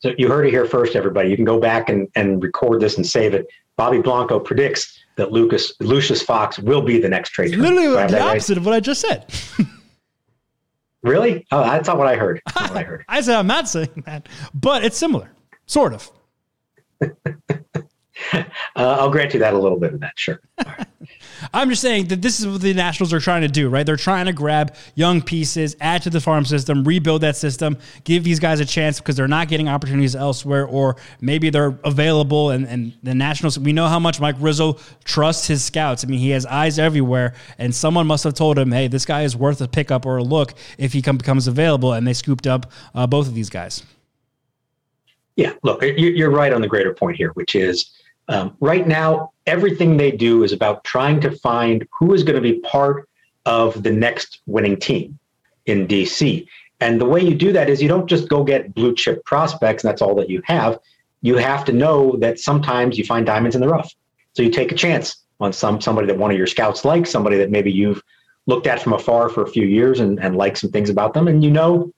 So 0.00 0.12
you 0.18 0.28
heard 0.28 0.46
it 0.46 0.50
here 0.50 0.64
first, 0.64 0.96
everybody. 0.96 1.28
You 1.30 1.36
can 1.36 1.44
go 1.44 1.60
back 1.60 1.88
and, 1.88 2.08
and 2.16 2.42
record 2.42 2.80
this 2.80 2.96
and 2.96 3.06
save 3.06 3.34
it. 3.34 3.46
Bobby 3.76 4.00
Blanco 4.00 4.40
predicts 4.40 4.98
that 5.16 5.32
Lucas 5.32 5.74
Lucius 5.80 6.22
Fox 6.22 6.58
will 6.58 6.82
be 6.82 6.98
the 6.98 7.08
next 7.08 7.30
trade. 7.30 7.54
Literally 7.54 7.84
Do 7.84 7.98
I 7.98 8.00
have 8.02 8.10
the 8.10 8.16
right? 8.16 8.30
opposite 8.30 8.58
of 8.58 8.64
what 8.64 8.74
I 8.74 8.80
just 8.80 9.00
said. 9.00 9.32
Really? 11.02 11.46
Oh, 11.50 11.62
that's 11.62 11.88
not 11.88 11.96
what 11.96 12.08
I 12.08 12.16
heard. 12.16 12.42
That's 12.46 12.60
not 12.60 12.70
what 12.70 12.78
I 12.78 12.82
heard. 12.82 13.04
I 13.08 13.20
said 13.20 13.36
I'm 13.36 13.46
not 13.46 13.68
saying 13.68 14.02
that, 14.06 14.28
but 14.52 14.84
it's 14.84 14.98
similar, 14.98 15.30
sort 15.66 15.94
of. 15.94 16.10
Uh, 18.76 18.96
I'll 19.00 19.10
grant 19.10 19.34
you 19.34 19.40
that 19.40 19.52
a 19.52 19.58
little 19.58 19.78
bit 19.78 19.92
of 19.92 20.00
that. 20.00 20.12
Sure. 20.16 20.40
I'm 21.52 21.68
just 21.68 21.82
saying 21.82 22.06
that 22.08 22.22
this 22.22 22.38
is 22.38 22.46
what 22.46 22.60
the 22.60 22.72
Nationals 22.72 23.12
are 23.12 23.18
trying 23.20 23.42
to 23.42 23.48
do, 23.48 23.68
right? 23.68 23.84
They're 23.84 23.96
trying 23.96 24.26
to 24.26 24.32
grab 24.32 24.74
young 24.94 25.20
pieces, 25.20 25.76
add 25.80 26.02
to 26.02 26.10
the 26.10 26.20
farm 26.20 26.44
system, 26.44 26.84
rebuild 26.84 27.22
that 27.22 27.36
system, 27.36 27.76
give 28.04 28.22
these 28.22 28.38
guys 28.38 28.60
a 28.60 28.64
chance 28.64 28.98
because 29.00 29.16
they're 29.16 29.28
not 29.28 29.48
getting 29.48 29.68
opportunities 29.68 30.14
elsewhere, 30.14 30.66
or 30.66 30.96
maybe 31.20 31.50
they're 31.50 31.78
available. 31.84 32.50
And, 32.50 32.66
and 32.66 32.92
the 33.02 33.14
Nationals, 33.14 33.58
we 33.58 33.72
know 33.72 33.88
how 33.88 33.98
much 33.98 34.20
Mike 34.20 34.36
Rizzo 34.38 34.78
trusts 35.04 35.46
his 35.48 35.64
scouts. 35.64 36.04
I 36.04 36.06
mean, 36.08 36.20
he 36.20 36.30
has 36.30 36.46
eyes 36.46 36.78
everywhere, 36.78 37.34
and 37.58 37.74
someone 37.74 38.06
must 38.06 38.24
have 38.24 38.34
told 38.34 38.58
him, 38.58 38.70
hey, 38.70 38.86
this 38.88 39.04
guy 39.04 39.22
is 39.22 39.36
worth 39.36 39.60
a 39.60 39.68
pickup 39.68 40.06
or 40.06 40.18
a 40.18 40.22
look 40.22 40.54
if 40.78 40.92
he 40.92 41.02
come, 41.02 41.18
becomes 41.18 41.48
available. 41.48 41.92
And 41.92 42.06
they 42.06 42.14
scooped 42.14 42.46
up 42.46 42.70
uh, 42.94 43.06
both 43.06 43.26
of 43.26 43.34
these 43.34 43.50
guys. 43.50 43.82
Yeah, 45.36 45.52
look, 45.62 45.82
you- 45.82 45.92
you're 46.10 46.30
right 46.30 46.52
on 46.52 46.60
the 46.60 46.68
greater 46.68 46.94
point 46.94 47.16
here, 47.16 47.30
which 47.34 47.54
is 47.54 47.90
um, 48.30 48.56
right 48.60 48.86
now, 48.86 49.32
everything 49.46 49.96
they 49.96 50.12
do 50.12 50.44
is 50.44 50.52
about 50.52 50.84
trying 50.84 51.20
to 51.20 51.32
find 51.32 51.86
who 51.98 52.14
is 52.14 52.22
going 52.22 52.36
to 52.36 52.40
be 52.40 52.60
part 52.60 53.08
of 53.44 53.82
the 53.82 53.90
next 53.90 54.40
winning 54.46 54.78
team 54.78 55.18
in 55.66 55.88
DC. 55.88 56.46
And 56.80 57.00
the 57.00 57.06
way 57.06 57.20
you 57.20 57.34
do 57.34 57.52
that 57.52 57.68
is 57.68 57.82
you 57.82 57.88
don't 57.88 58.06
just 58.06 58.28
go 58.28 58.44
get 58.44 58.72
blue 58.72 58.94
chip 58.94 59.24
prospects 59.24 59.82
and 59.82 59.90
that's 59.90 60.00
all 60.00 60.14
that 60.14 60.30
you 60.30 60.42
have. 60.44 60.78
You 61.22 61.36
have 61.38 61.64
to 61.64 61.72
know 61.72 62.16
that 62.18 62.38
sometimes 62.38 62.96
you 62.96 63.04
find 63.04 63.26
diamonds 63.26 63.56
in 63.56 63.60
the 63.60 63.68
rough. 63.68 63.92
So 64.34 64.44
you 64.44 64.50
take 64.50 64.70
a 64.70 64.76
chance 64.76 65.24
on 65.40 65.52
some 65.52 65.80
somebody 65.80 66.06
that 66.06 66.16
one 66.16 66.30
of 66.30 66.38
your 66.38 66.46
scouts 66.46 66.84
likes, 66.84 67.10
somebody 67.10 67.36
that 67.38 67.50
maybe 67.50 67.72
you've 67.72 68.00
looked 68.46 68.68
at 68.68 68.80
from 68.80 68.92
afar 68.92 69.28
for 69.28 69.42
a 69.42 69.48
few 69.48 69.66
years 69.66 69.98
and, 69.98 70.20
and 70.20 70.36
like 70.36 70.56
some 70.56 70.70
things 70.70 70.88
about 70.88 71.14
them. 71.14 71.26
And 71.26 71.42
you 71.42 71.50
know, 71.50 71.92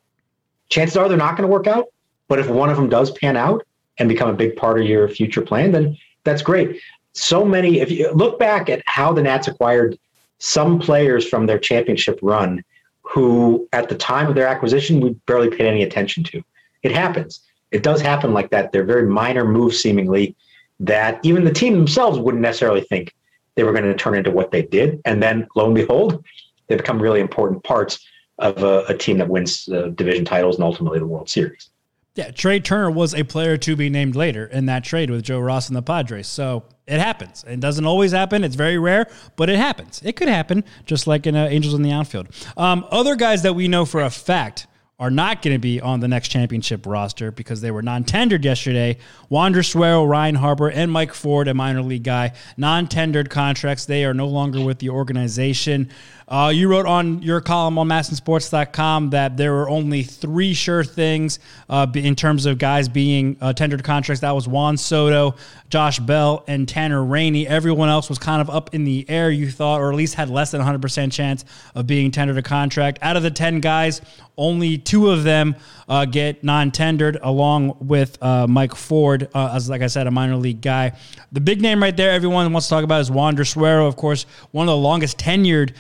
chances 0.71 0.97
are 0.97 1.09
they're 1.09 1.19
not 1.19 1.37
going 1.37 1.47
to 1.47 1.53
work 1.53 1.67
out. 1.67 1.89
But 2.29 2.39
if 2.39 2.49
one 2.49 2.71
of 2.71 2.77
them 2.77 2.89
does 2.89 3.11
pan 3.11 3.37
out 3.37 3.67
and 3.99 4.09
become 4.09 4.31
a 4.31 4.35
big 4.35 4.57
part 4.57 4.81
of 4.81 4.87
your 4.87 5.07
future 5.09 5.43
plan, 5.43 5.73
then 5.73 5.99
that's 6.25 6.43
great. 6.43 6.81
So 7.13 7.45
many, 7.45 7.81
if 7.81 7.91
you 7.91 8.11
look 8.13 8.39
back 8.39 8.69
at 8.69 8.83
how 8.87 9.13
the 9.13 9.23
Nats 9.23 9.49
acquired 9.49 9.99
some 10.39 10.79
players 10.79 11.29
from 11.29 11.47
their 11.47 11.59
championship 11.59 12.19
run 12.23 12.65
who 13.03 13.69
at 13.73 13.89
the 13.89 13.95
time 13.95 14.29
of 14.29 14.35
their 14.35 14.47
acquisition 14.47 15.01
we 15.01 15.11
barely 15.27 15.51
paid 15.51 15.67
any 15.67 15.83
attention 15.83 16.25
to. 16.25 16.43
It 16.83 16.93
happens. 16.93 17.41
It 17.71 17.83
does 17.83 18.01
happen 18.01 18.33
like 18.33 18.51
that. 18.51 18.73
They're 18.73 18.85
very 18.85 19.07
minor 19.07 19.45
moves, 19.45 19.81
seemingly, 19.81 20.35
that 20.81 21.21
even 21.23 21.45
the 21.45 21.53
team 21.53 21.75
themselves 21.75 22.19
wouldn't 22.19 22.43
necessarily 22.43 22.83
think 22.83 23.15
they 23.55 23.65
were 23.65 23.73
going 23.73 23.85
to 23.85 23.95
turn 23.95 24.15
into 24.15 24.31
what 24.31 24.51
they 24.51 24.63
did. 24.63 25.01
And 25.05 25.23
then 25.23 25.47
lo 25.55 25.67
and 25.67 25.75
behold, 25.75 26.25
they 26.67 26.77
become 26.77 27.01
really 27.01 27.21
important 27.21 27.63
parts 27.65 28.05
of 28.39 28.63
a, 28.63 28.85
a 28.89 28.97
team 28.97 29.19
that 29.19 29.29
wins 29.29 29.69
uh, 29.69 29.89
division 29.95 30.25
titles 30.25 30.57
and 30.57 30.65
ultimately 30.65 30.99
the 30.99 31.07
World 31.07 31.29
Series. 31.29 31.69
Yeah, 32.15 32.31
Trea 32.31 32.61
Turner 32.61 32.91
was 32.91 33.15
a 33.15 33.23
player 33.23 33.57
to 33.57 33.75
be 33.75 33.89
named 33.89 34.15
later 34.15 34.45
in 34.45 34.67
that 34.67 34.85
trade 34.85 35.09
with 35.09 35.23
Joe 35.23 35.41
Ross 35.41 35.69
and 35.69 35.77
the 35.77 35.83
Padres. 35.83 36.29
So 36.29 36.65
it 36.87 37.01
happens. 37.01 37.43
It 37.49 37.59
doesn't 37.61 37.87
always 37.87 38.13
happen. 38.13 38.45
It's 38.45 38.55
very 38.55 38.77
rare, 38.77 39.07
but 39.37 39.49
it 39.49 39.57
happens. 39.57 40.03
It 40.05 40.15
could 40.17 40.29
happen, 40.29 40.63
just 40.85 41.07
like 41.07 41.27
in 41.27 41.35
uh, 41.35 41.47
Angels 41.47 41.73
in 41.73 41.81
the 41.81 41.93
outfield. 41.93 42.29
Um, 42.59 42.87
other 42.91 43.17
guys 43.17 43.43
that 43.45 43.55
we 43.55 43.67
know 43.67 43.87
for 43.87 44.03
a 44.03 44.11
fact 44.11 44.67
are 44.99 45.11
not 45.11 45.41
going 45.43 45.55
to 45.55 45.59
be 45.59 45.81
on 45.81 46.01
the 46.01 46.07
next 46.07 46.29
championship 46.29 46.87
roster 46.87 47.33
because 47.33 47.61
they 47.61 47.71
were 47.71 47.83
non-tendered 47.83 48.45
yesterday. 48.45 48.99
Wander 49.31 49.63
Suero, 49.63 50.05
Ryan 50.05 50.35
Harper, 50.35 50.71
and 50.71 50.93
Mike 50.93 51.15
Ford, 51.15 51.49
a 51.49 51.55
minor 51.55 51.83
league 51.83 52.05
guy, 52.05 52.35
non-tendered 52.57 53.31
contracts. 53.31 53.87
They 53.87 54.05
are 54.05 54.15
no 54.15 54.29
longer 54.29 54.61
with 54.61 54.79
the 54.81 54.91
organization. 54.91 55.89
Uh, 56.33 56.49
you 56.49 56.67
wrote 56.67 56.87
on 56.87 57.21
your 57.21 57.43
column 57.43 57.77
on 57.77 57.87
MASNsports.com 57.87 59.11
that 59.11 59.37
there 59.37 59.53
were 59.53 59.69
only 59.69 60.03
three 60.03 60.55
sure 60.55 60.83
things 60.83 61.39
uh, 61.69 61.87
in 61.95 62.17
terms 62.17 62.47
of 62.47 62.57
guys 62.57 62.89
being 62.89 63.37
uh, 63.43 63.53
tendered 63.53 63.85
contracts. 63.85 64.23
That 64.23 64.31
was 64.31 64.49
Juan 64.49 64.79
Soto, 64.79 65.37
Josh 65.69 65.99
Bell, 65.99 66.43
and 66.49 66.67
Tanner 66.67 67.05
Rainey. 67.05 67.47
Everyone 67.47 67.91
else 67.91 68.09
was 68.09 68.19
kind 68.19 68.41
of 68.41 68.49
up 68.49 68.75
in 68.75 68.85
the 68.85 69.05
air, 69.11 69.31
you 69.31 69.51
thought, 69.51 69.83
or 69.83 69.91
at 69.91 69.95
least 69.95 70.15
had 70.15 70.31
less 70.31 70.53
than 70.53 70.63
100% 70.63 71.13
chance 71.13 71.45
of 71.75 71.87
being 71.87 72.11
tendered 72.11 72.39
a 72.39 72.43
contract. 72.43 72.99
Out 73.03 73.19
of 73.19 73.23
the 73.23 73.31
10 73.31 73.61
guys, 73.61 74.01
only 74.39 74.79
two 74.79 75.11
of 75.11 75.25
them 75.25 75.55
uh, 75.89 76.07
get 76.07 76.43
non-tendered, 76.43 77.19
along 77.23 77.77
with 77.81 78.17
uh, 78.23 78.47
Mike 78.47 78.75
Ford, 78.75 79.29
uh, 79.35 79.53
as 79.55 79.69
like 79.69 79.83
I 79.83 79.87
said, 79.89 80.07
a 80.07 80.11
minor 80.11 80.37
league 80.37 80.63
guy. 80.63 80.93
The 81.33 81.41
big 81.41 81.61
name 81.61 81.83
right 81.83 81.97
there, 81.97 82.11
everyone 82.11 82.51
wants 82.53 82.69
to 82.69 82.71
talk 82.71 82.85
about 82.85 83.03
is 83.03 83.11
Wander 83.11 83.45
Suero, 83.45 83.87
of 83.87 83.97
course, 83.97 84.25
one 84.53 84.67
of 84.69 84.73
the 84.73 84.77
longest 84.77 85.19
tenured 85.19 85.75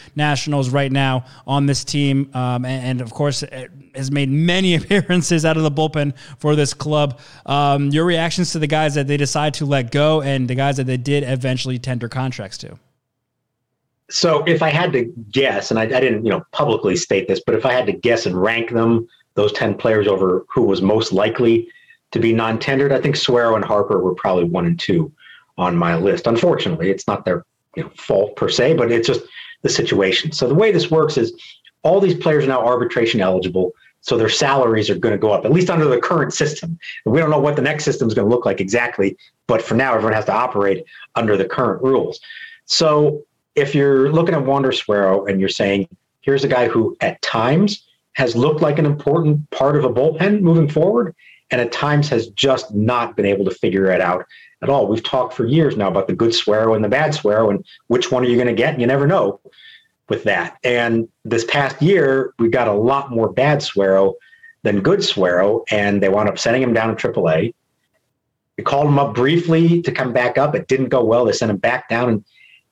Right 0.48 0.92
now 0.92 1.24
on 1.46 1.66
this 1.66 1.84
team, 1.84 2.30
um, 2.34 2.64
and, 2.64 2.86
and, 2.86 3.00
of 3.00 3.12
course 3.12 3.44
has 3.94 4.10
made 4.10 4.30
many 4.30 4.74
appearances 4.76 5.44
out 5.44 5.56
of 5.56 5.62
the 5.62 5.70
bullpen 5.70 6.14
for 6.38 6.56
this 6.56 6.74
club. 6.74 7.20
Um, 7.46 7.88
your 7.90 8.04
reactions 8.04 8.52
to 8.52 8.58
the 8.58 8.66
guys 8.66 8.94
that 8.94 9.06
they 9.06 9.16
decide 9.16 9.54
to 9.54 9.66
let 9.66 9.90
go, 9.90 10.22
and 10.22 10.48
the 10.48 10.54
guys 10.54 10.76
that 10.76 10.84
they 10.84 10.96
did 10.96 11.24
eventually 11.24 11.78
tender 11.78 12.08
contracts 12.08 12.58
to. 12.58 12.78
So 14.10 14.44
if 14.44 14.62
I 14.62 14.68
had 14.68 14.92
to 14.92 15.04
guess, 15.30 15.70
and 15.70 15.80
I, 15.80 15.84
I, 15.84 16.00
didn't, 16.00 16.24
you 16.24 16.30
know, 16.30 16.42
publicly 16.52 16.96
state 16.96 17.28
this, 17.28 17.40
but 17.44 17.54
if 17.54 17.64
I 17.64 17.72
had 17.72 17.86
to 17.86 17.92
guess 17.92 18.26
and 18.26 18.40
rank 18.40 18.70
them, 18.70 19.08
those 19.34 19.52
10 19.52 19.76
players 19.76 20.06
over 20.06 20.44
who 20.52 20.62
was 20.62 20.82
most 20.82 21.12
likely 21.12 21.68
to 22.10 22.18
be 22.18 22.32
non-tendered, 22.32 22.92
I 22.92 23.00
think 23.00 23.16
Suero 23.16 23.56
and 23.56 23.64
Harper 23.64 24.00
were 24.00 24.14
probably 24.14 24.44
one 24.44 24.66
and 24.66 24.78
two 24.78 25.10
on 25.56 25.76
my 25.76 25.96
list. 25.96 26.26
Unfortunately, 26.26 26.90
it's 26.90 27.06
not 27.06 27.24
their 27.24 27.44
you 27.74 27.84
know, 27.84 27.90
fault 27.96 28.36
per 28.36 28.48
se, 28.48 28.74
but 28.74 28.92
it's 28.92 29.06
just 29.06 29.22
the 29.62 29.68
situation. 29.68 30.32
So 30.32 30.46
the 30.46 30.54
way 30.54 30.72
this 30.72 30.90
works 30.90 31.16
is 31.16 31.32
all 31.82 32.00
these 32.00 32.14
players 32.14 32.44
are 32.44 32.48
now 32.48 32.64
arbitration 32.64 33.20
eligible. 33.20 33.72
So 34.00 34.16
their 34.16 34.28
salaries 34.28 34.90
are 34.90 34.96
going 34.96 35.12
to 35.12 35.18
go 35.18 35.30
up, 35.30 35.44
at 35.44 35.52
least 35.52 35.70
under 35.70 35.86
the 35.86 35.98
current 35.98 36.34
system. 36.34 36.78
We 37.04 37.18
don't 37.18 37.30
know 37.30 37.40
what 37.40 37.54
the 37.54 37.62
next 37.62 37.84
system 37.84 38.08
is 38.08 38.14
going 38.14 38.28
to 38.28 38.34
look 38.34 38.44
like 38.44 38.60
exactly, 38.60 39.16
but 39.46 39.62
for 39.62 39.74
now, 39.74 39.94
everyone 39.94 40.14
has 40.14 40.24
to 40.24 40.32
operate 40.32 40.84
under 41.14 41.36
the 41.36 41.44
current 41.44 41.82
rules. 41.82 42.20
So 42.64 43.24
if 43.54 43.74
you're 43.74 44.10
looking 44.12 44.34
at 44.34 44.44
Wander 44.44 44.72
Suero 44.72 45.26
and 45.26 45.38
you're 45.38 45.48
saying, 45.48 45.88
here's 46.22 46.42
a 46.42 46.48
guy 46.48 46.66
who 46.68 46.96
at 47.00 47.22
times 47.22 47.86
has 48.14 48.34
looked 48.34 48.60
like 48.60 48.78
an 48.78 48.86
important 48.86 49.48
part 49.50 49.76
of 49.76 49.84
a 49.84 49.88
bullpen 49.88 50.40
moving 50.40 50.68
forward, 50.68 51.14
and 51.50 51.60
at 51.60 51.70
times 51.70 52.08
has 52.08 52.28
just 52.28 52.74
not 52.74 53.14
been 53.14 53.26
able 53.26 53.44
to 53.44 53.50
figure 53.50 53.90
it 53.90 54.00
out 54.00 54.26
at 54.62 54.68
all. 54.68 54.86
We've 54.86 55.02
talked 55.02 55.34
for 55.34 55.44
years 55.44 55.76
now 55.76 55.88
about 55.88 56.06
the 56.06 56.14
good 56.14 56.34
Suero 56.34 56.74
and 56.74 56.84
the 56.84 56.88
bad 56.88 57.14
Suero, 57.14 57.50
and 57.50 57.64
which 57.88 58.10
one 58.10 58.24
are 58.24 58.28
you 58.28 58.36
going 58.36 58.46
to 58.46 58.54
get? 58.54 58.72
And 58.72 58.80
you 58.80 58.86
never 58.86 59.06
know 59.06 59.40
with 60.08 60.24
that. 60.24 60.58
And 60.62 61.08
this 61.24 61.44
past 61.44 61.80
year, 61.82 62.34
we 62.38 62.48
got 62.48 62.68
a 62.68 62.72
lot 62.72 63.10
more 63.10 63.32
bad 63.32 63.62
Suero 63.62 64.14
than 64.62 64.80
good 64.80 65.02
Suero, 65.02 65.64
and 65.70 66.02
they 66.02 66.08
wound 66.08 66.28
up 66.28 66.38
sending 66.38 66.62
him 66.62 66.72
down 66.72 66.96
to 66.96 67.08
AAA. 67.08 67.54
We 68.56 68.64
called 68.64 68.86
him 68.86 68.98
up 68.98 69.14
briefly 69.14 69.82
to 69.82 69.90
come 69.90 70.12
back 70.12 70.38
up. 70.38 70.54
It 70.54 70.68
didn't 70.68 70.90
go 70.90 71.02
well. 71.02 71.24
They 71.24 71.32
sent 71.32 71.50
him 71.50 71.56
back 71.56 71.88
down, 71.88 72.08
and 72.08 72.24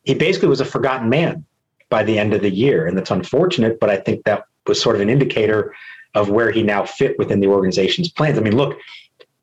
he 0.04 0.14
basically 0.14 0.48
was 0.48 0.60
a 0.60 0.64
forgotten 0.64 1.08
man 1.08 1.44
by 1.88 2.04
the 2.04 2.18
end 2.18 2.32
of 2.32 2.42
the 2.42 2.50
year. 2.50 2.86
And 2.86 2.96
that's 2.96 3.10
unfortunate, 3.10 3.80
but 3.80 3.90
I 3.90 3.96
think 3.96 4.24
that 4.24 4.44
was 4.66 4.80
sort 4.80 4.94
of 4.94 5.02
an 5.02 5.10
indicator 5.10 5.74
of 6.14 6.30
where 6.30 6.50
he 6.50 6.62
now 6.62 6.84
fit 6.84 7.18
within 7.18 7.40
the 7.40 7.46
organization's 7.48 8.10
plans. 8.10 8.38
I 8.38 8.42
mean, 8.42 8.56
look, 8.56 8.78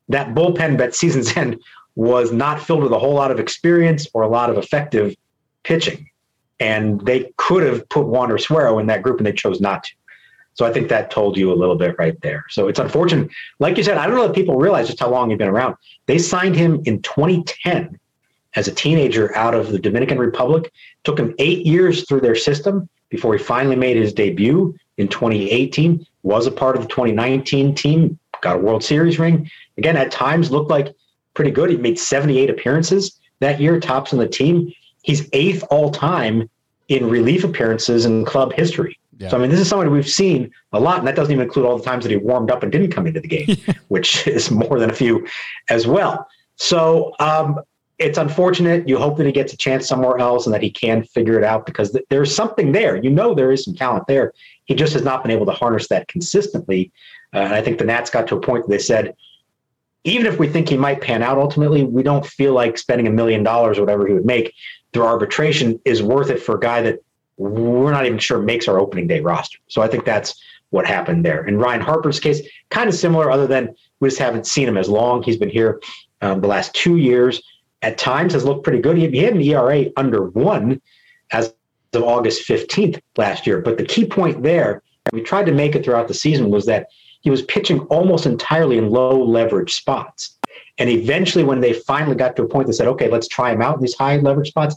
that 0.08 0.34
bullpen 0.34 0.80
at 0.80 0.94
season's 0.94 1.36
end 1.36 1.60
was 1.98 2.30
not 2.30 2.62
filled 2.62 2.84
with 2.84 2.92
a 2.92 2.98
whole 2.98 3.14
lot 3.14 3.32
of 3.32 3.40
experience 3.40 4.06
or 4.14 4.22
a 4.22 4.28
lot 4.28 4.50
of 4.50 4.56
effective 4.56 5.16
pitching. 5.64 6.08
And 6.60 7.00
they 7.00 7.32
could 7.38 7.64
have 7.64 7.88
put 7.88 8.06
Wander 8.06 8.38
Suero 8.38 8.78
in 8.78 8.86
that 8.86 9.02
group 9.02 9.18
and 9.18 9.26
they 9.26 9.32
chose 9.32 9.60
not 9.60 9.82
to. 9.82 9.90
So 10.54 10.64
I 10.64 10.72
think 10.72 10.88
that 10.90 11.10
told 11.10 11.36
you 11.36 11.52
a 11.52 11.56
little 11.56 11.74
bit 11.74 11.96
right 11.98 12.14
there. 12.20 12.44
So 12.50 12.68
it's 12.68 12.78
unfortunate. 12.78 13.28
Like 13.58 13.76
you 13.76 13.82
said, 13.82 13.98
I 13.98 14.06
don't 14.06 14.14
know 14.14 14.26
if 14.26 14.32
people 14.32 14.54
realize 14.54 14.86
just 14.86 15.00
how 15.00 15.10
long 15.10 15.30
he's 15.30 15.38
been 15.38 15.48
around. 15.48 15.74
They 16.06 16.18
signed 16.18 16.54
him 16.54 16.80
in 16.84 17.02
2010 17.02 17.98
as 18.54 18.68
a 18.68 18.72
teenager 18.72 19.36
out 19.36 19.56
of 19.56 19.72
the 19.72 19.78
Dominican 19.80 20.18
Republic. 20.18 20.72
Took 21.02 21.18
him 21.18 21.34
eight 21.40 21.66
years 21.66 22.06
through 22.06 22.20
their 22.20 22.36
system 22.36 22.88
before 23.08 23.36
he 23.36 23.42
finally 23.42 23.76
made 23.76 23.96
his 23.96 24.12
debut 24.12 24.72
in 24.98 25.08
2018. 25.08 26.06
Was 26.22 26.46
a 26.46 26.52
part 26.52 26.76
of 26.76 26.82
the 26.82 26.88
2019 26.88 27.74
team, 27.74 28.20
got 28.40 28.54
a 28.54 28.58
World 28.60 28.84
Series 28.84 29.18
ring. 29.18 29.50
Again, 29.78 29.96
at 29.96 30.12
times 30.12 30.52
looked 30.52 30.70
like 30.70 30.94
pretty 31.38 31.52
good. 31.52 31.70
He 31.70 31.76
made 31.76 32.00
78 32.00 32.50
appearances 32.50 33.20
that 33.38 33.60
year, 33.60 33.78
tops 33.78 34.12
on 34.12 34.18
the 34.18 34.26
team. 34.26 34.72
He's 35.02 35.28
eighth 35.32 35.62
all 35.70 35.92
time 35.92 36.50
in 36.88 37.08
relief 37.08 37.44
appearances 37.44 38.06
in 38.06 38.24
club 38.24 38.52
history. 38.52 38.98
Yeah. 39.18 39.28
So 39.28 39.36
I 39.36 39.40
mean, 39.40 39.48
this 39.48 39.60
is 39.60 39.68
somebody 39.68 39.88
we've 39.88 40.08
seen 40.08 40.50
a 40.72 40.80
lot, 40.80 40.98
and 40.98 41.06
that 41.06 41.14
doesn't 41.14 41.32
even 41.32 41.44
include 41.44 41.64
all 41.64 41.78
the 41.78 41.84
times 41.84 42.02
that 42.02 42.10
he 42.10 42.16
warmed 42.16 42.50
up 42.50 42.64
and 42.64 42.72
didn't 42.72 42.90
come 42.90 43.06
into 43.06 43.20
the 43.20 43.28
game, 43.28 43.56
which 43.88 44.26
is 44.26 44.50
more 44.50 44.80
than 44.80 44.90
a 44.90 44.92
few 44.92 45.28
as 45.70 45.86
well. 45.86 46.26
So 46.56 47.14
um, 47.20 47.60
it's 47.98 48.18
unfortunate. 48.18 48.88
You 48.88 48.98
hope 48.98 49.16
that 49.18 49.26
he 49.26 49.30
gets 49.30 49.52
a 49.52 49.56
chance 49.56 49.86
somewhere 49.86 50.18
else 50.18 50.44
and 50.44 50.52
that 50.56 50.62
he 50.62 50.72
can 50.72 51.04
figure 51.04 51.38
it 51.38 51.44
out 51.44 51.66
because 51.66 51.92
th- 51.92 52.04
there's 52.10 52.34
something 52.34 52.72
there. 52.72 52.96
You 52.96 53.10
know, 53.10 53.32
there 53.32 53.52
is 53.52 53.62
some 53.62 53.76
talent 53.76 54.08
there. 54.08 54.32
He 54.64 54.74
just 54.74 54.92
has 54.92 55.04
not 55.04 55.22
been 55.22 55.30
able 55.30 55.46
to 55.46 55.52
harness 55.52 55.86
that 55.86 56.08
consistently. 56.08 56.90
Uh, 57.32 57.38
and 57.38 57.54
I 57.54 57.62
think 57.62 57.78
the 57.78 57.84
Nats 57.84 58.10
got 58.10 58.26
to 58.26 58.36
a 58.36 58.40
point 58.40 58.66
where 58.66 58.76
they 58.76 58.82
said, 58.82 59.14
even 60.04 60.26
if 60.26 60.38
we 60.38 60.48
think 60.48 60.68
he 60.68 60.76
might 60.76 61.00
pan 61.00 61.22
out 61.22 61.38
ultimately, 61.38 61.84
we 61.84 62.02
don't 62.02 62.24
feel 62.24 62.52
like 62.52 62.78
spending 62.78 63.06
a 63.06 63.10
million 63.10 63.42
dollars 63.42 63.78
or 63.78 63.82
whatever 63.82 64.06
he 64.06 64.14
would 64.14 64.24
make 64.26 64.54
through 64.92 65.04
arbitration 65.04 65.80
is 65.84 66.02
worth 66.02 66.30
it 66.30 66.42
for 66.42 66.56
a 66.56 66.60
guy 66.60 66.82
that 66.82 67.00
we're 67.36 67.92
not 67.92 68.06
even 68.06 68.18
sure 68.18 68.40
makes 68.40 68.68
our 68.68 68.78
opening 68.78 69.06
day 69.06 69.20
roster. 69.20 69.58
So 69.68 69.82
I 69.82 69.88
think 69.88 70.04
that's 70.04 70.40
what 70.70 70.86
happened 70.86 71.24
there. 71.24 71.46
In 71.46 71.58
Ryan 71.58 71.80
Harper's 71.80 72.20
case, 72.20 72.42
kind 72.70 72.88
of 72.88 72.94
similar, 72.94 73.30
other 73.30 73.46
than 73.46 73.74
we 74.00 74.08
just 74.08 74.20
haven't 74.20 74.46
seen 74.46 74.68
him 74.68 74.76
as 74.76 74.88
long. 74.88 75.22
He's 75.22 75.36
been 75.36 75.50
here 75.50 75.80
um, 76.20 76.40
the 76.40 76.48
last 76.48 76.74
two 76.74 76.96
years. 76.96 77.40
At 77.82 77.96
times 77.96 78.32
has 78.32 78.44
looked 78.44 78.64
pretty 78.64 78.80
good. 78.80 78.96
He, 78.96 79.08
he 79.08 79.18
had 79.18 79.34
an 79.34 79.40
ERA 79.40 79.86
under 79.96 80.24
one 80.30 80.80
as 81.30 81.54
of 81.92 82.02
August 82.02 82.46
15th 82.46 83.00
last 83.16 83.46
year. 83.46 83.60
But 83.60 83.78
the 83.78 83.84
key 83.84 84.04
point 84.04 84.42
there, 84.42 84.82
we 85.12 85.22
tried 85.22 85.46
to 85.46 85.52
make 85.52 85.74
it 85.74 85.84
throughout 85.84 86.08
the 86.08 86.14
season, 86.14 86.50
was 86.50 86.66
that 86.66 86.88
he 87.20 87.30
was 87.30 87.42
pitching 87.42 87.80
almost 87.82 88.26
entirely 88.26 88.78
in 88.78 88.90
low 88.90 89.22
leverage 89.22 89.74
spots. 89.74 90.38
And 90.78 90.88
eventually, 90.88 91.44
when 91.44 91.60
they 91.60 91.72
finally 91.72 92.16
got 92.16 92.36
to 92.36 92.42
a 92.42 92.48
point 92.48 92.66
that 92.68 92.74
said, 92.74 92.88
okay, 92.88 93.10
let's 93.10 93.28
try 93.28 93.52
him 93.52 93.62
out 93.62 93.76
in 93.76 93.82
these 93.82 93.94
high 93.96 94.16
leverage 94.16 94.48
spots, 94.48 94.76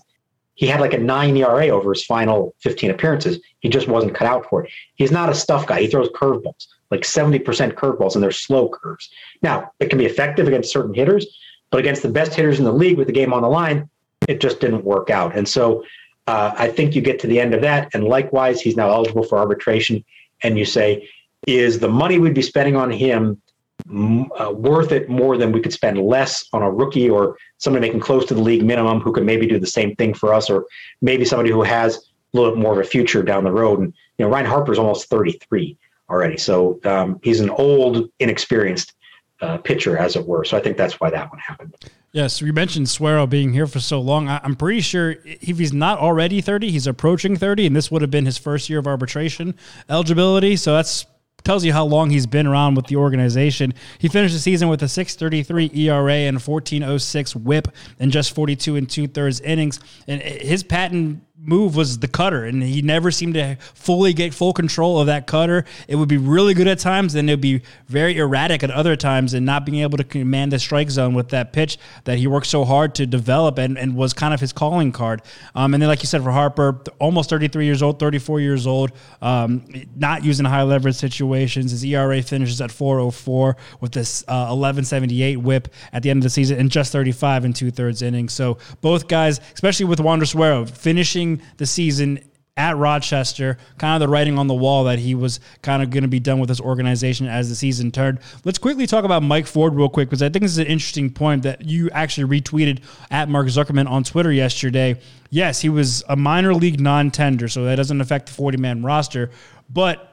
he 0.56 0.68
had 0.68 0.82
like 0.82 0.94
a 0.94 0.98
nine 0.98 1.38
ERA 1.38 1.70
over 1.70 1.94
his 1.94 2.06
final 2.06 2.54
15 2.60 2.92
appearances. 2.92 3.40
He 3.60 3.70
just 3.70 3.88
wasn't 3.88 4.16
cut 4.16 4.28
out 4.28 4.48
for 4.50 4.64
it. 4.64 4.72
He's 4.96 5.12
not 5.12 5.30
a 5.30 5.36
stuff 5.36 5.66
guy. 5.66 5.82
He 5.82 5.88
throws 5.88 6.10
curveballs, 6.10 6.68
like 6.90 7.02
70% 7.02 7.44
curveballs, 7.74 8.16
and 8.16 8.24
they're 8.24 8.32
slow 8.32 8.70
curves. 8.70 9.10
Now, 9.42 9.72
it 9.80 9.90
can 9.90 9.98
be 9.98 10.06
effective 10.06 10.48
against 10.48 10.72
certain 10.72 10.94
hitters, 10.94 11.26
but 11.70 11.80
against 11.80 12.04
the 12.04 12.10
best 12.10 12.34
hitters 12.34 12.60
in 12.60 12.66
the 12.66 12.74
league 12.74 12.98
with 12.98 13.08
the 13.08 13.14
game 13.14 13.34
on 13.34 13.42
the 13.42 13.50
line, 13.50 13.90
it 14.28 14.42
just 14.42 14.60
didn't 14.60 14.84
work 14.84 15.10
out. 15.10 15.36
And 15.36 15.48
so 15.48 15.84
uh, 16.28 16.54
I 16.58 16.68
think 16.68 16.96
you 16.96 17.02
get 17.02 17.20
to 17.22 17.28
the 17.28 17.40
end 17.40 17.54
of 17.54 17.62
that. 17.62 17.90
And 17.94 18.04
likewise, 18.04 18.62
he's 18.62 18.76
now 18.76 18.90
eligible 18.90 19.24
for 19.24 19.38
arbitration. 19.38 20.04
And 20.44 20.58
you 20.60 20.66
say, 20.66 21.10
is 21.48 21.80
the 21.80 21.90
money 21.90 22.20
we'd 22.20 22.34
be 22.34 22.42
spending 22.42 22.76
on 22.76 22.92
him 22.92 23.42
uh, 23.90 24.52
worth 24.56 24.92
it 24.92 25.10
more 25.10 25.38
than 25.38 25.52
we 25.52 25.60
could 25.60 25.74
spend 25.74 25.98
less 25.98 26.46
on 26.54 26.62
a 26.62 26.70
rookie 26.70 27.10
or 27.10 27.38
somebody 27.58 27.86
making 27.86 28.00
close 28.00 28.26
to 28.26 28.34
the 28.34 28.42
league 28.42 28.64
minimum 28.64 29.00
who 29.00 29.12
could 29.12 29.26
maybe 29.26 29.48
do 29.48 29.60
the 29.60 29.68
same 29.68 29.96
thing 29.96 30.14
for 30.14 30.34
us, 30.34 30.50
or 30.50 30.66
maybe 31.02 31.26
somebody 31.26 31.50
who 31.50 31.64
has 31.64 31.98
a 31.98 32.38
little 32.38 32.52
bit 32.52 32.62
more 32.62 32.74
of 32.74 32.86
a 32.86 32.88
future 32.88 33.24
down 33.24 33.44
the 33.44 33.52
road. 33.52 33.80
And 33.80 33.94
you 34.18 34.26
know, 34.26 34.32
Ryan 34.32 34.46
Harper's 34.46 34.78
almost 34.78 35.10
33 35.10 35.78
already, 36.10 36.38
so 36.38 36.80
um, 36.86 37.20
he's 37.24 37.40
an 37.40 37.50
old, 37.50 38.10
inexperienced 38.20 38.94
uh, 39.42 39.58
pitcher, 39.58 39.98
as 39.98 40.16
it 40.16 40.26
were. 40.26 40.46
So 40.46 40.58
I 40.58 40.60
think 40.60 40.78
that's 40.78 41.00
why 41.00 41.10
that 41.10 41.30
one 41.32 41.40
happened. 41.40 41.76
Yes, 42.12 42.42
you 42.42 42.54
mentioned 42.54 42.90
Suero 42.90 43.26
being 43.26 43.54
here 43.54 43.66
for 43.66 43.80
so 43.80 44.00
long. 44.00 44.28
I, 44.28 44.42
am 44.44 44.56
pretty 44.56 44.82
sure 44.82 45.16
if 45.24 45.58
he's 45.58 45.74
not 45.74 45.98
already 45.98 46.42
30, 46.42 46.70
he's 46.70 46.86
approaching 46.86 47.38
30, 47.38 47.68
and 47.68 47.76
this 47.76 47.90
would 47.90 48.02
have 48.02 48.12
been 48.12 48.26
his 48.26 48.38
first 48.38 48.70
year 48.70 48.80
of 48.80 48.86
arbitration 48.86 49.56
eligibility. 49.90 50.58
So 50.58 50.74
that's 50.74 51.06
tells 51.44 51.64
you 51.66 51.74
how 51.74 51.86
long 51.86 52.10
he's 52.10 52.28
been 52.28 52.48
around 52.48 52.76
with 52.76 52.88
the 52.88 52.96
organization. 52.96 53.74
He 54.00 54.08
finished 54.08 54.34
the 54.34 54.40
season 54.40 54.70
with 54.70 54.82
a 54.84 54.88
6.33 54.88 55.76
ERA 55.76 56.14
and 56.14 56.38
14.06 56.38 57.36
WHIP 57.36 57.68
in 58.00 58.12
just 58.12 58.34
42 58.36 58.76
and 58.76 58.90
two 58.90 59.08
thirds 59.08 59.40
innings. 59.42 59.80
And 60.08 60.22
his 60.22 60.64
patent 60.64 61.24
move 61.44 61.76
was 61.76 62.00
the 62.00 62.08
cutter, 62.08 62.46
and 62.46 62.62
he 62.62 62.82
never 62.82 63.10
seemed 63.10 63.34
to 63.34 63.58
fully 63.74 64.14
get 64.14 64.34
full 64.34 64.54
control 64.54 65.00
of 65.00 65.08
that 65.08 65.26
cutter. 65.26 65.66
It 65.88 65.96
would 65.96 66.10
be 66.10 66.18
really 66.18 66.54
good 66.54 66.68
at 66.68 66.80
times, 66.80 67.16
and 67.16 67.30
it 67.30 67.34
would 67.34 67.42
be 67.42 67.62
very 67.88 68.18
erratic 68.18 68.64
at 68.64 68.70
other 68.70 68.96
times, 68.96 69.34
and 69.34 69.46
not 69.46 69.66
being 69.66 69.80
able 69.80 69.98
to 69.98 70.04
command 70.04 70.52
the 70.52 70.60
strike 70.60 70.90
zone 70.90 71.14
with 71.14 71.30
that 71.30 71.52
pitch 71.52 71.78
that 72.04 72.20
he 72.20 72.28
worked 72.28 72.48
so 72.48 72.64
hard 72.64 72.94
to 72.96 73.06
develop 73.06 73.58
and, 73.58 73.78
and 73.78 73.96
was 73.96 74.14
kind 74.14 74.34
of 74.34 74.40
his 74.40 74.54
calling 74.54 74.92
card. 74.92 75.22
Um, 75.56 75.74
and 75.74 75.82
then, 75.82 75.90
like 75.90 76.02
you 76.02 76.08
said, 76.08 76.22
for 76.24 76.32
Harper, 76.32 76.82
almost 77.00 77.30
33 77.30 77.66
years 77.66 77.82
old, 77.82 78.00
34 78.00 78.40
years 78.40 78.68
old, 78.68 78.92
um, 79.22 79.66
not 79.96 80.24
using 80.24 80.46
high 80.46 80.64
leverage 80.64 80.96
situations. 80.96 81.72
His 81.72 81.84
ERA 81.84 82.22
finishes 82.22 82.62
at 82.62 82.72
404 82.72 83.58
with 83.80 83.92
this 83.92 84.24
uh, 84.28 84.54
1178 84.54 85.38
whip 85.38 85.70
at 85.92 86.04
the 86.04 86.10
end 86.10 86.20
of 86.20 86.24
the 86.24 86.30
season 86.30 86.60
and 86.60 86.70
just 86.70 86.92
35 86.92 87.46
and 87.46 87.56
two 87.56 87.72
thirds 87.72 88.02
innings. 88.02 88.34
So 88.34 88.58
both 88.82 89.08
guys, 89.08 89.40
especially 89.54 89.86
with 89.86 90.00
Wander 90.00 90.26
Suero, 90.26 90.66
finishing 90.66 91.31
the 91.58 91.66
season 91.66 92.20
at 92.58 92.76
Rochester, 92.76 93.58
kind 93.78 93.96
of 93.96 94.06
the 94.06 94.12
writing 94.12 94.38
on 94.38 94.48
the 94.48 94.54
wall 94.54 94.84
that 94.84 95.00
he 95.00 95.16
was 95.16 95.40
kind 95.62 95.82
of 95.82 95.90
going 95.90 96.04
to 96.04 96.10
be 96.10 96.20
done 96.20 96.40
with 96.40 96.50
this 96.50 96.60
organization 96.60 97.28
as 97.28 97.48
the 97.48 97.56
season 97.56 97.92
turned. 97.92 98.20
Let's 98.44 98.58
quickly 98.58 98.86
talk 98.86 99.06
about 99.06 99.24
Mike 99.24 99.48
Ford 99.48 99.74
real 99.74 99.90
quick 99.90 100.10
because 100.10 100.22
I 100.22 100.30
think 100.30 100.44
this 100.44 100.52
is 100.52 100.58
an 100.58 100.68
interesting 100.68 101.10
point 101.10 101.44
that 101.44 101.66
you 101.66 101.90
actually 101.92 102.42
retweeted 102.42 102.82
at 103.10 103.30
Mark 103.30 103.48
Zuckerman 103.48 103.90
on 103.90 104.04
Twitter 104.04 104.32
yesterday. 104.32 105.00
Yes, 105.30 105.62
he 105.62 105.70
was 105.70 106.04
a 106.10 106.16
minor 106.18 106.54
league 106.54 106.80
non-tender, 106.80 107.48
so 107.48 107.64
that 107.64 107.76
doesn't 107.76 108.02
affect 108.02 108.36
the 108.36 108.42
40-man 108.44 108.84
roster, 108.84 109.32
but 109.70 110.11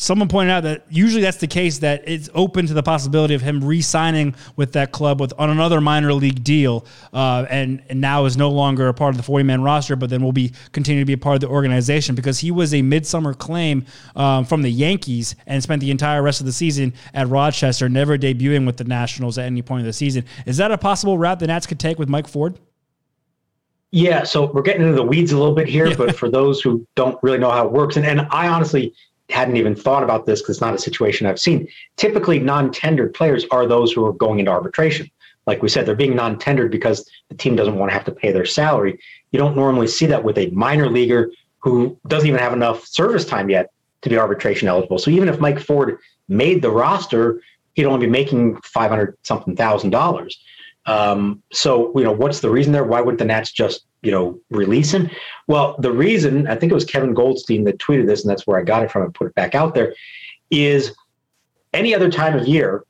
someone 0.00 0.28
pointed 0.28 0.50
out 0.50 0.62
that 0.62 0.82
usually 0.88 1.20
that's 1.20 1.36
the 1.36 1.46
case 1.46 1.78
that 1.80 2.02
it's 2.06 2.30
open 2.34 2.66
to 2.66 2.72
the 2.72 2.82
possibility 2.82 3.34
of 3.34 3.42
him 3.42 3.62
re-signing 3.62 4.34
with 4.56 4.72
that 4.72 4.92
club 4.92 5.20
with 5.20 5.30
on 5.38 5.50
another 5.50 5.78
minor 5.78 6.14
league 6.14 6.42
deal 6.42 6.86
uh, 7.12 7.44
and, 7.50 7.82
and 7.90 8.00
now 8.00 8.24
is 8.24 8.34
no 8.34 8.48
longer 8.48 8.88
a 8.88 8.94
part 8.94 9.10
of 9.10 9.18
the 9.18 9.22
40 9.22 9.44
man 9.44 9.62
roster 9.62 9.96
but 9.96 10.08
then 10.08 10.22
will 10.22 10.32
be 10.32 10.52
continue 10.72 11.02
to 11.02 11.04
be 11.04 11.12
a 11.12 11.18
part 11.18 11.34
of 11.34 11.40
the 11.42 11.48
organization 11.48 12.14
because 12.14 12.38
he 12.38 12.50
was 12.50 12.72
a 12.72 12.80
midsummer 12.80 13.34
claim 13.34 13.84
um, 14.16 14.46
from 14.46 14.62
the 14.62 14.72
yankees 14.72 15.36
and 15.46 15.62
spent 15.62 15.82
the 15.82 15.90
entire 15.90 16.22
rest 16.22 16.40
of 16.40 16.46
the 16.46 16.52
season 16.52 16.94
at 17.12 17.28
rochester 17.28 17.86
never 17.86 18.16
debuting 18.16 18.64
with 18.64 18.78
the 18.78 18.84
nationals 18.84 19.36
at 19.36 19.44
any 19.44 19.60
point 19.60 19.80
of 19.80 19.86
the 19.86 19.92
season 19.92 20.24
is 20.46 20.56
that 20.56 20.72
a 20.72 20.78
possible 20.78 21.18
route 21.18 21.38
the 21.38 21.46
nats 21.46 21.66
could 21.66 21.78
take 21.78 21.98
with 21.98 22.08
mike 22.08 22.26
ford 22.26 22.58
yeah, 23.92 24.22
so 24.22 24.52
we're 24.52 24.62
getting 24.62 24.82
into 24.82 24.94
the 24.94 25.02
weeds 25.02 25.32
a 25.32 25.36
little 25.36 25.52
bit 25.52 25.66
here, 25.68 25.88
yeah. 25.88 25.96
but 25.98 26.14
for 26.14 26.30
those 26.30 26.60
who 26.60 26.86
don't 26.94 27.18
really 27.24 27.38
know 27.38 27.50
how 27.50 27.66
it 27.66 27.72
works, 27.72 27.96
and, 27.96 28.06
and 28.06 28.20
I 28.30 28.46
honestly 28.46 28.94
hadn't 29.30 29.56
even 29.56 29.74
thought 29.74 30.02
about 30.02 30.26
this 30.26 30.40
because 30.40 30.56
it's 30.56 30.60
not 30.60 30.74
a 30.74 30.78
situation 30.78 31.26
I've 31.26 31.40
seen. 31.40 31.68
Typically, 31.96 32.38
non-tendered 32.38 33.14
players 33.14 33.44
are 33.50 33.66
those 33.66 33.92
who 33.92 34.04
are 34.04 34.12
going 34.12 34.38
into 34.38 34.50
arbitration. 34.50 35.10
Like 35.46 35.62
we 35.62 35.68
said, 35.68 35.86
they're 35.86 35.94
being 35.94 36.14
non-tendered 36.14 36.70
because 36.70 37.08
the 37.28 37.34
team 37.34 37.56
doesn't 37.56 37.76
want 37.76 37.90
to 37.90 37.94
have 37.94 38.04
to 38.04 38.12
pay 38.12 38.32
their 38.32 38.44
salary. 38.44 38.98
You 39.32 39.38
don't 39.38 39.56
normally 39.56 39.86
see 39.86 40.06
that 40.06 40.24
with 40.24 40.38
a 40.38 40.50
minor 40.50 40.88
leaguer 40.88 41.30
who 41.58 41.98
doesn't 42.06 42.28
even 42.28 42.40
have 42.40 42.52
enough 42.52 42.86
service 42.86 43.24
time 43.24 43.50
yet 43.50 43.70
to 44.02 44.08
be 44.08 44.18
arbitration 44.18 44.68
eligible. 44.68 44.98
So 44.98 45.10
even 45.10 45.28
if 45.28 45.40
Mike 45.40 45.60
Ford 45.60 45.98
made 46.28 46.62
the 46.62 46.70
roster, 46.70 47.42
he'd 47.74 47.86
only 47.86 48.06
be 48.06 48.10
making 48.10 48.56
five 48.62 48.90
hundred 48.90 49.16
something 49.22 49.56
thousand 49.56 49.90
dollars. 49.90 50.40
Um, 50.86 51.42
so 51.52 51.92
you 51.96 52.04
know, 52.04 52.12
what's 52.12 52.40
the 52.40 52.50
reason 52.50 52.72
there? 52.72 52.84
Why 52.84 53.00
wouldn't 53.00 53.18
the 53.18 53.24
Nats 53.24 53.52
just 53.52 53.84
you 54.02 54.10
know, 54.10 54.40
releasing? 54.50 55.10
Well, 55.50 55.74
the 55.80 55.90
reason 55.90 56.46
I 56.46 56.54
think 56.54 56.70
it 56.70 56.76
was 56.76 56.84
Kevin 56.84 57.12
Goldstein 57.12 57.64
that 57.64 57.78
tweeted 57.78 58.06
this, 58.06 58.22
and 58.22 58.30
that's 58.30 58.46
where 58.46 58.56
I 58.56 58.62
got 58.62 58.84
it 58.84 58.90
from 58.92 59.02
and 59.02 59.12
put 59.12 59.26
it 59.26 59.34
back 59.34 59.56
out 59.56 59.74
there, 59.74 59.96
is 60.48 60.94
any 61.74 61.92
other 61.92 62.08
time 62.08 62.38
of 62.38 62.46
year, 62.46 62.84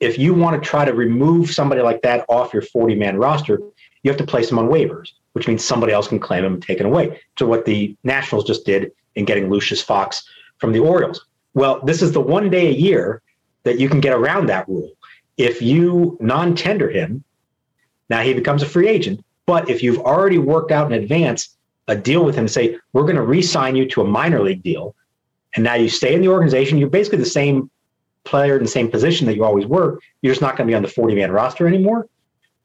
if 0.00 0.18
you 0.18 0.32
want 0.32 0.62
to 0.62 0.66
try 0.66 0.86
to 0.86 0.94
remove 0.94 1.50
somebody 1.50 1.82
like 1.82 2.00
that 2.00 2.24
off 2.30 2.54
your 2.54 2.62
40 2.62 2.94
man 2.94 3.18
roster, 3.18 3.60
you 4.02 4.10
have 4.10 4.16
to 4.16 4.24
place 4.24 4.48
them 4.48 4.58
on 4.58 4.68
waivers, 4.68 5.12
which 5.34 5.46
means 5.46 5.62
somebody 5.62 5.92
else 5.92 6.08
can 6.08 6.18
claim 6.18 6.42
them 6.42 6.54
and 6.54 6.62
take 6.62 6.80
it 6.80 6.86
away. 6.86 7.20
So 7.38 7.46
what 7.46 7.66
the 7.66 7.94
Nationals 8.02 8.46
just 8.46 8.64
did 8.64 8.92
in 9.14 9.26
getting 9.26 9.50
Lucius 9.50 9.82
Fox 9.82 10.26
from 10.56 10.72
the 10.72 10.78
Orioles. 10.78 11.26
Well, 11.52 11.82
this 11.84 12.00
is 12.00 12.12
the 12.12 12.22
one 12.22 12.48
day 12.48 12.68
a 12.68 12.78
year 12.78 13.20
that 13.64 13.78
you 13.78 13.90
can 13.90 14.00
get 14.00 14.14
around 14.14 14.46
that 14.46 14.66
rule. 14.70 14.90
If 15.36 15.60
you 15.60 16.16
non-tender 16.18 16.88
him, 16.88 17.24
now 18.08 18.22
he 18.22 18.32
becomes 18.32 18.62
a 18.62 18.66
free 18.66 18.88
agent. 18.88 19.22
But 19.44 19.68
if 19.68 19.82
you've 19.82 19.98
already 19.98 20.38
worked 20.38 20.72
out 20.72 20.90
in 20.90 20.98
advance 20.98 21.58
a 21.90 21.96
deal 21.96 22.24
with 22.24 22.36
him, 22.36 22.42
and 22.42 22.50
say, 22.50 22.78
we're 22.92 23.02
going 23.02 23.16
to 23.16 23.22
re 23.22 23.42
sign 23.42 23.76
you 23.76 23.86
to 23.90 24.00
a 24.00 24.04
minor 24.04 24.42
league 24.42 24.62
deal, 24.62 24.94
and 25.54 25.64
now 25.64 25.74
you 25.74 25.88
stay 25.88 26.14
in 26.14 26.20
the 26.20 26.28
organization, 26.28 26.78
you're 26.78 26.88
basically 26.88 27.18
the 27.18 27.26
same 27.26 27.70
player 28.24 28.56
in 28.56 28.62
the 28.62 28.68
same 28.68 28.90
position 28.90 29.26
that 29.26 29.34
you 29.34 29.44
always 29.44 29.66
were. 29.66 29.98
You're 30.22 30.32
just 30.32 30.42
not 30.42 30.56
going 30.56 30.66
to 30.66 30.70
be 30.70 30.76
on 30.76 30.82
the 30.82 30.88
40 30.88 31.14
man 31.14 31.32
roster 31.32 31.66
anymore. 31.66 32.06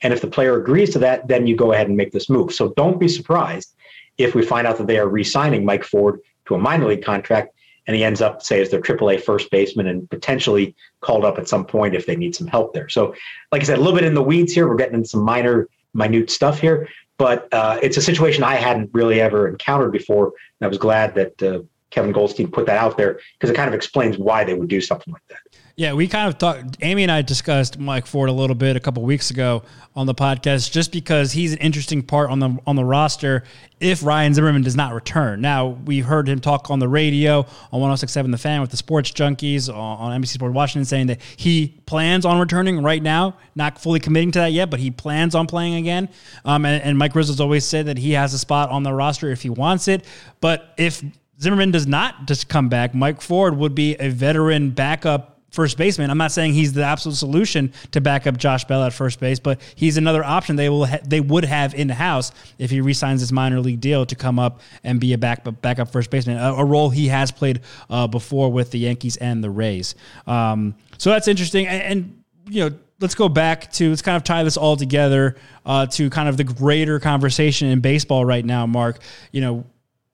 And 0.01 0.13
if 0.13 0.21
the 0.21 0.27
player 0.27 0.59
agrees 0.59 0.91
to 0.91 0.99
that, 0.99 1.27
then 1.27 1.47
you 1.47 1.55
go 1.55 1.71
ahead 1.71 1.87
and 1.87 1.97
make 1.97 2.11
this 2.11 2.29
move. 2.29 2.53
So 2.53 2.73
don't 2.75 2.99
be 2.99 3.07
surprised 3.07 3.73
if 4.17 4.35
we 4.35 4.45
find 4.45 4.67
out 4.67 4.77
that 4.77 4.87
they 4.87 4.99
are 4.99 5.07
re 5.07 5.23
signing 5.23 5.65
Mike 5.65 5.83
Ford 5.83 6.19
to 6.45 6.55
a 6.55 6.59
minor 6.59 6.87
league 6.87 7.03
contract 7.03 7.55
and 7.87 7.95
he 7.95 8.03
ends 8.03 8.21
up, 8.21 8.41
say, 8.41 8.61
as 8.61 8.69
their 8.71 8.81
AAA 8.81 9.21
first 9.21 9.51
baseman 9.51 9.87
and 9.87 10.09
potentially 10.09 10.75
called 11.01 11.23
up 11.23 11.37
at 11.37 11.47
some 11.47 11.65
point 11.65 11.95
if 11.95 12.05
they 12.05 12.15
need 12.15 12.35
some 12.35 12.47
help 12.47 12.73
there. 12.73 12.89
So, 12.89 13.13
like 13.51 13.61
I 13.61 13.65
said, 13.65 13.77
a 13.77 13.81
little 13.81 13.97
bit 13.97 14.05
in 14.05 14.15
the 14.15 14.23
weeds 14.23 14.53
here. 14.53 14.67
We're 14.67 14.75
getting 14.75 14.95
into 14.95 15.09
some 15.09 15.23
minor, 15.23 15.69
minute 15.93 16.29
stuff 16.29 16.59
here, 16.59 16.89
but 17.17 17.51
uh, 17.53 17.79
it's 17.81 17.97
a 17.97 18.01
situation 18.01 18.43
I 18.43 18.55
hadn't 18.55 18.89
really 18.93 19.21
ever 19.21 19.47
encountered 19.47 19.91
before. 19.91 20.27
And 20.59 20.65
I 20.65 20.67
was 20.67 20.77
glad 20.77 21.15
that 21.15 21.43
uh, 21.43 21.61
Kevin 21.91 22.11
Goldstein 22.11 22.51
put 22.51 22.65
that 22.65 22.77
out 22.77 22.97
there 22.97 23.19
because 23.33 23.49
it 23.49 23.55
kind 23.55 23.67
of 23.67 23.73
explains 23.73 24.17
why 24.17 24.43
they 24.43 24.53
would 24.53 24.67
do 24.67 24.81
something 24.81 25.13
like 25.13 25.23
that. 25.29 25.39
Yeah, 25.77 25.91
we 25.91 26.07
kind 26.07 26.29
of 26.29 26.37
talked. 26.37 26.77
Amy 26.81 27.03
and 27.03 27.11
I 27.11 27.21
discussed 27.21 27.77
Mike 27.77 28.05
Ford 28.05 28.29
a 28.29 28.31
little 28.31 28.55
bit 28.55 28.77
a 28.77 28.79
couple 28.79 29.03
weeks 29.03 29.29
ago 29.29 29.63
on 29.93 30.07
the 30.07 30.15
podcast, 30.15 30.71
just 30.71 30.89
because 30.93 31.33
he's 31.33 31.51
an 31.51 31.57
interesting 31.57 32.01
part 32.01 32.29
on 32.29 32.39
the 32.39 32.57
on 32.65 32.77
the 32.77 32.85
roster. 32.85 33.43
If 33.81 34.01
Ryan 34.01 34.33
Zimmerman 34.33 34.61
does 34.61 34.77
not 34.77 34.93
return, 34.93 35.41
now 35.41 35.67
we 35.67 35.99
heard 35.99 36.29
him 36.29 36.39
talk 36.39 36.71
on 36.71 36.79
the 36.79 36.87
radio 36.87 37.45
on 37.73 37.81
106.7 37.81 38.31
The 38.31 38.37
Fan 38.37 38.61
with 38.61 38.71
the 38.71 38.77
Sports 38.77 39.11
Junkies 39.11 39.67
on, 39.67 39.75
on 39.75 40.21
NBC 40.21 40.27
Sport 40.27 40.53
Washington, 40.53 40.85
saying 40.85 41.07
that 41.07 41.21
he 41.35 41.77
plans 41.85 42.23
on 42.23 42.39
returning 42.39 42.81
right 42.81 43.03
now, 43.03 43.35
not 43.53 43.77
fully 43.77 43.99
committing 43.99 44.31
to 44.31 44.39
that 44.39 44.53
yet, 44.53 44.69
but 44.69 44.79
he 44.79 44.91
plans 44.91 45.35
on 45.35 45.45
playing 45.45 45.75
again. 45.75 46.07
Um, 46.45 46.65
and, 46.65 46.81
and 46.83 46.97
Mike 46.97 47.15
Rizzo's 47.15 47.41
always 47.41 47.65
said 47.65 47.87
that 47.87 47.97
he 47.97 48.13
has 48.13 48.33
a 48.33 48.39
spot 48.39 48.69
on 48.69 48.83
the 48.83 48.93
roster 48.93 49.29
if 49.29 49.41
he 49.41 49.49
wants 49.49 49.89
it. 49.89 50.05
But 50.39 50.73
if 50.77 51.03
Zimmerman 51.41 51.71
does 51.71 51.85
not 51.85 52.27
just 52.27 52.47
come 52.47 52.69
back, 52.69 52.95
Mike 52.95 53.19
Ford 53.19 53.57
would 53.57 53.75
be 53.75 53.95
a 53.95 54.07
veteran 54.07 54.69
backup 54.69 55.34
first 55.55 55.77
baseman. 55.77 56.11
I'm 56.11 56.17
not 56.17 56.31
saying 56.31 56.53
he's 56.53 56.73
the 56.73 56.83
absolute 56.83 57.15
solution 57.15 57.73
to 57.91 58.01
back 58.01 58.27
up 58.27 58.37
Josh 58.37 58.65
Bell 58.65 58.83
at 58.83 58.93
first 58.93 59.19
base, 59.19 59.39
but 59.39 59.59
he's 59.75 59.97
another 59.97 60.23
option 60.23 60.57
they 60.57 60.69
will 60.69 60.85
ha- 60.85 60.99
they 61.03 61.21
would 61.21 61.45
have 61.45 61.73
in 61.73 61.87
the 61.87 61.93
house 61.93 62.31
if 62.59 62.69
he 62.69 62.81
resigns 62.81 63.21
his 63.21 63.31
minor 63.31 63.59
league 63.59 63.79
deal 63.81 64.05
to 64.05 64.15
come 64.15 64.37
up 64.37 64.61
and 64.83 64.99
be 64.99 65.13
a 65.13 65.17
back 65.17 65.43
backup 65.61 65.91
first 65.91 66.11
baseman, 66.11 66.37
a, 66.37 66.53
a 66.53 66.65
role 66.65 66.89
he 66.89 67.07
has 67.07 67.31
played 67.31 67.61
uh, 67.89 68.05
before 68.05 68.51
with 68.51 68.71
the 68.71 68.79
Yankees 68.79 69.17
and 69.17 69.43
the 69.43 69.49
Rays. 69.49 69.95
Um, 70.27 70.75
so 70.97 71.09
that's 71.09 71.27
interesting, 71.27 71.67
and, 71.67 71.81
and 71.81 72.23
you 72.49 72.69
know 72.69 72.75
let's 72.99 73.15
go 73.15 73.29
back 73.29 73.71
to 73.73 73.89
let's 73.89 74.01
kind 74.01 74.17
of 74.17 74.23
tie 74.23 74.43
this 74.43 74.57
all 74.57 74.75
together 74.75 75.35
uh, 75.65 75.85
to 75.85 76.09
kind 76.09 76.29
of 76.29 76.37
the 76.37 76.43
greater 76.43 76.99
conversation 76.99 77.69
in 77.69 77.79
baseball 77.79 78.25
right 78.25 78.45
now, 78.45 78.65
Mark. 78.65 78.99
You 79.31 79.41
know, 79.41 79.65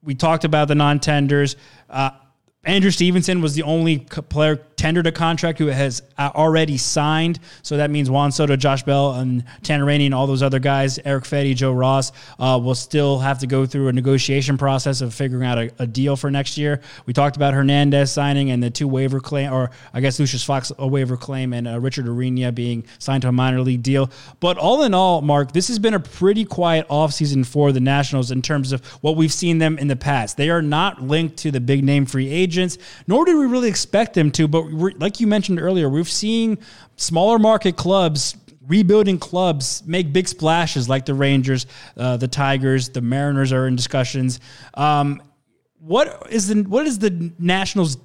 we 0.02 0.14
talked 0.14 0.44
about 0.44 0.68
the 0.68 0.74
non-tenders. 0.74 1.56
Uh, 1.88 2.10
Andrew 2.64 2.92
Stevenson 2.92 3.40
was 3.40 3.54
the 3.54 3.64
only 3.64 3.98
player 3.98 4.54
tendered 4.82 5.06
a 5.06 5.12
contract 5.12 5.60
who 5.60 5.66
has 5.66 6.02
uh, 6.18 6.30
already 6.34 6.76
signed. 6.76 7.38
So 7.62 7.76
that 7.76 7.88
means 7.88 8.10
Juan 8.10 8.32
Soto, 8.32 8.56
Josh 8.56 8.82
Bell, 8.82 9.14
and 9.14 9.44
Tanner 9.62 9.84
Rainey, 9.84 10.06
and 10.06 10.14
all 10.14 10.26
those 10.26 10.42
other 10.42 10.58
guys, 10.58 10.98
Eric 11.04 11.22
Fedde, 11.22 11.54
Joe 11.54 11.72
Ross, 11.72 12.10
uh, 12.40 12.60
will 12.62 12.74
still 12.74 13.20
have 13.20 13.38
to 13.40 13.46
go 13.46 13.64
through 13.64 13.88
a 13.88 13.92
negotiation 13.92 14.58
process 14.58 15.00
of 15.00 15.14
figuring 15.14 15.46
out 15.46 15.58
a, 15.58 15.72
a, 15.80 15.86
deal 15.86 16.16
for 16.16 16.30
next 16.30 16.56
year. 16.58 16.80
We 17.06 17.12
talked 17.12 17.36
about 17.36 17.54
Hernandez 17.54 18.10
signing 18.10 18.50
and 18.50 18.62
the 18.62 18.70
two 18.70 18.88
waiver 18.88 19.20
claim, 19.20 19.52
or 19.52 19.70
I 19.92 20.00
guess 20.00 20.18
Lucius 20.18 20.42
Fox 20.44 20.72
a 20.78 20.86
waiver 20.86 21.16
claim, 21.16 21.52
and 21.52 21.68
uh, 21.68 21.78
Richard 21.80 22.06
Ureña 22.06 22.52
being 22.52 22.84
signed 22.98 23.22
to 23.22 23.28
a 23.28 23.32
minor 23.32 23.60
league 23.60 23.82
deal. 23.82 24.10
But 24.40 24.58
all 24.58 24.82
in 24.82 24.94
all, 24.94 25.20
Mark, 25.20 25.52
this 25.52 25.68
has 25.68 25.78
been 25.78 25.94
a 25.94 26.00
pretty 26.00 26.44
quiet 26.44 26.88
offseason 26.88 27.44
for 27.46 27.70
the 27.70 27.80
Nationals 27.80 28.30
in 28.32 28.40
terms 28.40 28.72
of 28.72 28.84
what 29.02 29.16
we've 29.16 29.32
seen 29.32 29.58
them 29.58 29.78
in 29.78 29.86
the 29.86 29.96
past. 29.96 30.36
They 30.36 30.50
are 30.50 30.62
not 30.62 31.02
linked 31.02 31.36
to 31.38 31.50
the 31.50 31.60
big 31.60 31.84
name 31.84 32.04
free 32.06 32.28
agents, 32.52 32.78
nor 33.06 33.24
did 33.24 33.36
we 33.36 33.46
really 33.46 33.68
expect 33.68 34.14
them 34.14 34.30
to, 34.32 34.46
but 34.46 34.64
like 34.98 35.20
you 35.20 35.26
mentioned 35.26 35.60
earlier, 35.60 35.88
we've 35.88 36.08
seen 36.08 36.58
smaller 36.96 37.38
market 37.38 37.76
clubs 37.76 38.36
rebuilding 38.66 39.18
clubs 39.18 39.82
make 39.86 40.12
big 40.12 40.28
splashes 40.28 40.88
like 40.88 41.04
the 41.04 41.14
Rangers, 41.14 41.66
uh, 41.96 42.16
the 42.16 42.28
Tigers, 42.28 42.88
the 42.90 43.00
Mariners 43.00 43.52
are 43.52 43.66
in 43.66 43.74
discussions. 43.74 44.38
Um, 44.74 45.20
what 45.78 46.28
is 46.30 46.46
the 46.46 46.62
what 46.62 46.86
is 46.86 46.98
the 46.98 47.32
Nationals 47.38 47.96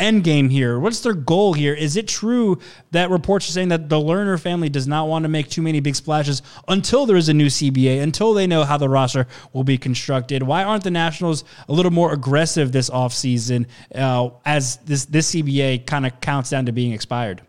end 0.00 0.24
game 0.24 0.48
here? 0.48 0.80
What's 0.80 1.00
their 1.00 1.14
goal 1.14 1.52
here? 1.52 1.74
Is 1.74 1.96
it 1.96 2.08
true 2.08 2.58
that 2.90 3.10
reports 3.10 3.48
are 3.48 3.52
saying 3.52 3.68
that 3.68 3.88
the 3.88 3.96
Lerner 3.96 4.40
family 4.40 4.68
does 4.68 4.88
not 4.88 5.08
want 5.08 5.24
to 5.24 5.28
make 5.28 5.48
too 5.48 5.62
many 5.62 5.80
big 5.80 5.94
splashes 5.94 6.42
until 6.68 7.06
there 7.06 7.16
is 7.16 7.28
a 7.28 7.34
new 7.34 7.46
CBA, 7.46 8.02
until 8.02 8.34
they 8.34 8.46
know 8.46 8.64
how 8.64 8.76
the 8.76 8.88
roster 8.88 9.26
will 9.52 9.64
be 9.64 9.78
constructed? 9.78 10.42
Why 10.42 10.64
aren't 10.64 10.84
the 10.84 10.90
Nationals 10.90 11.44
a 11.68 11.72
little 11.72 11.92
more 11.92 12.12
aggressive 12.12 12.72
this 12.72 12.90
offseason 12.90 13.66
uh, 13.94 14.30
as 14.44 14.78
this, 14.78 15.04
this 15.04 15.34
CBA 15.34 15.86
kind 15.86 16.06
of 16.06 16.20
counts 16.20 16.50
down 16.50 16.66
to 16.66 16.72
being 16.72 16.92
expired? 16.92 17.42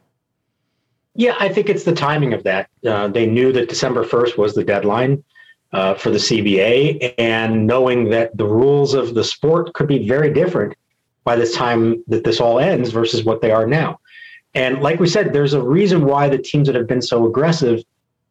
Yeah, 1.16 1.36
I 1.39 1.49
think 1.49 1.70
it's 1.70 1.84
the 1.84 1.93
timing 1.93 2.34
of 2.34 2.43
that. 2.43 2.70
Uh, 2.86 3.08
they 3.08 3.26
knew 3.26 3.52
that 3.54 3.70
December 3.70 4.04
1st 4.04 4.38
was 4.38 4.54
the 4.54 4.64
deadline. 4.64 5.24
Uh, 5.74 5.93
for 5.93 6.10
the 6.10 6.18
CBA, 6.18 7.14
and 7.18 7.66
knowing 7.66 8.10
that 8.10 8.36
the 8.36 8.45
rules 8.45 8.93
of 8.93 9.14
the 9.14 9.24
sport 9.24 9.74
could 9.74 9.88
be 9.88 10.06
very 10.06 10.34
different 10.34 10.76
by 11.24 11.36
this 11.36 11.55
time 11.55 12.03
that 12.07 12.24
this 12.24 12.39
all 12.39 12.59
ends 12.59 12.89
versus 12.89 13.24
what 13.24 13.41
they 13.41 13.51
are 13.51 13.67
now. 13.67 13.99
And 14.53 14.82
like 14.82 14.99
we 14.99 15.07
said, 15.07 15.34
there's 15.34 15.53
a 15.53 15.61
reason 15.61 16.05
why 16.05 16.28
the 16.28 16.38
teams 16.38 16.67
that 16.67 16.76
have 16.76 16.88
been 16.88 17.01
so 17.01 17.26
aggressive, 17.26 17.84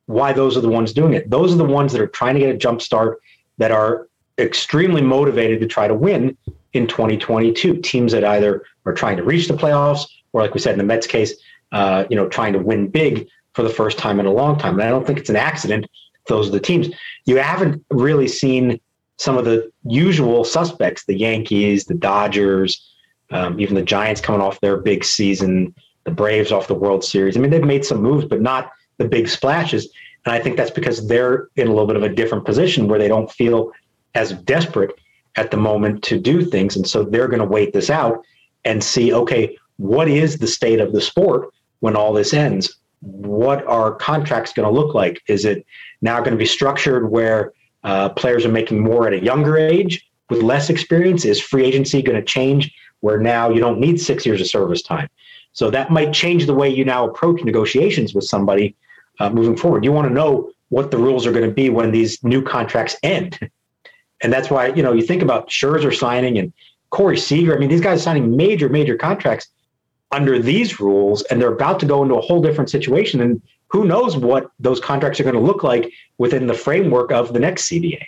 why 0.07 0.33
those 0.33 0.57
are 0.57 0.61
the 0.61 0.69
ones 0.69 0.93
doing 0.93 1.15
it. 1.15 1.31
Those 1.31 1.53
are 1.53 1.57
the 1.57 1.65
ones 1.65 1.93
that 1.93 2.01
are 2.01 2.09
trying 2.09 2.35
to 2.35 2.41
get 2.41 2.55
a 2.55 2.59
jump 2.59 2.83
start, 2.83 3.21
that 3.59 3.71
are 3.71 4.09
extremely 4.39 5.03
motivated 5.03 5.61
to 5.61 5.67
try 5.67 5.87
to 5.87 5.95
win 5.95 6.37
in 6.73 6.87
2022. 6.87 7.79
Teams 7.79 8.13
that 8.13 8.25
either 8.25 8.65
are 8.85 8.93
trying 8.93 9.17
to 9.17 9.23
reach 9.23 9.49
the 9.49 9.55
playoffs, 9.55 10.07
or 10.33 10.43
like 10.43 10.55
we 10.55 10.61
said 10.61 10.73
in 10.73 10.79
the 10.79 10.85
Mets 10.85 11.07
case, 11.07 11.35
uh, 11.73 12.05
you 12.11 12.17
know, 12.17 12.29
trying 12.29 12.53
to 12.53 12.59
win 12.59 12.89
big 12.89 13.29
for 13.55 13.63
the 13.63 13.71
first 13.71 13.99
time 13.99 14.21
in 14.21 14.27
a 14.27 14.33
long 14.33 14.59
time. 14.59 14.75
And 14.75 14.83
I 14.83 14.89
don't 14.89 15.07
think 15.07 15.19
it's 15.19 15.31
an 15.31 15.37
accident. 15.37 15.87
Those 16.27 16.49
are 16.49 16.53
the 16.53 16.61
teams. 16.61 16.89
You 17.27 17.37
haven't 17.37 17.85
really 17.91 18.29
seen 18.29 18.81
some 19.21 19.37
of 19.37 19.45
the 19.45 19.71
usual 19.85 20.45
suspects, 20.45 21.05
the 21.05 21.15
Yankees, 21.15 21.85
the 21.85 21.93
Dodgers, 21.95 22.91
um, 23.31 23.61
even 23.61 23.75
the 23.75 23.83
Giants 23.83 24.19
coming 24.19 24.41
off 24.41 24.59
their 24.61 24.79
big 24.79 25.05
season, 25.05 25.75
the 26.05 26.11
Braves 26.11 26.51
off 26.51 26.69
the 26.69 26.75
World 26.75 27.05
Series. 27.05 27.37
I 27.37 27.41
mean, 27.41 27.51
they've 27.51 27.63
made 27.63 27.85
some 27.85 28.01
moves, 28.01 28.25
but 28.25 28.41
not 28.41 28.73
the 28.97 29.05
big 29.05 29.29
splashes. 29.29 29.93
And 30.25 30.35
I 30.35 30.39
think 30.39 30.57
that's 30.57 30.71
because 30.71 31.07
they're 31.07 31.49
in 31.57 31.67
a 31.67 31.71
little 31.71 31.87
bit 31.87 31.97
of 31.97 32.03
a 32.03 32.09
different 32.09 32.47
position 32.47 32.89
where 32.89 32.99
they 32.99 33.09
don't 33.09 33.31
feel 33.31 33.73
as 34.15 34.33
desperate 34.33 34.99
at 35.37 35.51
the 35.51 35.59
moment 35.59 36.03
to 36.05 36.19
do 36.19 36.43
things. 36.43 36.75
And 36.75 36.89
so 36.89 37.03
they're 37.03 37.29
going 37.29 37.41
to 37.41 37.45
wait 37.45 37.75
this 37.75 37.91
out 37.91 38.25
and 38.65 38.83
see, 38.83 39.13
okay, 39.13 39.55
what 39.77 40.09
is 40.09 40.39
the 40.39 40.47
state 40.47 40.81
of 40.81 40.95
the 40.95 41.01
sport 41.03 41.53
when 41.81 41.95
all 41.95 42.15
this 42.15 42.33
ends? 42.33 42.75
What 43.01 43.67
are 43.67 43.97
contracts 43.97 44.55
going 44.55 44.67
to 44.67 44.75
look 44.75 44.95
like? 44.95 45.21
Is 45.29 45.45
it 45.45 45.67
now 46.01 46.21
going 46.21 46.33
to 46.33 46.39
be 46.39 46.47
structured 46.47 47.11
where 47.11 47.53
uh, 47.85 48.11
players 48.11 48.45
are 48.45 48.51
making 48.51 48.81
more 48.81 49.07
at 49.07 49.13
a 49.13 49.23
younger 49.23 49.57
age 49.57 50.09
with 50.29 50.43
less 50.43 50.71
experience. 50.71 51.25
Is 51.25 51.41
free 51.41 51.65
agency 51.65 52.03
going 52.03 52.19
to 52.19 52.25
change 52.25 52.73
where 53.01 53.19
now 53.19 53.51
you 53.51 53.61
don't 53.61 53.81
need 53.81 54.01
six 54.01 54.27
years 54.27 54.41
of 54.41 54.47
service 54.47 54.83
time? 54.83 55.09
So 55.53 55.71
that 55.71 55.91
might 55.91 56.13
change 56.13 56.47
the 56.47 56.55
way 56.55 56.69
you 56.69 56.85
now 56.85 57.09
approach 57.09 57.43
negotiations 57.43 58.15
with 58.15 58.25
somebody 58.25 58.77
uh, 59.19 59.31
moving 59.31 59.57
forward. 59.57 59.85
You 59.85 59.93
want 59.93 60.09
to 60.09 60.15
know 60.15 60.51
what 60.69 60.91
the 60.91 60.99
rules 60.99 61.27
are 61.27 61.33
going 61.33 61.49
to 61.49 61.55
be 61.55 61.69
when 61.69 61.91
these 61.91 62.23
new 62.23 62.43
contracts 62.43 62.97
end. 63.03 63.39
And 64.23 64.31
that's 64.31 64.51
why, 64.51 64.67
you 64.67 64.83
know, 64.83 64.93
you 64.93 65.01
think 65.01 65.23
about 65.23 65.49
Scherzer 65.49 65.97
signing 65.97 66.37
and 66.37 66.53
Corey 66.91 67.17
Seager. 67.17 67.57
I 67.57 67.59
mean, 67.59 67.71
these 67.71 67.81
guys 67.81 68.03
signing 68.03 68.37
major, 68.37 68.69
major 68.69 68.95
contracts 68.95 69.49
under 70.13 70.39
these 70.39 70.79
rules, 70.79 71.23
and 71.23 71.41
they're 71.41 71.55
about 71.55 71.81
to 71.81 71.87
go 71.87 72.03
into 72.03 72.17
a 72.17 72.21
whole 72.21 72.43
different 72.43 72.69
situation. 72.69 73.23
And 73.23 73.41
who 73.71 73.85
knows 73.85 74.17
what 74.17 74.51
those 74.59 74.81
contracts 74.81 75.21
are 75.21 75.25
going 75.25 75.35
to 75.35 75.41
look 75.41 75.63
like 75.63 75.93
within 76.19 76.47
the 76.47 76.55
framework 76.55 77.13
of 77.13 77.33
the 77.33 77.39
next 77.39 77.69
CBA. 77.69 78.03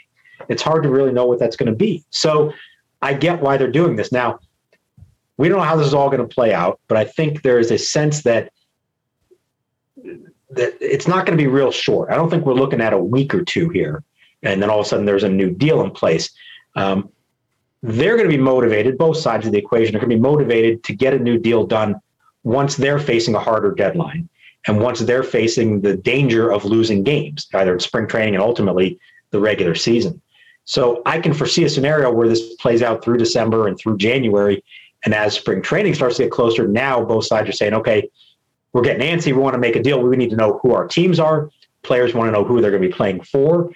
It's 0.48 0.62
hard 0.62 0.82
to 0.82 0.88
really 0.88 1.12
know 1.12 1.26
what 1.26 1.38
that's 1.38 1.56
going 1.56 1.70
to 1.70 1.76
be. 1.76 2.04
So 2.10 2.52
I 3.00 3.14
get 3.14 3.40
why 3.40 3.56
they're 3.56 3.70
doing 3.70 3.96
this. 3.96 4.12
Now, 4.12 4.40
we 5.36 5.48
don't 5.48 5.58
know 5.58 5.64
how 5.64 5.76
this 5.76 5.86
is 5.86 5.94
all 5.94 6.10
going 6.10 6.26
to 6.26 6.34
play 6.34 6.52
out, 6.52 6.80
but 6.88 6.98
I 6.98 7.04
think 7.04 7.42
there 7.42 7.58
is 7.58 7.70
a 7.70 7.78
sense 7.78 8.22
that 8.22 8.52
that 10.50 10.74
it's 10.80 11.08
not 11.08 11.24
going 11.24 11.36
to 11.36 11.42
be 11.42 11.48
real 11.48 11.70
short. 11.70 12.10
I 12.10 12.14
don't 12.14 12.28
think 12.28 12.44
we're 12.44 12.52
looking 12.52 12.82
at 12.82 12.92
a 12.92 12.98
week 12.98 13.34
or 13.34 13.42
two 13.42 13.70
here, 13.70 14.04
and 14.42 14.60
then 14.60 14.68
all 14.68 14.80
of 14.80 14.86
a 14.86 14.88
sudden 14.88 15.06
there's 15.06 15.24
a 15.24 15.28
new 15.28 15.50
deal 15.50 15.82
in 15.82 15.90
place. 15.90 16.30
Um, 16.76 17.10
they're 17.82 18.16
going 18.16 18.28
to 18.28 18.36
be 18.36 18.42
motivated. 18.42 18.98
Both 18.98 19.16
sides 19.16 19.46
of 19.46 19.52
the 19.52 19.58
equation 19.58 19.96
are 19.96 19.98
going 19.98 20.10
to 20.10 20.16
be 20.16 20.20
motivated 20.20 20.84
to 20.84 20.94
get 20.94 21.14
a 21.14 21.18
new 21.18 21.38
deal 21.38 21.66
done 21.66 22.00
once 22.44 22.76
they're 22.76 22.98
facing 22.98 23.34
a 23.34 23.40
harder 23.40 23.72
deadline. 23.72 24.28
And 24.66 24.80
once 24.80 25.00
they're 25.00 25.24
facing 25.24 25.80
the 25.80 25.96
danger 25.96 26.52
of 26.52 26.64
losing 26.64 27.02
games, 27.02 27.48
either 27.54 27.72
in 27.72 27.80
spring 27.80 28.06
training 28.06 28.34
and 28.34 28.42
ultimately 28.42 28.98
the 29.30 29.40
regular 29.40 29.74
season. 29.74 30.20
So 30.64 31.02
I 31.06 31.18
can 31.18 31.34
foresee 31.34 31.64
a 31.64 31.68
scenario 31.68 32.12
where 32.12 32.28
this 32.28 32.54
plays 32.56 32.82
out 32.82 33.02
through 33.02 33.18
December 33.18 33.66
and 33.66 33.76
through 33.76 33.96
January. 33.96 34.62
And 35.04 35.14
as 35.14 35.34
spring 35.34 35.62
training 35.62 35.94
starts 35.94 36.16
to 36.16 36.24
get 36.24 36.32
closer, 36.32 36.68
now 36.68 37.04
both 37.04 37.26
sides 37.26 37.48
are 37.48 37.52
saying, 37.52 37.74
okay, 37.74 38.08
we're 38.72 38.82
getting 38.82 39.06
antsy. 39.06 39.26
We 39.26 39.32
want 39.34 39.54
to 39.54 39.58
make 39.60 39.76
a 39.76 39.82
deal. 39.82 40.00
We 40.00 40.16
need 40.16 40.30
to 40.30 40.36
know 40.36 40.60
who 40.62 40.72
our 40.72 40.86
teams 40.86 41.18
are. 41.18 41.50
Players 41.82 42.14
want 42.14 42.28
to 42.28 42.32
know 42.32 42.44
who 42.44 42.60
they're 42.60 42.70
going 42.70 42.82
to 42.82 42.88
be 42.88 42.94
playing 42.94 43.22
for. 43.22 43.72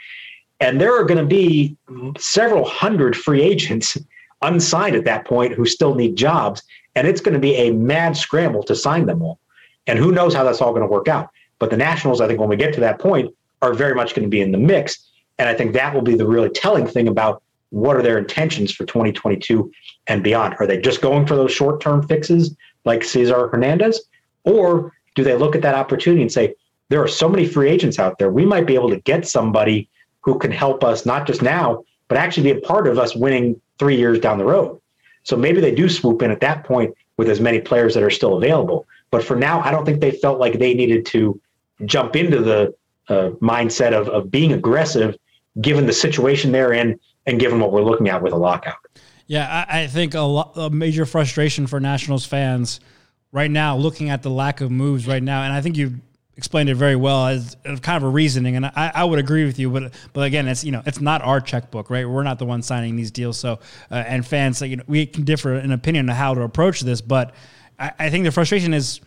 And 0.61 0.81
there 0.81 0.99
are 0.99 1.05
going 1.05 1.19
to 1.19 1.27
be 1.27 1.77
several 2.19 2.65
hundred 2.65 3.17
free 3.17 3.43
agents 3.43 3.99
unsigned 4.43 4.95
at 4.95 5.05
that 5.05 5.27
point 5.27 5.53
who 5.53 5.67
still 5.67 5.95
need 5.95 6.17
jobs. 6.17 6.63
And 6.95 7.07
it's 7.07 7.21
going 7.21 7.35
to 7.35 7.41
be 7.41 7.55
a 7.57 7.73
mad 7.73 8.17
scramble 8.17 8.63
to 8.65 8.75
sign 8.75 9.07
them 9.07 9.23
all. 9.23 9.39
And 9.87 9.99
who 9.99 10.13
knows 10.13 10.35
how 10.35 10.45
that's 10.45 10.61
all 10.61 10.73
going 10.73 10.83
to 10.83 10.89
work 10.89 11.09
out. 11.09 11.31
But 11.59 11.71
the 11.71 11.77
Nationals, 11.77 12.21
I 12.21 12.27
think, 12.27 12.41
when 12.41 12.49
we 12.49 12.57
get 12.57 12.75
to 12.75 12.81
that 12.81 12.99
point, 12.99 13.35
are 13.63 13.73
very 13.73 13.95
much 13.95 14.15
going 14.15 14.25
to 14.25 14.29
be 14.31 14.41
in 14.41 14.53
the 14.53 14.59
mix. 14.59 15.09
And 15.39 15.49
I 15.49 15.55
think 15.55 15.73
that 15.73 15.95
will 15.95 16.03
be 16.03 16.15
the 16.15 16.27
really 16.27 16.51
telling 16.51 16.87
thing 16.87 17.09
about 17.09 17.43
what 17.71 17.97
are 17.97 18.03
their 18.03 18.19
intentions 18.19 18.73
for 18.73 18.85
2022 18.85 19.71
and 20.07 20.23
beyond? 20.23 20.55
Are 20.59 20.67
they 20.67 20.79
just 20.79 21.01
going 21.01 21.27
for 21.27 21.37
those 21.37 21.53
short 21.53 21.81
term 21.81 22.07
fixes 22.07 22.55
like 22.85 23.03
Cesar 23.03 23.49
Hernandez? 23.49 24.03
Or 24.45 24.93
do 25.15 25.25
they 25.25 25.35
look 25.35 25.57
at 25.57 25.63
that 25.63 25.75
opportunity 25.75 26.23
and 26.23 26.33
say, 26.33 26.55
there 26.89 27.03
are 27.03 27.09
so 27.09 27.29
many 27.29 27.47
free 27.47 27.69
agents 27.69 27.99
out 27.99 28.19
there, 28.19 28.31
we 28.31 28.47
might 28.47 28.67
be 28.67 28.77
able 28.77 28.91
to 28.91 29.01
get 29.01 29.27
somebody 29.27 29.89
who 30.21 30.39
can 30.39 30.53
help 30.53 30.85
us 30.85 31.05
not 31.05 31.27
just 31.27 31.43
now, 31.43 31.85
but 32.09 32.19
actually 32.19 32.53
be 32.53 32.59
a 32.59 32.63
part 32.63 32.87
of 32.87 32.99
us 32.99 33.17
winning 33.17 33.61
three 33.79 33.97
years 33.97 34.21
down 34.21 34.39
the 34.39 34.45
road? 34.45 34.81
So 35.25 35.37
maybe 35.37 35.61
they 35.61 35.75
do 35.75 35.89
swoop 35.89 36.23
in 36.23 36.31
at 36.31 36.41
that 36.41 36.65
point 36.65 36.95
with 37.17 37.29
as 37.29 37.41
many 37.41 37.61
players 37.61 37.95
that 37.95 38.05
are 38.05 38.11
still 38.11 38.37
available. 38.37 38.87
But 39.11 39.25
for 39.25 39.37
now, 39.37 39.61
I 39.61 39.71
don't 39.71 39.85
think 39.85 40.01
they 40.01 40.11
felt 40.11 40.39
like 40.39 40.59
they 40.59 40.75
needed 40.75 41.07
to 41.07 41.41
jump 41.85 42.17
into 42.17 42.41
the 42.41 42.75
uh, 43.09 43.31
mindset 43.41 43.93
of, 43.93 44.09
of 44.09 44.31
being 44.31 44.53
aggressive 44.53 45.17
given 45.61 45.87
the 45.87 45.93
situation 45.93 46.53
they're 46.53 46.73
in 46.73 46.99
and 47.27 47.41
given 47.41 47.61
what 47.61 47.73
we're 47.73 47.83
looking 47.83 48.09
at 48.09 48.23
with 48.23 48.33
a 48.33 48.37
lockout. 48.37 48.77
Yeah, 49.27 49.67
I, 49.69 49.83
I 49.83 49.87
think 49.87 50.15
a, 50.15 50.21
lo- 50.21 50.53
a 50.55 50.71
major 50.71 51.07
frustration 51.07 51.67
for 51.67 51.81
Nationals 51.81 52.25
fans 52.25 52.81
right 53.33 53.51
now, 53.51 53.77
looking 53.77 54.11
at 54.11 54.23
the 54.23 54.31
lack 54.31 54.61
of 54.61 54.71
moves 54.71 55.07
right 55.07 55.23
now, 55.23 55.43
and 55.43 55.53
I 55.53 55.61
think 55.61 55.77
you 55.77 56.01
explained 56.37 56.69
it 56.69 56.75
very 56.75 56.97
well 56.97 57.27
as, 57.27 57.57
kind 57.65 57.97
of 57.97 58.03
a 58.05 58.09
reasoning, 58.09 58.57
and 58.57 58.67
I, 58.67 58.93
I, 58.95 59.05
would 59.05 59.19
agree 59.19 59.45
with 59.45 59.59
you. 59.59 59.71
But 59.71 59.95
but 60.13 60.27
again, 60.27 60.47
it's 60.47 60.63
you 60.65 60.71
know 60.71 60.83
it's 60.85 61.01
not 61.01 61.23
our 61.23 61.41
checkbook, 61.41 61.91
right? 61.91 62.09
We're 62.09 62.23
not 62.23 62.39
the 62.39 62.45
ones 62.45 62.67
signing 62.67 62.97
these 62.97 63.11
deals. 63.11 63.39
So 63.39 63.59
uh, 63.91 63.95
and 63.95 64.27
fans, 64.27 64.61
you 64.61 64.77
know, 64.77 64.85
we 64.87 65.07
can 65.07 65.25
differ 65.25 65.55
in 65.55 65.73
opinion 65.73 66.11
on 66.11 66.17
how 66.17 66.35
to 66.35 66.43
approach 66.43 66.81
this, 66.81 67.01
but 67.01 67.35
I, 67.79 67.93
I 67.99 68.11
think 68.11 68.25
the 68.25 68.33
frustration 68.33 68.75
is 68.75 69.01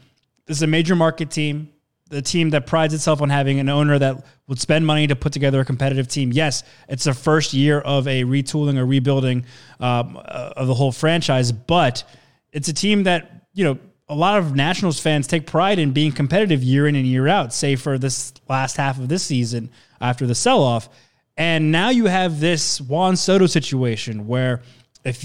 this 0.45 0.57
is 0.57 0.63
a 0.63 0.67
major 0.67 0.95
market 0.95 1.30
team 1.30 1.72
the 2.09 2.22
team 2.22 2.49
that 2.49 2.65
prides 2.65 2.93
itself 2.93 3.22
on 3.22 3.30
having 3.30 3.59
an 3.59 3.70
owner 3.70 3.97
that 3.97 4.26
would 4.47 4.59
spend 4.59 4.86
money 4.86 5.07
to 5.07 5.15
put 5.15 5.32
together 5.32 5.59
a 5.59 5.65
competitive 5.65 6.07
team. 6.07 6.32
Yes, 6.34 6.63
it's 6.88 7.03
the 7.03 7.13
first 7.13 7.53
year 7.53 7.80
of 7.80 8.07
a 8.07 8.24
retooling 8.24 8.78
or 8.78 8.86
rebuilding 8.86 9.45
um, 9.80 10.17
uh, 10.17 10.53
of 10.57 10.67
the 10.67 10.74
whole 10.74 10.91
franchise, 10.91 11.51
but 11.51 12.03
it's 12.51 12.67
a 12.67 12.74
team 12.74 13.03
that 13.03 13.45
you 13.53 13.63
know 13.63 13.80
a 14.07 14.15
lot 14.15 14.39
of 14.39 14.55
Nationals 14.55 14.99
fans 14.99 15.28
take 15.28 15.45
pride 15.45 15.78
in 15.78 15.91
being 15.91 16.11
competitive 16.11 16.63
year 16.63 16.88
in 16.88 16.95
and 16.95 17.05
year 17.05 17.28
out. 17.28 17.53
Say 17.53 17.76
for 17.76 17.99
this 17.99 18.34
last 18.49 18.76
half 18.78 18.97
of 18.97 19.07
this 19.07 19.22
season 19.24 19.70
after 20.01 20.26
the 20.26 20.36
sell 20.36 20.63
off, 20.63 20.89
and 21.38 21.72
now 21.72 21.89
you 21.89 22.07
have 22.07 22.39
this 22.39 22.82
Juan 22.82 23.15
Soto 23.17 23.45
situation 23.45 24.26
where 24.26 24.61
if 25.05 25.24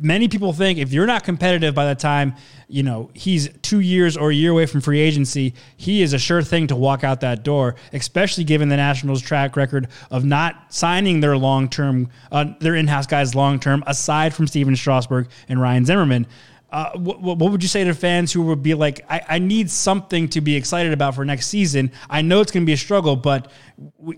many 0.00 0.28
people 0.28 0.52
think 0.52 0.78
if 0.78 0.92
you're 0.92 1.06
not 1.06 1.24
competitive 1.24 1.74
by 1.74 1.86
the 1.86 1.94
time 1.94 2.34
you 2.68 2.82
know 2.82 3.10
he's 3.14 3.48
two 3.62 3.80
years 3.80 4.16
or 4.16 4.30
a 4.30 4.34
year 4.34 4.50
away 4.50 4.66
from 4.66 4.80
free 4.80 5.00
agency, 5.00 5.54
he 5.76 6.02
is 6.02 6.12
a 6.12 6.18
sure 6.18 6.42
thing 6.42 6.66
to 6.68 6.76
walk 6.76 7.04
out 7.04 7.20
that 7.20 7.42
door. 7.42 7.76
Especially 7.92 8.44
given 8.44 8.68
the 8.68 8.76
Nationals' 8.76 9.22
track 9.22 9.56
record 9.56 9.88
of 10.10 10.24
not 10.24 10.72
signing 10.72 11.20
their 11.20 11.36
long 11.36 11.68
term, 11.68 12.08
uh, 12.32 12.46
their 12.60 12.74
in 12.74 12.86
house 12.86 13.06
guys 13.06 13.34
long 13.34 13.60
term, 13.60 13.84
aside 13.86 14.34
from 14.34 14.46
Stephen 14.46 14.76
Strasburg 14.76 15.28
and 15.48 15.60
Ryan 15.60 15.84
Zimmerman. 15.84 16.26
Uh, 16.72 16.92
what, 16.96 17.20
what, 17.20 17.38
would 17.38 17.62
you 17.62 17.68
say 17.68 17.82
to 17.82 17.92
fans 17.92 18.32
who 18.32 18.42
would 18.42 18.62
be 18.62 18.74
like, 18.74 19.04
I, 19.08 19.22
I, 19.28 19.38
need 19.40 19.68
something 19.68 20.28
to 20.28 20.40
be 20.40 20.54
excited 20.54 20.92
about 20.92 21.16
for 21.16 21.24
next 21.24 21.48
season? 21.48 21.90
I 22.08 22.22
know 22.22 22.40
it's 22.40 22.52
going 22.52 22.62
to 22.62 22.66
be 22.66 22.74
a 22.74 22.76
struggle, 22.76 23.16
but 23.16 23.50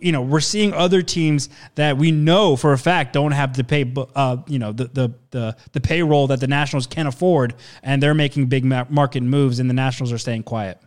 you 0.00 0.12
know 0.12 0.20
we're 0.20 0.40
seeing 0.40 0.74
other 0.74 1.00
teams 1.00 1.48
that 1.76 1.96
we 1.96 2.10
know 2.10 2.56
for 2.56 2.74
a 2.74 2.78
fact 2.78 3.14
don't 3.14 3.32
have 3.32 3.54
to 3.54 3.64
pay, 3.64 3.90
uh, 4.14 4.36
you 4.46 4.58
know, 4.58 4.72
the, 4.72 4.84
the 4.84 5.14
the 5.30 5.56
the 5.72 5.80
payroll 5.80 6.26
that 6.26 6.40
the 6.40 6.46
Nationals 6.46 6.86
can 6.86 7.06
afford, 7.06 7.54
and 7.82 8.02
they're 8.02 8.12
making 8.12 8.46
big 8.46 8.64
market 8.64 9.22
moves, 9.22 9.58
and 9.58 9.70
the 9.70 9.74
Nationals 9.74 10.12
are 10.12 10.18
staying 10.18 10.42
quiet. 10.42 10.78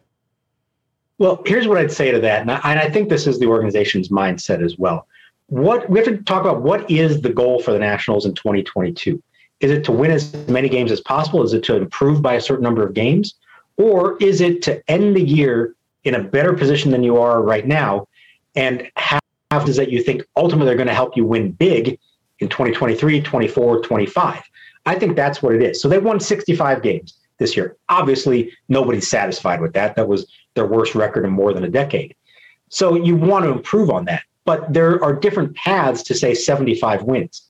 Well, 1.18 1.42
here's 1.46 1.68
what 1.68 1.78
I'd 1.78 1.92
say 1.92 2.12
to 2.12 2.20
that, 2.20 2.42
and 2.42 2.52
I, 2.52 2.60
and 2.64 2.80
I 2.80 2.90
think 2.90 3.10
this 3.10 3.26
is 3.26 3.40
the 3.40 3.48
organization's 3.48 4.10
mindset 4.10 4.64
as 4.64 4.78
well. 4.78 5.08
What 5.48 5.90
we 5.90 5.98
have 5.98 6.08
to 6.08 6.18
talk 6.24 6.42
about 6.42 6.62
what 6.62 6.90
is 6.92 7.22
the 7.22 7.34
goal 7.34 7.60
for 7.60 7.72
the 7.72 7.80
Nationals 7.80 8.26
in 8.26 8.36
2022 8.36 9.22
is 9.60 9.72
it 9.72 9.84
to 9.86 9.92
win 9.92 10.12
as 10.12 10.34
many 10.48 10.70
games 10.70 10.92
as 10.92 11.02
possible? 11.02 11.44
Is 11.44 11.54
it 11.54 11.64
to 11.64 11.76
improve 11.76 12.22
by 12.22 12.34
a 12.34 12.42
certain 12.42 12.64
number 12.64 12.86
of 12.86 12.94
games? 12.94 13.36
Or 13.78 14.18
is 14.18 14.42
it 14.42 14.62
to 14.64 14.82
end 14.90 15.16
the 15.16 15.24
year 15.24 15.76
in 16.04 16.16
a 16.16 16.24
better 16.24 16.54
position 16.54 16.92
than 16.92 17.04
you 17.04 17.18
are 17.18 17.42
right 17.42 17.66
now? 17.66 18.08
And 18.56 18.90
how 18.96 19.20
does 19.52 19.76
that 19.78 19.92
you 19.92 20.02
think 20.02 20.24
ultimately 20.36 20.68
they're 20.68 20.76
going 20.76 20.88
to 20.88 20.94
help 20.94 21.18
you 21.18 21.26
win 21.26 21.52
big 21.52 22.00
in 22.40 22.50
2023, 22.50 23.22
24, 23.22 23.82
25? 23.82 24.44
I 24.86 24.96
think 24.96 25.16
that's 25.16 25.42
what 25.42 25.56
it 25.56 25.64
is. 25.64 25.82
So 25.82 25.88
they 25.88 25.98
won 25.98 26.20
65 26.20 26.82
games 26.82 27.16
this 27.38 27.58
year. 27.58 27.76
Obviously, 27.90 28.52
nobody's 28.70 29.10
satisfied 29.10 29.62
with 29.62 29.74
that. 29.74 29.96
That 29.96 30.08
was 30.08 30.28
their 30.54 30.66
worst 30.66 30.96
record 30.96 31.26
in 31.26 31.32
more 31.32 31.54
than 31.54 31.64
a 31.64 31.70
decade. 31.70 32.16
So 32.70 32.96
you 32.96 33.16
want 33.16 33.46
to 33.46 33.52
improve 33.52 33.90
on 33.90 34.06
that. 34.06 34.24
But 34.46 34.72
there 34.72 35.04
are 35.04 35.14
different 35.14 35.56
paths 35.56 36.04
to 36.04 36.14
say 36.14 36.34
75 36.34 37.04
wins. 37.04 37.45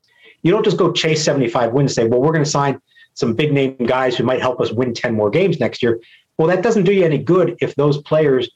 You 0.45 0.51
don't 0.51 0.63
just 0.63 0.77
go 0.77 0.91
chase 0.91 1.23
75 1.23 1.73
wins 1.73 1.97
and 1.97 2.05
say, 2.05 2.07
well, 2.07 2.21
we're 2.21 2.31
going 2.31 2.43
to 2.43 2.49
sign 2.49 2.79
some 3.15 3.33
big 3.33 3.51
name 3.51 3.75
guys 3.77 4.15
who 4.15 4.23
might 4.23 4.39
help 4.39 4.61
us 4.61 4.71
win 4.71 4.93
10 4.93 5.15
more 5.15 5.31
games 5.31 5.59
next 5.59 5.81
year. 5.81 5.99
Well, 6.37 6.47
that 6.49 6.61
doesn't 6.61 6.83
do 6.83 6.93
you 6.93 7.03
any 7.03 7.17
good 7.17 7.57
if 7.61 7.73
those 7.73 7.97
players 8.03 8.51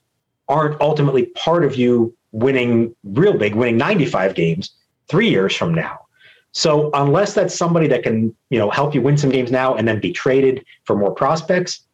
aren't 0.48 0.80
ultimately 0.82 1.26
part 1.28 1.66
of 1.66 1.78
you 1.78 2.16
winning 2.32 2.96
real 3.04 3.36
big, 3.36 3.56
winning 3.56 3.78
95 3.78 4.36
games 4.36 4.76
three 5.08 5.30
years 5.30 5.56
from 5.56 5.74
now. 5.74 6.06
So 6.52 6.92
unless 6.94 7.34
that's 7.34 7.56
somebody 7.56 7.88
that 7.88 8.04
can, 8.04 8.36
you 8.52 8.60
know, 8.60 8.70
help 8.70 8.94
you 8.94 9.02
win 9.02 9.18
some 9.18 9.32
games 9.32 9.52
now 9.52 9.74
and 9.74 9.88
then 9.88 10.00
be 10.00 10.14
traded 10.14 10.64
for 10.84 10.96
more 10.96 11.12
prospects, 11.12 11.88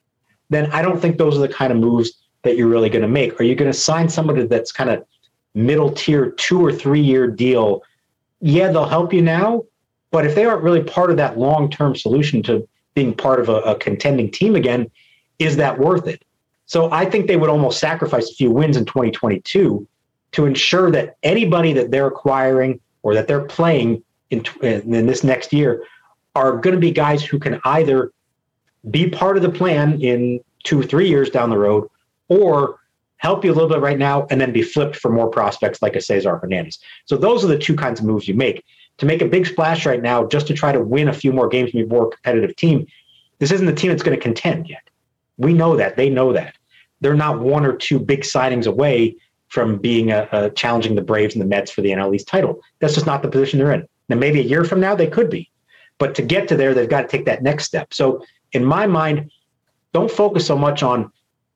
then 0.49 0.69
I 0.71 0.81
don't 0.81 0.99
think 0.99 1.17
those 1.17 1.37
are 1.37 1.47
the 1.47 1.47
kind 1.47 1.71
of 1.71 1.79
moves 1.79 2.21
that 2.41 2.57
you're 2.57 2.67
really 2.67 2.89
going 2.89 3.01
to 3.01 3.07
make. 3.07 3.39
Are 3.39 3.43
you 3.43 3.55
going 3.55 3.71
to 3.71 3.77
sign 3.77 4.09
somebody 4.09 4.45
that's 4.45 4.73
kind 4.73 4.89
of 4.89 5.05
middle 5.53 5.89
tier 5.89 6.31
two 6.31 6.59
or 6.59 6.73
three 6.73 6.99
year 6.99 7.27
deal? 7.27 7.81
Yeah, 8.41 8.73
they'll 8.73 8.89
help 8.89 9.13
you 9.13 9.21
now, 9.21 9.63
but 10.15 10.25
if 10.25 10.33
they 10.33 10.45
aren't 10.45 10.63
really 10.63 10.81
part 10.81 11.11
of 11.11 11.17
that 11.17 11.37
long 11.37 11.69
term 11.69 11.93
solution 11.93 12.41
to 12.43 12.65
being 12.93 13.13
part 13.13 13.41
of 13.41 13.49
a, 13.49 13.55
a 13.55 13.75
contending 13.75 14.31
team 14.31 14.55
again, 14.55 14.89
is 15.39 15.57
that 15.57 15.77
worth 15.77 16.07
it? 16.07 16.23
So 16.67 16.89
I 16.89 17.03
think 17.03 17.27
they 17.27 17.35
would 17.35 17.49
almost 17.49 17.81
sacrifice 17.81 18.31
a 18.31 18.33
few 18.33 18.49
wins 18.49 18.77
in 18.77 18.85
2022 18.85 19.85
to 20.31 20.45
ensure 20.45 20.89
that 20.91 21.17
anybody 21.21 21.73
that 21.73 21.91
they're 21.91 22.07
acquiring 22.07 22.79
or 23.03 23.13
that 23.13 23.27
they're 23.27 23.43
playing 23.43 24.05
in, 24.29 24.45
in 24.61 25.05
this 25.05 25.21
next 25.25 25.51
year 25.51 25.83
are 26.33 26.59
going 26.59 26.75
to 26.75 26.79
be 26.79 26.91
guys 26.91 27.21
who 27.21 27.37
can 27.37 27.59
either 27.65 28.13
be 28.89 29.09
part 29.09 29.35
of 29.35 29.43
the 29.43 29.51
plan 29.51 29.99
in 29.99 30.39
two, 30.63 30.81
three 30.81 31.09
years 31.09 31.29
down 31.29 31.49
the 31.49 31.57
road, 31.57 31.89
or 32.29 32.79
help 33.17 33.43
you 33.43 33.51
a 33.51 33.55
little 33.55 33.67
bit 33.67 33.81
right 33.81 33.99
now 33.99 34.27
and 34.29 34.39
then 34.39 34.53
be 34.53 34.61
flipped 34.61 34.95
for 34.95 35.11
more 35.11 35.29
prospects 35.29 35.81
like 35.81 35.97
a 35.97 36.01
Cesar 36.01 36.37
Hernandez. 36.37 36.79
So 37.03 37.17
those 37.17 37.43
are 37.43 37.47
the 37.47 37.59
two 37.59 37.75
kinds 37.75 37.99
of 37.99 38.05
moves 38.05 38.29
you 38.29 38.33
make 38.33 38.63
to 38.97 39.05
make 39.05 39.21
a 39.21 39.27
big 39.27 39.45
splash 39.45 39.85
right 39.85 40.01
now 40.01 40.25
just 40.25 40.47
to 40.47 40.53
try 40.53 40.71
to 40.71 40.79
win 40.79 41.07
a 41.07 41.13
few 41.13 41.33
more 41.33 41.47
games 41.47 41.71
and 41.73 41.83
be 41.83 41.95
more 41.95 42.09
competitive 42.09 42.55
team. 42.55 42.87
This 43.39 43.51
isn't 43.51 43.65
the 43.65 43.73
team 43.73 43.91
that's 43.91 44.03
going 44.03 44.17
to 44.17 44.21
contend 44.21 44.69
yet. 44.69 44.89
We 45.37 45.53
know 45.53 45.75
that. 45.75 45.97
They 45.97 46.09
know 46.09 46.31
that. 46.33 46.55
They're 47.01 47.13
not 47.13 47.39
one 47.39 47.65
or 47.65 47.75
two 47.75 47.99
big 47.99 48.21
signings 48.21 48.67
away 48.67 49.17
from 49.47 49.77
being 49.77 50.11
a, 50.11 50.27
a 50.31 50.49
challenging 50.51 50.95
the 50.95 51.01
Braves 51.01 51.35
and 51.35 51.41
the 51.41 51.47
Mets 51.47 51.71
for 51.71 51.81
the 51.81 51.89
NL 51.89 52.15
East 52.15 52.27
title. 52.27 52.61
That's 52.79 52.93
just 52.93 53.05
not 53.05 53.21
the 53.21 53.27
position 53.27 53.59
they're 53.59 53.73
in. 53.73 53.87
Now, 54.09 54.15
maybe 54.15 54.39
a 54.39 54.43
year 54.43 54.63
from 54.63 54.79
now, 54.79 54.95
they 54.95 55.07
could 55.07 55.29
be. 55.29 55.49
But 55.97 56.15
to 56.15 56.21
get 56.21 56.47
to 56.49 56.57
there, 56.57 56.73
they've 56.73 56.89
got 56.89 57.01
to 57.01 57.07
take 57.07 57.25
that 57.25 57.43
next 57.43 57.65
step. 57.65 57.93
So, 57.93 58.23
in 58.51 58.63
my 58.63 58.87
mind, 58.87 59.31
don't 59.93 60.11
focus 60.11 60.45
so 60.45 60.57
much 60.57 60.83
on 60.83 61.11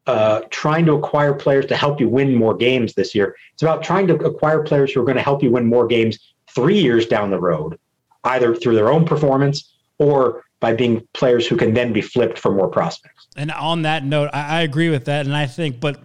uh, 0.07 0.41
trying 0.49 0.85
to 0.85 0.93
acquire 0.93 1.33
players 1.33 1.65
to 1.67 1.75
help 1.75 1.99
you 1.99 2.09
win 2.09 2.33
more 2.33 2.55
games 2.55 2.93
this 2.93 3.13
year. 3.13 3.35
It's 3.53 3.61
about 3.61 3.83
trying 3.83 4.07
to 4.07 4.15
acquire 4.15 4.63
players 4.63 4.91
who 4.91 5.01
are 5.01 5.05
going 5.05 5.17
to 5.17 5.21
help 5.23 5.43
you 5.43 5.51
win 5.51 5.65
more 5.65 5.85
games 5.85 6.33
three 6.59 6.79
years 6.79 7.05
down 7.05 7.29
the 7.29 7.39
road, 7.39 7.79
either 8.23 8.55
through 8.55 8.75
their 8.75 8.91
own 8.91 9.05
performance 9.05 9.73
or 9.97 10.43
by 10.59 10.73
being 10.73 11.07
players 11.13 11.47
who 11.47 11.55
can 11.55 11.73
then 11.73 11.93
be 11.93 12.01
flipped 12.01 12.37
for 12.37 12.53
more 12.53 12.67
prospects. 12.67 13.27
And 13.37 13.51
on 13.51 13.83
that 13.83 14.03
note, 14.03 14.29
I, 14.33 14.59
I 14.59 14.61
agree 14.61 14.89
with 14.89 15.05
that. 15.05 15.25
And 15.25 15.35
I 15.35 15.45
think, 15.45 15.79
but 15.79 16.01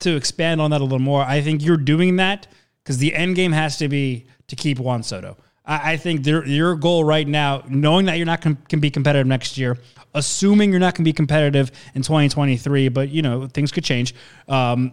to 0.00 0.14
expand 0.14 0.60
on 0.60 0.70
that 0.70 0.80
a 0.80 0.84
little 0.84 1.00
more, 1.00 1.22
I 1.22 1.40
think 1.40 1.64
you're 1.64 1.76
doing 1.76 2.16
that 2.16 2.46
because 2.82 2.98
the 2.98 3.14
end 3.14 3.34
game 3.34 3.52
has 3.52 3.76
to 3.78 3.88
be 3.88 4.26
to 4.46 4.56
keep 4.56 4.78
Juan 4.78 5.02
Soto. 5.02 5.36
I, 5.64 5.92
I 5.92 5.96
think 5.96 6.24
your 6.26 6.76
goal 6.76 7.02
right 7.04 7.26
now, 7.26 7.64
knowing 7.68 8.06
that 8.06 8.16
you're 8.16 8.26
not 8.26 8.40
can 8.40 8.80
be 8.80 8.90
competitive 8.90 9.26
next 9.26 9.58
year, 9.58 9.76
assuming 10.14 10.70
you're 10.70 10.80
not 10.80 10.94
going 10.94 11.04
to 11.04 11.08
be 11.08 11.12
competitive 11.12 11.70
in 11.94 12.02
2023, 12.02 12.88
but 12.88 13.08
you 13.08 13.22
know 13.22 13.46
things 13.46 13.72
could 13.72 13.84
change. 13.84 14.14
Um, 14.48 14.92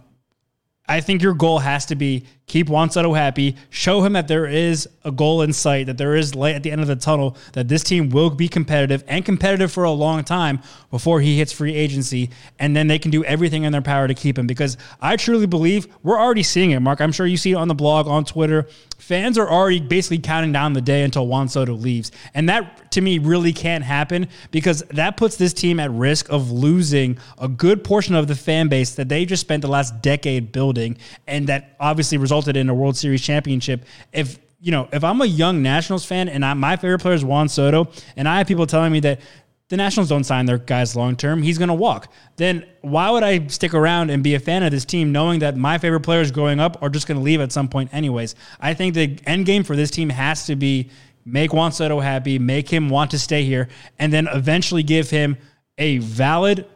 I 0.87 1.01
think 1.01 1.21
your 1.21 1.33
goal 1.33 1.59
has 1.59 1.85
to 1.87 1.95
be 1.95 2.25
keep 2.47 2.69
Juan 2.69 2.91
Soto 2.91 3.13
happy, 3.13 3.55
show 3.71 4.03
him 4.03 4.13
that 4.13 4.27
there 4.27 4.45
is 4.45 4.87
a 5.03 5.11
goal 5.11 5.41
in 5.41 5.51
sight, 5.51 5.87
that 5.87 5.97
there 5.97 6.15
is 6.15 6.35
light 6.35 6.53
at 6.53 6.61
the 6.61 6.71
end 6.71 6.81
of 6.81 6.87
the 6.87 6.95
tunnel, 6.95 7.35
that 7.53 7.67
this 7.67 7.83
team 7.83 8.09
will 8.09 8.29
be 8.29 8.47
competitive 8.47 9.03
and 9.07 9.25
competitive 9.25 9.71
for 9.71 9.83
a 9.83 9.91
long 9.91 10.23
time 10.23 10.59
before 10.91 11.21
he 11.21 11.39
hits 11.39 11.51
free 11.51 11.73
agency, 11.73 12.29
and 12.59 12.75
then 12.75 12.85
they 12.87 12.99
can 12.99 13.09
do 13.09 13.23
everything 13.23 13.63
in 13.63 13.71
their 13.71 13.81
power 13.81 14.07
to 14.07 14.13
keep 14.13 14.37
him. 14.37 14.45
Because 14.45 14.77
I 15.01 15.15
truly 15.15 15.47
believe 15.47 15.87
we're 16.03 16.19
already 16.19 16.43
seeing 16.43 16.71
it, 16.71 16.79
Mark. 16.81 17.01
I'm 17.01 17.11
sure 17.11 17.25
you 17.25 17.37
see 17.37 17.53
it 17.53 17.55
on 17.55 17.67
the 17.67 17.75
blog, 17.75 18.07
on 18.07 18.23
Twitter. 18.23 18.67
Fans 18.99 19.39
are 19.39 19.49
already 19.49 19.79
basically 19.79 20.19
counting 20.19 20.51
down 20.51 20.73
the 20.73 20.81
day 20.81 21.01
until 21.01 21.25
Juan 21.25 21.49
Soto 21.49 21.73
leaves. 21.73 22.11
And 22.35 22.47
that 22.47 22.91
to 22.91 23.01
me 23.01 23.17
really 23.17 23.53
can't 23.53 23.83
happen 23.83 24.27
because 24.51 24.83
that 24.91 25.17
puts 25.17 25.35
this 25.35 25.51
team 25.51 25.79
at 25.79 25.91
risk 25.91 26.29
of 26.29 26.51
losing 26.51 27.17
a 27.39 27.47
good 27.47 27.83
portion 27.83 28.13
of 28.13 28.27
the 28.27 28.35
fan 28.35 28.67
base 28.67 28.95
that 28.95 29.09
they 29.09 29.25
just 29.25 29.41
spent 29.41 29.63
the 29.63 29.67
last 29.67 30.01
decade 30.01 30.51
building 30.51 30.74
and 30.77 31.47
that 31.47 31.75
obviously 31.79 32.17
resulted 32.17 32.57
in 32.57 32.69
a 32.69 32.73
World 32.73 32.97
Series 32.97 33.21
championship. 33.21 33.85
If 34.11 34.39
you 34.59 34.71
know, 34.71 34.89
if 34.91 35.03
I'm 35.03 35.21
a 35.21 35.25
young 35.25 35.61
Nationals 35.61 36.05
fan 36.05 36.27
and 36.27 36.43
I, 36.43 36.53
my 36.55 36.75
favorite 36.75 36.99
player 36.99 37.13
is 37.13 37.23
Juan 37.23 37.49
Soto, 37.49 37.87
and 38.15 38.27
I 38.27 38.39
have 38.39 38.47
people 38.47 38.65
telling 38.65 38.91
me 38.91 38.99
that 39.01 39.21
the 39.67 39.77
Nationals 39.77 40.09
don't 40.09 40.23
sign 40.23 40.45
their 40.45 40.57
guys 40.57 40.95
long 40.95 41.15
term, 41.15 41.41
he's 41.41 41.57
going 41.57 41.69
to 41.69 41.75
walk. 41.75 42.11
Then 42.35 42.65
why 42.81 43.09
would 43.09 43.23
I 43.23 43.47
stick 43.47 43.73
around 43.73 44.09
and 44.11 44.23
be 44.23 44.35
a 44.35 44.39
fan 44.39 44.63
of 44.63 44.71
this 44.71 44.85
team 44.85 45.11
knowing 45.11 45.39
that 45.39 45.57
my 45.57 45.77
favorite 45.77 46.01
players 46.01 46.31
growing 46.31 46.59
up 46.59 46.81
are 46.81 46.89
just 46.89 47.07
going 47.07 47.17
to 47.17 47.23
leave 47.23 47.41
at 47.41 47.51
some 47.51 47.67
point, 47.67 47.93
anyways? 47.93 48.35
I 48.59 48.73
think 48.73 48.93
the 48.93 49.19
end 49.25 49.45
game 49.45 49.63
for 49.63 49.75
this 49.75 49.89
team 49.91 50.09
has 50.09 50.45
to 50.47 50.55
be 50.55 50.89
make 51.25 51.53
Juan 51.53 51.71
Soto 51.71 51.99
happy, 51.99 52.37
make 52.37 52.69
him 52.69 52.89
want 52.89 53.11
to 53.11 53.19
stay 53.19 53.43
here, 53.43 53.67
and 53.97 54.13
then 54.13 54.27
eventually 54.31 54.83
give 54.83 55.09
him 55.09 55.37
a 55.77 55.97
valid, 55.97 56.67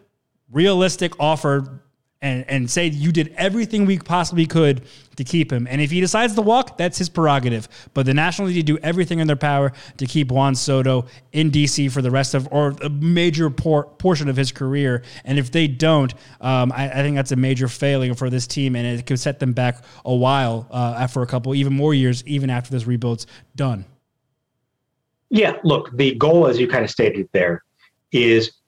realistic 0.52 1.14
offer 1.20 1.82
and, 2.22 2.44
and 2.50 2.70
say 2.70 2.88
you 2.88 3.12
did 3.12 3.34
everything 3.38 3.86
we 3.86 3.98
possibly 3.98 4.46
could 4.46 4.82
to 5.16 5.24
keep 5.24 5.52
him. 5.52 5.68
And 5.70 5.80
if 5.80 5.90
he 5.90 6.02
decides 6.02 6.36
to 6.36 6.42
walk, 6.42 6.78
that's 6.78 6.98
his 6.98 7.08
prerogative. 7.08 7.70
But 7.94 8.06
the 8.06 8.14
Nationals 8.14 8.54
need 8.54 8.66
to 8.66 8.74
do 8.74 8.78
everything 8.80 9.20
in 9.20 9.28
their 9.28 9.36
power 9.38 9.72
to 9.98 10.06
keep 10.06 10.32
Juan 10.32 10.56
Soto 10.56 11.06
in 11.32 11.50
DC 11.50 11.92
for 11.92 12.02
the 12.02 12.12
rest 12.12 12.34
of 12.34 12.48
or 12.52 12.70
a 12.84 12.90
major 12.90 13.50
por- 13.50 13.86
portion 13.86 14.28
of 14.28 14.36
his 14.36 14.52
career. 14.52 15.04
And 15.24 15.40
if 15.40 15.52
they 15.52 15.68
don't, 15.68 16.14
um, 16.42 16.74
I, 16.74 16.90
I, 16.90 16.96
think 16.96 17.16
that's 17.16 17.32
a 17.32 17.38
major 17.38 17.70
failing 17.70 18.14
for 18.16 18.30
this 18.30 18.48
team, 18.48 18.76
and 18.76 18.86
it 18.86 19.06
could 19.06 19.20
set 19.20 19.40
them 19.40 19.54
back 19.54 19.84
a 20.04 20.14
while 20.14 20.68
uh, 20.72 20.96
after 20.98 21.22
a 21.22 21.28
couple, 21.28 21.56
even 21.56 21.74
more 21.74 21.94
years, 21.94 22.24
even 22.26 22.50
after 22.50 22.72
this 22.72 22.86
rebuild's 22.86 23.28
done. 23.56 23.86
Yeah, 25.30 25.58
look, 25.64 25.96
the 25.96 26.16
goal, 26.16 26.48
as 26.48 26.60
you 26.60 26.68
kind 26.68 26.84
of 26.84 26.90
stated 26.90 27.30
there, 27.32 27.64
is 28.12 28.59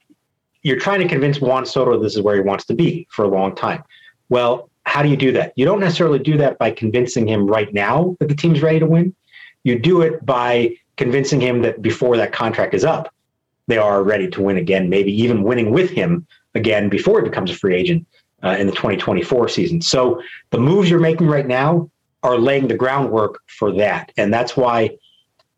you're 0.64 0.80
trying 0.80 1.00
to 1.00 1.08
convince 1.08 1.42
Juan 1.42 1.66
Soto 1.66 2.02
this 2.02 2.16
is 2.16 2.22
where 2.22 2.36
he 2.36 2.42
wants 2.42 2.66
to 2.66 2.74
be 2.74 3.08
for 3.10 3.26
a 3.26 3.28
long 3.28 3.56
time. 3.56 3.84
Well, 4.30 4.70
how 4.86 5.04
do 5.04 5.10
you 5.10 5.18
do 5.18 5.32
that? 5.34 5.54
You 5.56 5.66
don't 5.66 5.80
necessarily 5.80 6.20
do 6.20 6.38
that 6.38 6.58
by 6.58 6.72
convincing 6.72 7.28
him 7.28 7.48
right 7.48 7.72
now 7.74 8.16
that 8.20 8.30
the 8.30 8.36
team's 8.36 8.62
ready 8.62 8.80
to 8.80 8.86
win. 8.86 9.16
You 9.64 9.78
do 9.78 10.02
it 10.02 10.26
by 10.26 10.76
convincing 10.98 11.40
him 11.40 11.62
that 11.62 11.82
before 11.82 12.18
that 12.18 12.32
contract 12.32 12.74
is 12.74 12.84
up, 12.84 13.14
they 13.68 13.78
are 13.78 14.04
ready 14.04 14.28
to 14.30 14.42
win 14.42 14.58
again, 14.58 14.90
maybe 14.90 15.12
even 15.22 15.44
winning 15.44 15.72
with 15.72 15.90
him 15.92 16.26
again 16.56 16.90
before 16.90 17.22
he 17.22 17.30
becomes 17.30 17.52
a 17.52 17.56
free 17.56 17.76
agent 17.76 18.06
uh, 18.44 18.56
in 18.60 18.68
the 18.68 18.74
2024 18.74 19.48
season. 19.50 19.82
So 19.82 20.22
the 20.50 20.60
moves 20.60 20.90
you're 20.90 21.00
making 21.00 21.28
right 21.28 21.48
now 21.48 21.90
are 22.24 22.38
laying 22.38 22.68
the 22.68 22.76
groundwork 22.76 23.40
for 23.48 23.72
that. 23.74 24.12
And 24.18 24.34
that's 24.34 24.58
why, 24.58 24.98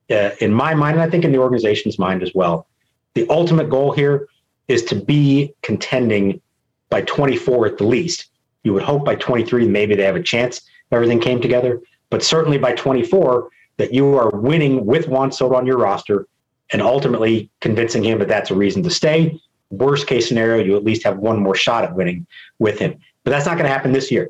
uh, 0.10 0.32
in 0.40 0.54
my 0.54 0.74
mind, 0.74 0.96
and 0.96 1.04
I 1.04 1.10
think 1.10 1.24
in 1.24 1.32
the 1.32 1.40
organization's 1.40 1.98
mind 1.98 2.24
as 2.24 2.32
well, 2.34 2.68
the 3.16 3.28
ultimate 3.30 3.70
goal 3.70 3.92
here 3.92 4.28
is 4.68 4.84
to 4.86 4.96
be 4.96 5.54
contending 5.62 6.42
by 6.90 7.02
24 7.02 7.68
at 7.68 7.78
the 7.78 7.84
least. 7.84 8.28
You 8.64 8.74
would 8.74 8.84
hope 8.84 9.04
by 9.04 9.16
23, 9.16 9.68
maybe 9.68 9.96
they 9.96 10.04
have 10.04 10.16
a 10.16 10.24
chance 10.24 10.58
if 10.58 10.94
everything 10.94 11.20
came 11.20 11.42
together. 11.42 11.82
But 12.10 12.24
certainly 12.24 12.58
by 12.58 12.74
24, 12.74 13.50
that 13.78 13.94
you 13.94 14.16
are 14.16 14.30
winning 14.30 14.86
with 14.86 15.08
Juan 15.08 15.32
Soto 15.32 15.56
on 15.56 15.66
your 15.66 15.78
roster 15.78 16.28
and 16.72 16.82
ultimately 16.82 17.50
convincing 17.60 18.04
him 18.04 18.20
that 18.20 18.28
that's 18.28 18.52
a 18.52 18.56
reason 18.56 18.84
to 18.84 18.90
stay. 18.90 19.40
Worst 19.70 20.08
case 20.08 20.28
scenario, 20.28 20.64
you 20.64 20.78
at 20.78 20.84
least 20.84 21.04
have 21.04 21.18
one 21.18 21.40
more 21.40 21.56
shot 21.56 21.84
at 21.84 21.96
winning 21.96 22.28
with 22.60 22.80
him. 22.80 23.00
But 23.24 23.32
that's 23.32 23.46
not 23.46 23.58
going 23.58 23.66
to 23.66 23.74
happen 23.74 23.92
this 23.92 24.12
year. 24.12 24.30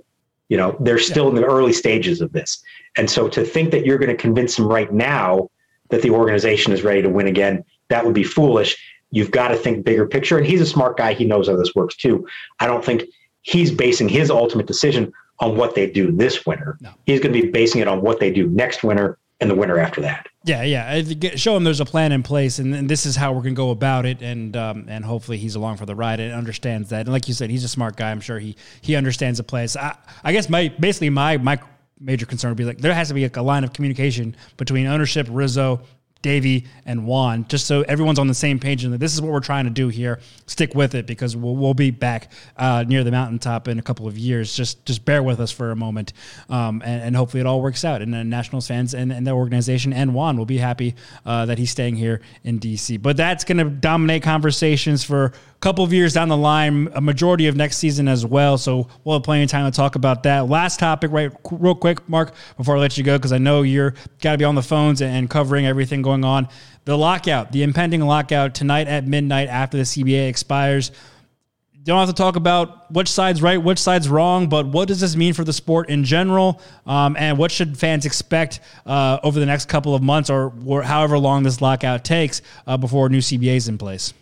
You 0.50 0.58
know, 0.58 0.78
they're 0.80 1.00
still 1.00 1.30
in 1.30 1.36
the 1.36 1.46
early 1.46 1.74
stages 1.74 2.22
of 2.22 2.32
this. 2.32 2.62
And 2.98 3.10
so 3.10 3.28
to 3.30 3.44
think 3.44 3.72
that 3.72 3.86
you're 3.86 3.98
going 3.98 4.16
to 4.16 4.22
convince 4.22 4.58
him 4.58 4.68
right 4.68 4.92
now 4.92 5.50
that 5.90 6.02
the 6.02 6.12
organization 6.12 6.74
is 6.74 6.84
ready 6.84 7.02
to 7.02 7.10
win 7.10 7.28
again, 7.28 7.64
that 7.90 8.06
would 8.06 8.14
be 8.14 8.24
foolish. 8.24 8.78
You've 9.14 9.30
got 9.30 9.50
to 9.50 9.56
think 9.56 9.86
bigger 9.86 10.08
picture. 10.08 10.40
And 10.40 10.48
he's 10.48 10.60
a 10.60 10.66
smart 10.66 10.98
guy. 10.98 11.14
He 11.14 11.24
knows 11.24 11.48
how 11.48 11.56
this 11.56 11.76
works 11.76 11.96
too. 11.96 12.28
I 12.60 12.66
don't 12.66 12.84
think 12.84 13.04
he's 13.44 13.72
basing 13.72 14.10
his 14.10 14.32
ultimate 14.32 14.66
decision 14.66 15.14
on 15.40 15.56
what 15.56 15.76
they 15.76 15.88
do 15.90 16.12
this 16.12 16.48
winter. 16.48 16.78
No. 16.82 16.90
He's 17.06 17.20
going 17.20 17.32
to 17.32 17.42
be 17.42 17.52
basing 17.52 17.80
it 17.80 17.88
on 17.88 18.02
what 18.02 18.20
they 18.20 18.32
do 18.32 18.48
next 18.48 18.84
winter 18.84 19.20
and 19.40 19.52
the 19.52 19.56
winter 19.56 19.78
after 19.78 20.02
that. 20.02 20.28
Yeah, 20.46 20.64
yeah. 20.64 21.36
Show 21.36 21.56
him 21.56 21.64
there's 21.64 21.80
a 21.80 21.86
plan 21.86 22.12
in 22.12 22.24
place, 22.24 22.58
and, 22.58 22.74
and 22.74 22.90
this 22.90 23.06
is 23.06 23.16
how 23.16 23.34
we're 23.34 23.44
going 23.44 23.56
to 23.56 23.60
go 23.60 23.70
about 23.70 24.06
it, 24.06 24.22
and 24.22 24.58
um, 24.58 24.86
and 24.90 25.06
hopefully 25.06 25.38
he's 25.38 25.56
along 25.56 25.78
for 25.78 25.86
the 25.86 25.96
ride 25.96 26.20
and 26.20 26.34
understands 26.34 26.90
that. 26.90 27.02
And 27.02 27.12
like 27.12 27.28
you 27.28 27.34
said, 27.34 27.50
he's 27.50 27.64
a 27.64 27.70
smart 27.70 27.96
guy. 27.98 28.10
I'm 28.10 28.20
sure 28.20 28.40
he 28.40 28.56
he 28.82 28.96
understands 28.96 29.38
the 29.38 29.44
place. 29.44 29.76
I, 29.76 29.96
I 30.24 30.34
guess 30.34 30.50
my 30.50 30.70
basically 30.80 31.12
my 31.12 31.38
my 31.38 31.60
major 32.00 32.26
concern 32.26 32.50
would 32.52 32.58
be 32.58 32.66
like 32.66 32.80
there 32.80 32.94
has 32.94 33.10
to 33.10 33.14
be 33.14 33.24
like 33.24 33.38
a 33.38 33.42
line 33.42 33.64
of 33.64 33.74
communication 33.74 34.36
between 34.58 34.88
ownership, 34.88 35.28
Rizzo, 35.30 35.82
Davey, 36.24 36.66
and 36.86 37.06
Juan, 37.06 37.46
just 37.48 37.68
so 37.68 37.82
everyone's 37.84 38.18
on 38.18 38.28
the 38.28 38.34
same 38.34 38.60
page 38.60 38.84
and 38.84 38.94
this 38.96 39.14
is 39.14 39.22
what 39.22 39.32
we're 39.32 39.40
trying 39.42 39.66
to 39.66 39.70
do 39.70 39.90
here. 39.90 40.20
Stick 40.48 40.74
with 40.74 40.96
it 40.96 41.06
because 41.06 41.36
we'll, 41.36 41.56
we'll 41.56 41.76
be 41.76 41.92
back 41.92 42.32
uh, 42.58 42.84
near 42.88 43.04
the 43.04 43.12
mountaintop 43.12 43.68
in 43.68 43.78
a 43.78 43.82
couple 43.82 44.08
of 44.08 44.18
years. 44.18 44.56
Just 44.56 44.86
just 44.86 45.06
bear 45.06 45.22
with 45.22 45.40
us 45.40 45.52
for 45.52 45.72
a 45.72 45.76
moment, 45.76 46.14
um, 46.50 46.82
and, 46.84 47.04
and, 47.04 47.16
hopefully 47.16 47.42
it 47.42 47.46
all 47.46 47.62
works 47.62 47.86
out. 47.86 48.02
And 48.02 48.14
the 48.14 48.24
Nationals 48.24 48.68
fans 48.68 48.94
and, 48.94 49.12
and 49.12 49.28
the 49.28 49.32
organization 49.32 49.94
and 49.94 50.16
Juan 50.16 50.38
will 50.38 50.46
be 50.46 50.58
happy 50.58 50.96
uh, 51.26 51.46
that 51.46 51.60
he's 51.60 51.70
staying 51.70 51.98
here 51.98 52.22
in 52.44 52.60
DC. 52.60 53.02
But 53.02 53.18
that's 53.18 53.44
going 53.44 53.58
to 53.58 53.66
dominate 53.66 54.24
conversations 54.24 55.04
for 55.04 55.34
couple 55.64 55.86
of 55.86 55.94
years 55.94 56.12
down 56.12 56.28
the 56.28 56.36
line, 56.36 56.90
a 56.94 57.00
majority 57.00 57.48
of 57.48 57.56
next 57.56 57.78
season 57.78 58.10
as 58.10 58.26
well. 58.26 58.58
So 58.58 58.90
we'll 59.06 59.16
have 59.16 59.24
plenty 59.24 59.44
of 59.44 59.50
time 59.50 59.72
to 59.72 59.74
talk 59.74 59.96
about 59.96 60.24
that. 60.24 60.50
Last 60.50 60.78
topic, 60.78 61.10
right, 61.14 61.32
real 61.52 61.74
quick, 61.74 62.08
Mark, 62.10 62.34
before 62.58 62.76
I 62.76 62.80
let 62.82 62.98
you 62.98 63.04
go, 63.06 63.18
because 63.18 63.32
I 63.32 63.38
know 63.38 63.62
you're 63.62 63.92
got 64.22 64.34
to 64.34 64.38
be 64.38 64.44
on 64.44 64.56
the 64.56 64.62
phones 64.62 65.02
and 65.02 65.30
covering 65.30 65.66
everything 65.66 66.02
going 66.02 66.26
on. 66.26 66.50
The 66.84 66.98
lockout, 66.98 67.54
the 67.54 67.64
impending 67.64 68.02
lockout 68.02 68.54
tonight 68.54 68.90
at 68.90 69.08
midnight 69.08 69.48
after 69.48 69.78
the 69.78 69.84
CBA 69.84 70.28
expires. 70.28 70.92
Don't 71.84 71.98
have 71.98 72.10
to 72.10 72.14
talk 72.14 72.36
about 72.36 72.92
which 72.92 73.08
side's 73.08 73.42
right, 73.42 73.58
which 73.58 73.80
side's 73.80 74.10
wrong, 74.10 74.50
but 74.50 74.68
what 74.68 74.90
does 74.90 75.00
this 75.00 75.16
mean 75.16 75.34
for 75.34 75.46
the 75.46 75.54
sport 75.54 75.90
in 75.90 76.04
general? 76.04 76.62
Um, 76.86 77.16
and 77.18 77.38
what 77.38 77.52
should 77.52 77.78
fans 77.78 78.06
expect 78.06 78.60
uh, 78.86 79.20
over 79.24 79.40
the 79.40 79.46
next 79.46 79.70
couple 79.70 79.96
of 79.96 80.04
months 80.04 80.30
or, 80.30 80.52
or 80.66 80.84
however 80.84 81.18
long 81.18 81.44
this 81.44 81.62
lockout 81.62 82.04
takes 82.04 82.42
uh, 82.68 82.76
before 82.76 83.08
new 83.08 83.20
CBA 83.20 83.56
is 83.56 83.70
in 83.70 83.78
place? 83.78 84.14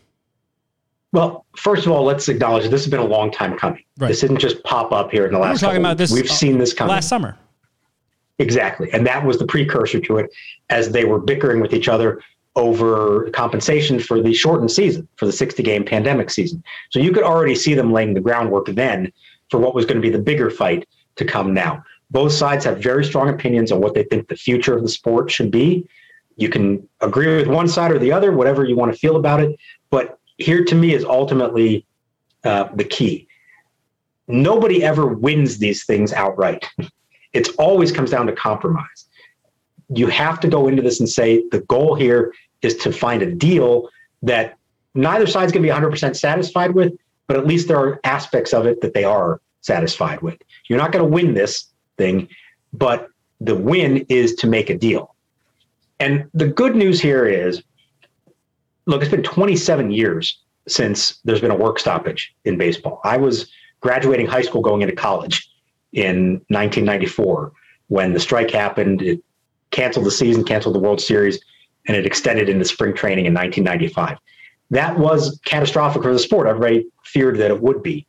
Well, 1.14 1.45
first 1.57 1.86
of 1.86 1.91
all, 1.91 2.03
let's 2.03 2.30
acknowledge 2.30 2.64
this 2.70 2.84
has 2.84 2.89
been 2.89 2.99
a 2.99 3.05
long 3.05 3.32
time 3.32 3.57
coming. 3.57 3.84
Right. 3.97 4.09
This 4.09 4.22
didn't 4.22 4.39
just 4.39 4.64
pop 4.64 4.91
up 4.91 5.12
here 5.12 5.26
in 5.26 5.34
the 5.34 5.39
last. 5.39 5.62
We're 5.62 5.68
talking 5.68 5.82
about 5.82 5.97
this. 5.97 6.12
We've 6.12 6.30
uh, 6.30 6.34
seen 6.34 6.57
this 6.57 6.74
coming 6.74 6.91
last 6.91 7.09
summer. 7.09 7.38
Exactly, 8.39 8.91
and 8.91 9.05
that 9.05 9.24
was 9.24 9.38
the 9.38 9.45
precursor 9.45 9.99
to 9.99 10.18
it, 10.18 10.32
as 10.70 10.91
they 10.91 11.05
were 11.05 11.20
bickering 11.20 11.62
with 11.62 11.74
each 11.74 11.88
other 11.88 12.22
over 12.55 13.30
compensation 13.32 13.99
for 13.99 14.22
the 14.22 14.34
shortened 14.34 14.72
season, 14.72 15.07
for 15.16 15.26
the 15.26 15.32
60 15.32 15.62
game 15.64 15.86
pandemic 15.86 16.30
season. 16.30 16.64
So 16.89 16.99
you 16.99 17.12
could 17.12 17.24
already 17.24 17.55
see 17.55 17.74
them 17.74 17.93
laying 17.93 18.14
the 18.14 18.20
groundwork 18.20 18.68
then 18.68 19.12
for 19.49 19.59
what 19.59 19.76
was 19.76 19.86
going 19.86 19.97
to 19.97 20.01
be 20.01 20.09
the 20.09 20.22
bigger 20.22 20.49
fight 20.49 20.88
to 21.18 21.26
come 21.26 21.53
now. 21.53 21.84
Both 22.09 22.34
sides 22.34 22.66
have 22.66 22.80
very 22.80 23.05
strong 23.05 23.30
opinions 23.30 23.72
on 23.72 23.80
what 23.80 23.93
they 23.93 24.03
think 24.03 24.28
the 24.28 24.36
future 24.36 24.76
of 24.76 24.82
the 24.82 24.89
sport 24.89 25.32
should 25.32 25.51
be. 25.51 25.88
You 26.36 26.49
can 26.49 26.88
agree 26.99 27.38
with 27.38 27.47
one 27.47 27.68
side 27.68 27.91
or 27.91 27.99
the 27.99 28.12
other, 28.12 28.32
whatever 28.32 28.66
you 28.66 28.76
want 28.76 28.91
to 28.91 28.97
feel 28.97 29.16
about 29.16 29.39
it. 29.39 29.57
But 29.89 30.18
here 30.41 30.63
to 30.65 30.75
me 30.75 30.93
is 30.93 31.03
ultimately 31.03 31.85
uh, 32.43 32.69
the 32.73 32.83
key. 32.83 33.27
Nobody 34.27 34.83
ever 34.83 35.07
wins 35.07 35.57
these 35.57 35.85
things 35.85 36.13
outright. 36.13 36.67
It 37.33 37.47
always 37.57 37.93
comes 37.93 38.09
down 38.09 38.27
to 38.27 38.33
compromise. 38.33 39.05
You 39.87 40.07
have 40.07 40.41
to 40.41 40.49
go 40.49 40.67
into 40.67 40.81
this 40.81 40.99
and 40.99 41.07
say 41.07 41.45
the 41.49 41.61
goal 41.61 41.95
here 41.95 42.33
is 42.61 42.75
to 42.79 42.91
find 42.91 43.21
a 43.21 43.33
deal 43.33 43.87
that 44.21 44.57
neither 44.95 45.25
side's 45.25 45.53
going 45.53 45.65
to 45.65 45.73
be 45.73 45.73
100% 45.73 46.13
satisfied 46.17 46.71
with, 46.71 46.91
but 47.27 47.37
at 47.37 47.47
least 47.47 47.69
there 47.69 47.79
are 47.79 48.01
aspects 48.03 48.53
of 48.53 48.65
it 48.65 48.81
that 48.81 48.93
they 48.93 49.05
are 49.05 49.39
satisfied 49.61 50.21
with. 50.21 50.41
You're 50.67 50.77
not 50.77 50.91
going 50.91 51.05
to 51.05 51.09
win 51.09 51.33
this 51.33 51.67
thing, 51.97 52.27
but 52.73 53.07
the 53.39 53.55
win 53.55 54.05
is 54.09 54.35
to 54.35 54.47
make 54.47 54.69
a 54.69 54.77
deal. 54.77 55.15
And 56.01 56.29
the 56.33 56.47
good 56.47 56.75
news 56.75 56.99
here 56.99 57.25
is 57.25 57.63
look, 58.86 59.01
it's 59.01 59.11
been 59.11 59.23
27 59.23 59.91
years 59.91 60.39
since 60.67 61.19
there's 61.23 61.41
been 61.41 61.51
a 61.51 61.55
work 61.55 61.79
stoppage 61.79 62.34
in 62.45 62.57
baseball. 62.57 63.01
I 63.03 63.17
was 63.17 63.51
graduating 63.82 64.27
high 64.27 64.41
school 64.41 64.61
going 64.61 64.82
into 64.82 64.95
college 64.95 65.49
in 65.93 66.34
1994 66.49 67.51
when 67.88 68.13
the 68.13 68.19
strike 68.19 68.51
happened. 68.51 69.01
It 69.01 69.23
canceled 69.71 70.05
the 70.05 70.11
season, 70.11 70.43
canceled 70.43 70.75
the 70.75 70.79
World 70.79 71.01
Series, 71.01 71.39
and 71.88 71.97
it 71.97 72.05
extended 72.05 72.49
into 72.49 72.65
spring 72.65 72.93
training 72.93 73.25
in 73.25 73.34
1995. 73.34 74.17
That 74.69 74.97
was 74.97 75.39
catastrophic 75.45 76.03
for 76.03 76.13
the 76.13 76.19
sport. 76.19 76.47
Everybody 76.47 76.88
feared 77.03 77.38
that 77.38 77.51
it 77.51 77.61
would 77.61 77.84
be. 77.84 78.07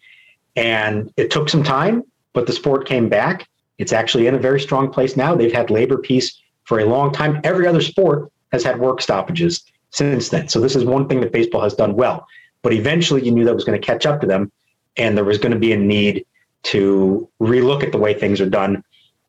And 0.55 1.11
it 1.17 1.31
took 1.31 1.49
some 1.49 1.65
time, 1.65 2.05
but 2.35 2.47
the 2.47 2.53
sport 2.53 2.87
came 2.87 3.09
back. 3.09 3.49
It's 3.79 3.93
actually 3.93 4.27
in 4.27 4.35
a 4.35 4.39
very 4.39 4.61
strong 4.61 4.91
place 4.93 5.17
now. 5.17 5.35
They've 5.35 5.53
had 5.53 5.71
labor 5.71 5.99
peace 5.99 6.41
for 6.65 6.79
a 6.79 6.85
long 6.85 7.13
time. 7.13 7.41
Every 7.43 7.67
other 7.67 7.81
sport 7.81 8.31
has 8.53 8.63
had 8.63 8.79
work 8.79 9.01
stoppages 9.01 9.65
since 9.93 10.31
then. 10.31 10.49
So 10.49 10.61
this 10.61 10.75
is 10.75 10.85
one 10.85 11.09
thing 11.09 11.21
that 11.21 11.33
baseball 11.33 11.63
has 11.63 11.75
done 11.75 11.95
well. 11.95 12.27
But 12.63 12.73
eventually, 12.73 13.25
you 13.25 13.31
knew 13.31 13.45
that 13.45 13.55
was 13.55 13.65
going 13.65 13.81
to 13.81 13.87
catch 13.87 14.07
up 14.07 14.21
to 14.21 14.27
them, 14.27 14.51
and 14.97 15.17
there 15.17 15.25
was 15.25 15.39
going 15.39 15.53
to 15.53 15.59
be 15.59 15.73
a 15.73 15.77
need 15.77 16.27
to 16.65 17.29
relook 17.41 17.83
at 17.83 17.93
the 17.93 17.99
way 17.99 18.15
things 18.15 18.41
are 18.41 18.49
done. 18.49 18.83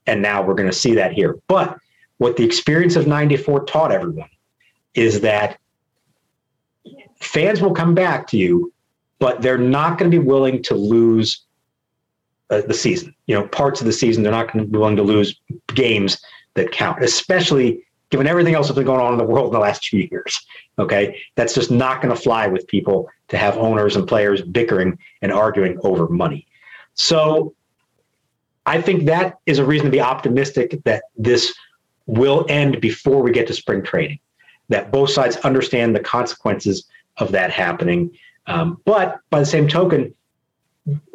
And 0.06 0.22
now 0.22 0.42
we're 0.42 0.54
going 0.54 0.70
to 0.70 0.76
see 0.76 0.96
that 0.96 1.14
here. 1.14 1.38
But 1.48 1.78
what 2.18 2.38
the 2.38 2.44
experience 2.44 2.96
of 2.96 3.08
94 3.08 3.66
taught 3.66 3.92
everyone 3.92 4.30
is 4.94 5.22
that 5.22 5.58
fans 7.20 7.62
will 7.62 7.74
come 7.74 7.96
back 7.96 8.28
to 8.28 8.38
you, 8.38 8.72
but 9.20 9.42
they're 9.42 9.58
not 9.58 9.98
going 9.98 10.12
to 10.12 10.18
be 10.18 10.24
willing 10.24 10.62
to 10.64 10.76
lose 10.76 11.44
uh, 12.50 12.62
the 12.62 12.74
season. 12.74 13.16
You 13.26 13.36
know, 13.36 13.48
parts 13.48 13.82
of 13.82 13.88
the 13.88 13.94
season, 13.94 14.22
they're 14.22 14.32
not 14.32 14.52
going 14.52 14.66
to 14.66 14.72
be 14.72 14.78
willing 14.78 14.98
to 14.98 15.04
lose 15.04 15.40
games 15.74 16.22
that 16.54 16.72
count, 16.72 17.04
especially 17.04 17.84
given 18.14 18.28
everything 18.28 18.54
else 18.54 18.68
that's 18.68 18.76
been 18.76 18.86
going 18.86 19.02
on 19.02 19.12
in 19.12 19.18
the 19.18 19.24
world 19.24 19.48
in 19.48 19.54
the 19.54 19.60
last 19.60 19.82
two 19.82 19.98
years. 19.98 20.46
Okay. 20.78 21.20
That's 21.34 21.56
just 21.56 21.72
not 21.72 22.00
going 22.00 22.16
to 22.16 22.22
fly 22.22 22.46
with 22.46 22.68
people 22.68 23.10
to 23.30 23.40
have 23.40 23.58
owners 23.58 23.96
and 23.96 24.08
players 24.08 24.44
bickering 24.44 25.00
and 25.24 25.32
arguing 25.32 25.80
over 25.84 26.08
money. 26.08 26.46
So 26.94 27.56
I 28.68 28.80
think 28.84 29.06
that 29.06 29.40
is 29.48 29.58
a 29.58 29.66
reason 29.66 29.86
to 29.86 29.92
be 29.92 30.00
optimistic 30.00 30.80
that 30.84 31.06
this 31.18 31.56
will 32.06 32.46
end 32.50 32.80
before 32.80 33.24
we 33.24 33.32
get 33.32 33.48
to 33.48 33.54
spring 33.56 33.82
training, 33.82 34.20
that 34.70 34.92
both 34.92 35.10
sides 35.10 35.38
understand 35.38 35.96
the 35.96 36.00
consequences 36.00 36.86
of 37.18 37.32
that 37.32 37.50
happening. 37.50 38.12
Um, 38.46 38.80
but 38.86 39.22
by 39.32 39.40
the 39.40 39.48
same 39.48 39.68
token, 39.68 40.14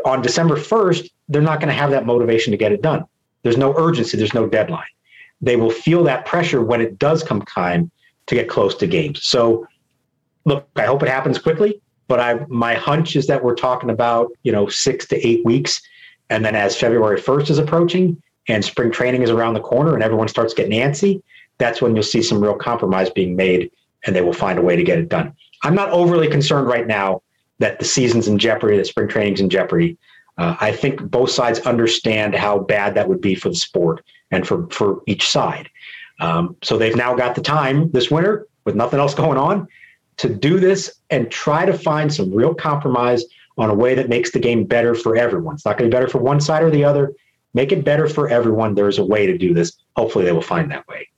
on 0.05 0.21
December 0.21 0.57
1st, 0.57 1.13
they're 1.29 1.43
not 1.43 1.61
going 1.61 1.69
to 1.69 1.81
have 1.81 1.93
that 1.93 2.07
motivation 2.07 2.51
to 2.51 2.57
get 2.57 2.73
it 2.73 2.83
done. 2.83 3.05
There's 3.45 3.57
no 3.57 3.73
urgency, 3.77 4.17
there's 4.19 4.35
no 4.35 4.49
deadline. 4.49 4.89
They 5.41 5.57
will 5.57 5.71
feel 5.71 6.03
that 6.05 6.27
pressure 6.27 6.63
when 6.63 6.81
it 6.81 6.99
does 6.99 7.23
come 7.23 7.43
time 7.43 7.91
to 8.27 8.35
get 8.35 8.49
close 8.49 8.75
to 8.77 8.87
games. 8.87 9.25
So, 9.25 9.67
look, 10.45 10.69
I 10.77 10.83
hope 10.83 11.03
it 11.03 11.09
happens 11.09 11.39
quickly, 11.39 11.81
but 12.09 12.21
I 12.21 12.45
my 12.49 12.75
hunch 12.75 13.17
is 13.17 13.27
that 13.29 13.43
we're 13.43 13.55
talking 13.55 13.91
about, 13.91 14.31
you 14.43 14.53
know, 14.53 14.69
6 14.69 15.07
to 15.07 15.27
8 15.27 15.45
weeks 15.45 15.81
and 16.31 16.45
then 16.45 16.55
as 16.55 16.77
February 16.77 17.21
1st 17.21 17.51
is 17.51 17.59
approaching 17.59 18.21
and 18.49 18.65
spring 18.65 18.91
training 18.91 19.23
is 19.23 19.31
around 19.31 19.55
the 19.55 19.61
corner 19.61 19.95
and 19.95 20.03
everyone 20.03 20.29
starts 20.29 20.55
getting 20.55 20.79
antsy, 20.79 21.23
that's 21.59 21.81
when 21.81 21.95
you'll 21.95 22.03
see 22.03 22.23
some 22.23 22.43
real 22.43 22.55
compromise 22.55 23.11
being 23.11 23.35
made 23.35 23.71
and 24.05 24.15
they 24.15 24.21
will 24.21 24.33
find 24.33 24.59
a 24.59 24.63
way 24.63 24.77
to 24.77 24.83
get 24.83 24.99
it 24.99 25.09
done. 25.09 25.35
I'm 25.65 25.75
not 25.75 25.91
overly 25.91 26.29
concerned 26.29 26.69
right 26.69 26.87
now 26.87 27.23
that 27.59 27.79
the 27.79 27.85
season's 27.85 28.29
in 28.29 28.39
jeopardy, 28.39 28.77
that 28.77 28.87
spring 28.87 29.09
training's 29.09 29.41
in 29.41 29.51
jeopardy. 29.51 29.99
Uh, 30.39 30.57
I 30.61 30.73
think 30.73 31.03
both 31.11 31.31
sides 31.31 31.59
understand 31.61 32.35
how 32.35 32.61
bad 32.61 32.95
that 32.95 33.09
would 33.09 33.21
be 33.21 33.35
for 33.35 33.49
the 33.49 33.57
sport 33.57 34.05
and 34.31 34.47
for, 34.47 34.69
for 34.71 35.03
each 35.07 35.29
side. 35.29 35.69
Um, 36.21 36.57
so 36.63 36.79
they've 36.79 36.97
now 36.97 37.15
got 37.15 37.35
the 37.35 37.43
time 37.43 37.91
this 37.91 38.11
winter 38.11 38.47
with 38.65 38.75
nothing 38.75 39.01
else 39.01 39.15
going 39.15 39.39
on 39.39 39.69
to 40.19 40.29
do 40.29 40.59
this 40.59 40.93
and 41.11 41.31
try 41.31 41.65
to 41.65 41.73
find 41.73 42.13
some 42.13 42.33
real 42.33 42.55
compromise 42.55 43.25
on 43.57 43.71
a 43.71 43.75
way 43.75 43.95
that 43.95 44.09
makes 44.09 44.31
the 44.31 44.39
game 44.39 44.65
better 44.65 44.95
for 44.95 45.17
everyone. 45.17 45.55
It's 45.55 45.65
not 45.65 45.77
going 45.77 45.91
to 45.91 45.95
be 45.95 45.99
better 45.99 46.09
for 46.09 46.19
one 46.19 46.41
side 46.41 46.63
or 46.63 46.71
the 46.71 46.85
other. 46.85 47.15
Make 47.55 47.73
it 47.73 47.85
better 47.85 48.09
for 48.09 48.29
everyone. 48.29 48.75
There's 48.75 48.99
a 48.99 49.05
way 49.05 49.27
to 49.27 49.37
do 49.37 49.55
this. 49.55 49.73
Hopefully, 49.97 50.25
they 50.25 50.33
will 50.33 50.43
find 50.43 50.71
that 50.71 50.87
way. 50.87 51.09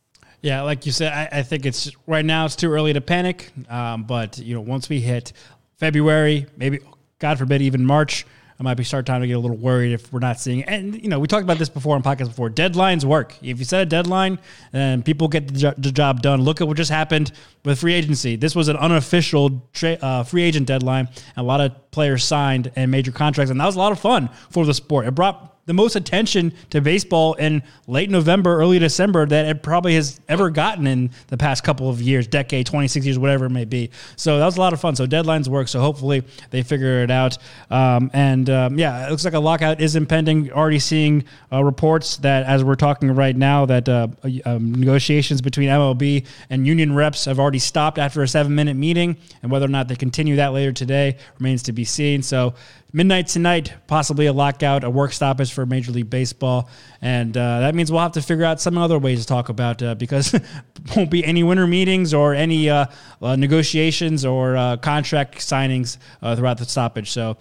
Yeah, 0.43 0.63
like 0.63 0.87
you 0.87 0.93
said, 0.93 1.13
I, 1.13 1.41
I 1.41 1.43
think 1.43 1.67
it's 1.67 1.91
right 2.07 2.25
now 2.25 2.47
it's 2.47 2.57
too 2.57 2.71
early 2.71 2.93
to 2.95 3.01
panic. 3.01 3.51
Um, 3.69 4.05
but 4.05 4.39
you 4.39 4.55
know, 4.55 4.61
once 4.63 4.89
we 4.89 5.01
hit 5.01 5.33
February, 5.77 6.47
maybe 6.57 6.79
God 7.19 7.39
forbid, 7.39 7.61
even 7.61 7.85
March, 7.85 8.25
I 8.61 8.63
might 8.63 8.75
be 8.75 8.85
start 8.85 9.07
time 9.07 9.23
to 9.23 9.27
get 9.27 9.33
a 9.33 9.39
little 9.39 9.57
worried 9.57 9.93
if 9.93 10.13
we're 10.13 10.21
not 10.21 10.39
seeing. 10.39 10.65
And 10.65 11.03
you 11.03 11.09
know, 11.09 11.19
we 11.19 11.27
talked 11.27 11.45
about 11.45 11.57
this 11.57 11.71
before 11.71 11.97
on 11.97 12.03
podcasts 12.03 12.29
before. 12.29 12.51
Deadlines 12.51 13.05
work. 13.05 13.35
If 13.41 13.59
you 13.59 13.65
set 13.65 13.81
a 13.81 13.87
deadline 13.87 14.39
and 14.75 15.03
people 15.03 15.29
get 15.29 15.49
the, 15.49 15.59
jo- 15.59 15.75
the 15.79 15.91
job 15.91 16.21
done, 16.21 16.43
look 16.43 16.61
at 16.61 16.69
what 16.69 16.77
just 16.77 16.91
happened 16.91 17.33
with 17.65 17.81
free 17.81 17.95
agency. 17.95 18.37
This 18.37 18.55
was 18.55 18.69
an 18.69 18.77
unofficial 18.77 19.67
tra- 19.73 19.97
uh, 20.03 20.25
free 20.25 20.43
agent 20.43 20.67
deadline. 20.67 21.09
A 21.39 21.43
lot 21.43 21.63
of 21.63 21.91
players 21.91 22.23
signed 22.23 22.71
and 22.77 22.91
major 22.91 23.13
contracts, 23.13 23.51
and 23.51 23.59
that 23.59 23.65
was 23.65 23.77
a 23.77 23.79
lot 23.79 23.93
of 23.93 23.99
fun 23.99 24.29
for 24.51 24.67
the 24.67 24.75
sport. 24.75 25.07
It 25.07 25.15
brought 25.15 25.60
the 25.71 25.75
most 25.75 25.95
attention 25.95 26.53
to 26.71 26.81
baseball 26.81 27.35
in 27.35 27.63
late 27.87 28.11
November, 28.11 28.59
early 28.59 28.81
December 28.81 29.25
that 29.25 29.47
it 29.47 29.63
probably 29.63 29.95
has 29.95 30.21
ever 30.29 30.51
gotten 30.51 30.85
in 30.89 31.13
the 31.29 31.37
past 31.37 31.63
couple 31.63 31.89
of 31.89 32.03
years, 32.03 32.27
decade, 32.27 32.67
26 32.67 33.07
years, 33.07 33.21
whatever 33.21 33.47
it 33.47 33.51
may 33.51 33.65
be. 33.65 33.89
So 34.17 34.41
that 34.41 34.45
was 34.47 34.57
a 34.57 34.61
lot 34.61 34.73
of 34.73 34.81
fun. 34.81 34.97
So 34.97 35.07
deadlines 35.07 35.47
work. 35.47 35.69
So 35.69 35.79
hopefully 35.79 36.25
they 36.51 36.65
figure 36.65 37.05
it 37.05 37.11
out. 37.13 37.39
Um, 37.71 38.11
and 38.13 38.51
um, 38.51 38.79
yeah, 38.81 39.07
it 39.07 39.13
looks 39.13 39.25
like 39.25 39.35
a 39.35 39.39
lockout 39.39 39.81
is 39.81 39.95
impending. 39.95 40.51
Already 40.51 40.81
seeing 40.81 41.23
uh, 41.53 41.63
reports 41.63 42.17
that 42.17 42.47
as 42.47 42.65
we're 42.65 42.75
talking 42.75 43.15
right 43.15 43.37
now, 43.37 43.65
that 43.67 43.89
uh, 43.89 44.09
um, 44.45 44.75
negotiations 44.75 45.41
between 45.41 45.69
MLB 45.69 46.27
and 46.51 46.67
union 46.67 46.97
reps 46.97 47.27
have 47.27 47.39
already 47.39 47.61
stopped 47.61 47.97
after 47.97 48.25
a 48.25 48.29
seven 48.29 48.57
minute 48.57 48.75
meeting. 48.75 49.17
And 49.45 49.53
whether 49.53 49.67
or 49.67 49.69
not 49.69 49.87
they 49.87 49.95
continue 49.95 50.35
that 50.35 50.53
later 50.53 50.73
today 50.73 51.17
remains 51.39 51.63
to 51.63 51.73
be 51.73 51.85
seen. 51.85 52.25
So 52.25 52.55
midnight 52.93 53.29
tonight, 53.29 53.73
possibly 53.87 54.27
a 54.27 54.33
lockout, 54.33 54.85
a 54.85 54.91
work 54.91 55.13
stoppage 55.13 55.53
for 55.53 55.67
Major 55.67 55.93
League 55.93 56.11
Baseball, 56.11 56.69
and 57.03 57.35
uh, 57.37 57.61
that 57.61 57.75
means 57.75 57.91
we'll 57.91 58.03
have 58.03 58.13
to 58.13 58.23
figure 58.23 58.45
out 58.45 58.61
some 58.61 58.77
other 58.77 58.99
ways 58.99 59.21
to 59.21 59.27
talk 59.27 59.49
about 59.49 59.83
uh, 59.83 59.95
because 59.95 60.39
won't 60.97 61.11
be 61.11 61.25
any 61.25 61.43
winter 61.43 61.67
meetings 61.67 62.13
or 62.13 62.35
any 62.35 62.69
uh, 62.69 62.87
uh 63.23 63.37
negotiations 63.37 64.25
or 64.25 64.57
uh, 64.57 64.77
contract 64.77 65.39
signings 65.39 65.97
uh, 66.21 66.37
throughout 66.37 66.59
the 66.59 66.65
stoppage. 66.67 67.11
So, 67.11 67.39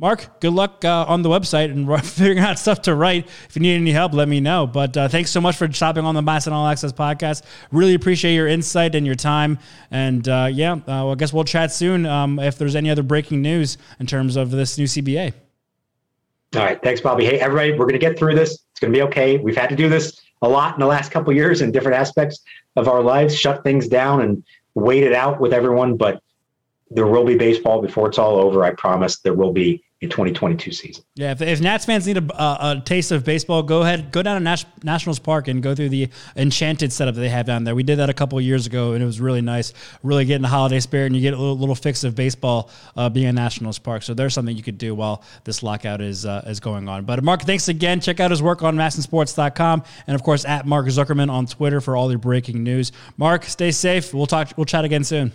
Mark, 0.00 0.40
good 0.40 0.52
luck 0.52 0.84
on 0.84 1.22
the 1.22 1.28
website 1.28 1.72
and 1.72 2.04
figuring 2.04 2.38
out 2.38 2.58
stuff 2.58 2.82
to 2.82 2.94
write. 2.94 3.26
If 3.48 3.56
you 3.56 3.62
need 3.62 3.74
any 3.74 3.90
help, 3.90 4.12
let 4.12 4.28
me 4.28 4.38
know. 4.38 4.66
But 4.66 4.92
thanks 5.10 5.30
so 5.30 5.40
much 5.40 5.56
for 5.56 5.70
stopping 5.72 6.04
on 6.04 6.14
the 6.14 6.22
MASN 6.22 6.52
All 6.52 6.68
Access 6.68 6.92
podcast. 6.92 7.42
Really 7.72 7.94
appreciate 7.94 8.34
your 8.34 8.46
insight 8.46 8.94
and 8.94 9.04
your 9.04 9.16
time. 9.16 9.58
And 9.90 10.26
yeah, 10.26 10.78
well, 10.86 11.10
I 11.10 11.14
guess 11.16 11.32
we'll 11.32 11.44
chat 11.44 11.72
soon 11.72 12.06
um, 12.06 12.38
if 12.38 12.58
there's 12.58 12.76
any 12.76 12.90
other 12.90 13.02
breaking 13.02 13.42
news 13.42 13.76
in 13.98 14.06
terms 14.06 14.36
of 14.36 14.52
this 14.52 14.78
new 14.78 14.86
CBA. 14.86 15.32
All 16.56 16.62
right. 16.62 16.80
Thanks, 16.82 17.00
Bobby. 17.00 17.26
Hey, 17.26 17.38
everybody, 17.40 17.72
we're 17.72 17.84
going 17.84 17.92
to 17.92 17.98
get 17.98 18.18
through 18.18 18.34
this. 18.34 18.64
It's 18.78 18.84
going 18.84 18.92
to 18.92 18.96
be 18.96 19.02
okay. 19.08 19.38
We've 19.38 19.56
had 19.56 19.70
to 19.70 19.74
do 19.74 19.88
this 19.88 20.20
a 20.40 20.48
lot 20.48 20.74
in 20.74 20.80
the 20.80 20.86
last 20.86 21.10
couple 21.10 21.32
years 21.32 21.62
in 21.62 21.72
different 21.72 21.96
aspects 21.96 22.38
of 22.76 22.86
our 22.86 23.02
lives, 23.02 23.36
shut 23.36 23.64
things 23.64 23.88
down 23.88 24.20
and 24.20 24.44
wait 24.74 25.02
it 25.02 25.12
out 25.12 25.40
with 25.40 25.52
everyone. 25.52 25.96
But 25.96 26.22
there 26.90 27.06
will 27.06 27.24
be 27.24 27.36
baseball 27.36 27.82
before 27.82 28.08
it's 28.08 28.18
all 28.18 28.36
over. 28.36 28.64
I 28.64 28.70
promise 28.70 29.18
there 29.20 29.34
will 29.34 29.52
be 29.52 29.82
a 30.00 30.06
2022 30.06 30.70
season. 30.70 31.04
Yeah, 31.16 31.32
if, 31.32 31.42
if 31.42 31.60
Nats 31.60 31.84
fans 31.84 32.06
need 32.06 32.18
a, 32.18 32.40
a, 32.40 32.76
a, 32.76 32.82
taste 32.84 33.10
of 33.10 33.24
baseball, 33.24 33.64
go 33.64 33.82
ahead, 33.82 34.12
go 34.12 34.22
down 34.22 34.36
to 34.36 34.44
Nash, 34.44 34.64
Nationals 34.84 35.18
Park 35.18 35.48
and 35.48 35.60
go 35.60 35.74
through 35.74 35.88
the 35.88 36.08
enchanted 36.36 36.92
setup 36.92 37.16
that 37.16 37.20
they 37.20 37.28
have 37.28 37.46
down 37.46 37.64
there. 37.64 37.74
We 37.74 37.82
did 37.82 37.96
that 37.96 38.08
a 38.08 38.14
couple 38.14 38.40
years 38.40 38.66
ago, 38.66 38.92
and 38.92 39.02
it 39.02 39.06
was 39.06 39.20
really 39.20 39.40
nice. 39.40 39.72
Really 40.04 40.24
getting 40.24 40.42
the 40.42 40.48
holiday 40.48 40.78
spirit, 40.78 41.06
and 41.06 41.16
you 41.16 41.22
get 41.22 41.34
a 41.34 41.36
little, 41.36 41.58
little 41.58 41.74
fix 41.74 42.04
of 42.04 42.14
baseball 42.14 42.70
uh, 42.96 43.08
being 43.08 43.26
at 43.26 43.34
Nationals 43.34 43.80
Park. 43.80 44.04
So 44.04 44.14
there's 44.14 44.34
something 44.34 44.56
you 44.56 44.62
could 44.62 44.78
do 44.78 44.94
while 44.94 45.24
this 45.42 45.64
lockout 45.64 46.00
is 46.00 46.24
uh, 46.24 46.44
is 46.46 46.60
going 46.60 46.88
on. 46.88 47.04
But 47.04 47.24
Mark, 47.24 47.42
thanks 47.42 47.66
again. 47.66 48.00
Check 48.00 48.20
out 48.20 48.30
his 48.30 48.40
work 48.40 48.62
on 48.62 48.76
MASNsports.com, 48.76 49.82
and 50.06 50.14
of 50.14 50.22
course 50.22 50.44
at 50.44 50.64
Mark 50.64 50.86
Zuckerman 50.86 51.28
on 51.28 51.46
Twitter 51.46 51.80
for 51.80 51.96
all 51.96 52.08
your 52.10 52.20
breaking 52.20 52.62
news. 52.62 52.92
Mark, 53.16 53.44
stay 53.44 53.72
safe. 53.72 54.14
We'll 54.14 54.26
talk. 54.26 54.52
We'll 54.56 54.64
chat 54.64 54.84
again 54.84 55.02
soon. 55.02 55.32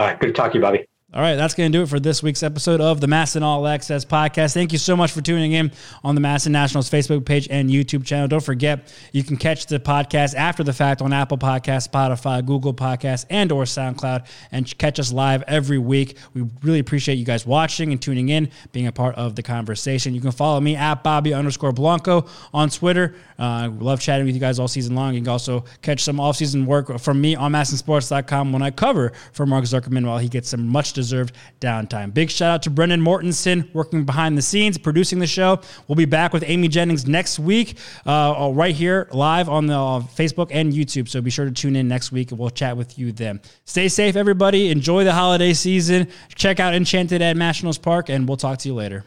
All 0.00 0.06
right, 0.06 0.18
good 0.18 0.28
to 0.28 0.32
talk 0.32 0.52
to 0.52 0.56
you, 0.56 0.62
Bobby. 0.62 0.86
All 1.12 1.20
right, 1.20 1.34
that's 1.34 1.54
going 1.54 1.72
to 1.72 1.76
do 1.76 1.82
it 1.82 1.88
for 1.88 1.98
this 1.98 2.22
week's 2.22 2.44
episode 2.44 2.80
of 2.80 3.00
the 3.00 3.08
MASN 3.08 3.42
All 3.42 3.66
Access 3.66 4.04
podcast. 4.04 4.54
Thank 4.54 4.70
you 4.70 4.78
so 4.78 4.96
much 4.96 5.10
for 5.10 5.20
tuning 5.20 5.50
in 5.50 5.72
on 6.04 6.14
the 6.14 6.20
MASN 6.20 6.52
Nationals 6.52 6.88
Facebook 6.88 7.24
page 7.24 7.48
and 7.50 7.68
YouTube 7.68 8.06
channel. 8.06 8.28
Don't 8.28 8.44
forget, 8.44 8.94
you 9.10 9.24
can 9.24 9.36
catch 9.36 9.66
the 9.66 9.80
podcast 9.80 10.36
after 10.36 10.62
the 10.62 10.72
fact 10.72 11.02
on 11.02 11.12
Apple 11.12 11.36
Podcasts, 11.36 11.88
Spotify, 11.88 12.46
Google 12.46 12.72
Podcasts, 12.72 13.26
and 13.28 13.50
or 13.50 13.64
SoundCloud, 13.64 14.24
and 14.52 14.78
catch 14.78 15.00
us 15.00 15.12
live 15.12 15.42
every 15.48 15.78
week. 15.78 16.16
We 16.32 16.46
really 16.62 16.78
appreciate 16.78 17.16
you 17.16 17.24
guys 17.24 17.44
watching 17.44 17.90
and 17.90 18.00
tuning 18.00 18.28
in, 18.28 18.48
being 18.70 18.86
a 18.86 18.92
part 18.92 19.16
of 19.16 19.34
the 19.34 19.42
conversation. 19.42 20.14
You 20.14 20.20
can 20.20 20.30
follow 20.30 20.60
me 20.60 20.76
at 20.76 21.02
Bobby 21.02 21.34
underscore 21.34 21.72
Blanco 21.72 22.26
on 22.54 22.70
Twitter. 22.70 23.16
Uh, 23.36 23.68
love 23.80 24.00
chatting 24.00 24.26
with 24.26 24.36
you 24.36 24.40
guys 24.40 24.60
all 24.60 24.68
season 24.68 24.94
long. 24.94 25.14
You 25.14 25.22
can 25.22 25.28
also 25.30 25.64
catch 25.82 26.04
some 26.04 26.20
off-season 26.20 26.66
work 26.66 27.00
from 27.00 27.20
me 27.20 27.34
on 27.34 27.50
MASNsports.com 27.50 28.52
when 28.52 28.62
I 28.62 28.70
cover 28.70 29.10
for 29.32 29.44
Mark 29.44 29.64
Zuckerman 29.64 30.06
while 30.06 30.18
he 30.18 30.28
gets 30.28 30.50
some 30.50 30.68
much 30.68 30.92
deserved 31.00 31.34
downtime. 31.60 32.12
Big 32.12 32.30
shout 32.30 32.50
out 32.50 32.62
to 32.62 32.70
Brendan 32.70 33.00
Mortensen 33.00 33.72
working 33.74 34.04
behind 34.04 34.36
the 34.36 34.42
scenes, 34.42 34.78
producing 34.78 35.18
the 35.18 35.26
show. 35.26 35.60
We'll 35.88 35.96
be 35.96 36.04
back 36.04 36.32
with 36.32 36.44
Amy 36.46 36.68
Jennings 36.68 37.06
next 37.06 37.38
week, 37.38 37.76
uh, 38.06 38.50
right 38.54 38.74
here 38.74 39.08
live 39.12 39.48
on 39.48 39.66
the 39.66 39.74
uh, 39.74 40.00
Facebook 40.00 40.48
and 40.50 40.72
YouTube. 40.72 41.08
So 41.08 41.20
be 41.20 41.30
sure 41.30 41.44
to 41.44 41.52
tune 41.52 41.76
in 41.76 41.88
next 41.88 42.12
week 42.12 42.30
and 42.30 42.38
we'll 42.38 42.50
chat 42.50 42.76
with 42.76 42.98
you 42.98 43.12
then. 43.12 43.40
Stay 43.64 43.88
safe, 43.88 44.16
everybody. 44.16 44.70
Enjoy 44.70 45.04
the 45.04 45.12
holiday 45.12 45.52
season. 45.52 46.08
Check 46.34 46.60
out 46.60 46.74
Enchanted 46.74 47.22
at 47.22 47.36
Nationals 47.36 47.78
Park, 47.78 48.08
and 48.08 48.28
we'll 48.28 48.36
talk 48.36 48.58
to 48.58 48.68
you 48.68 48.74
later. 48.74 49.04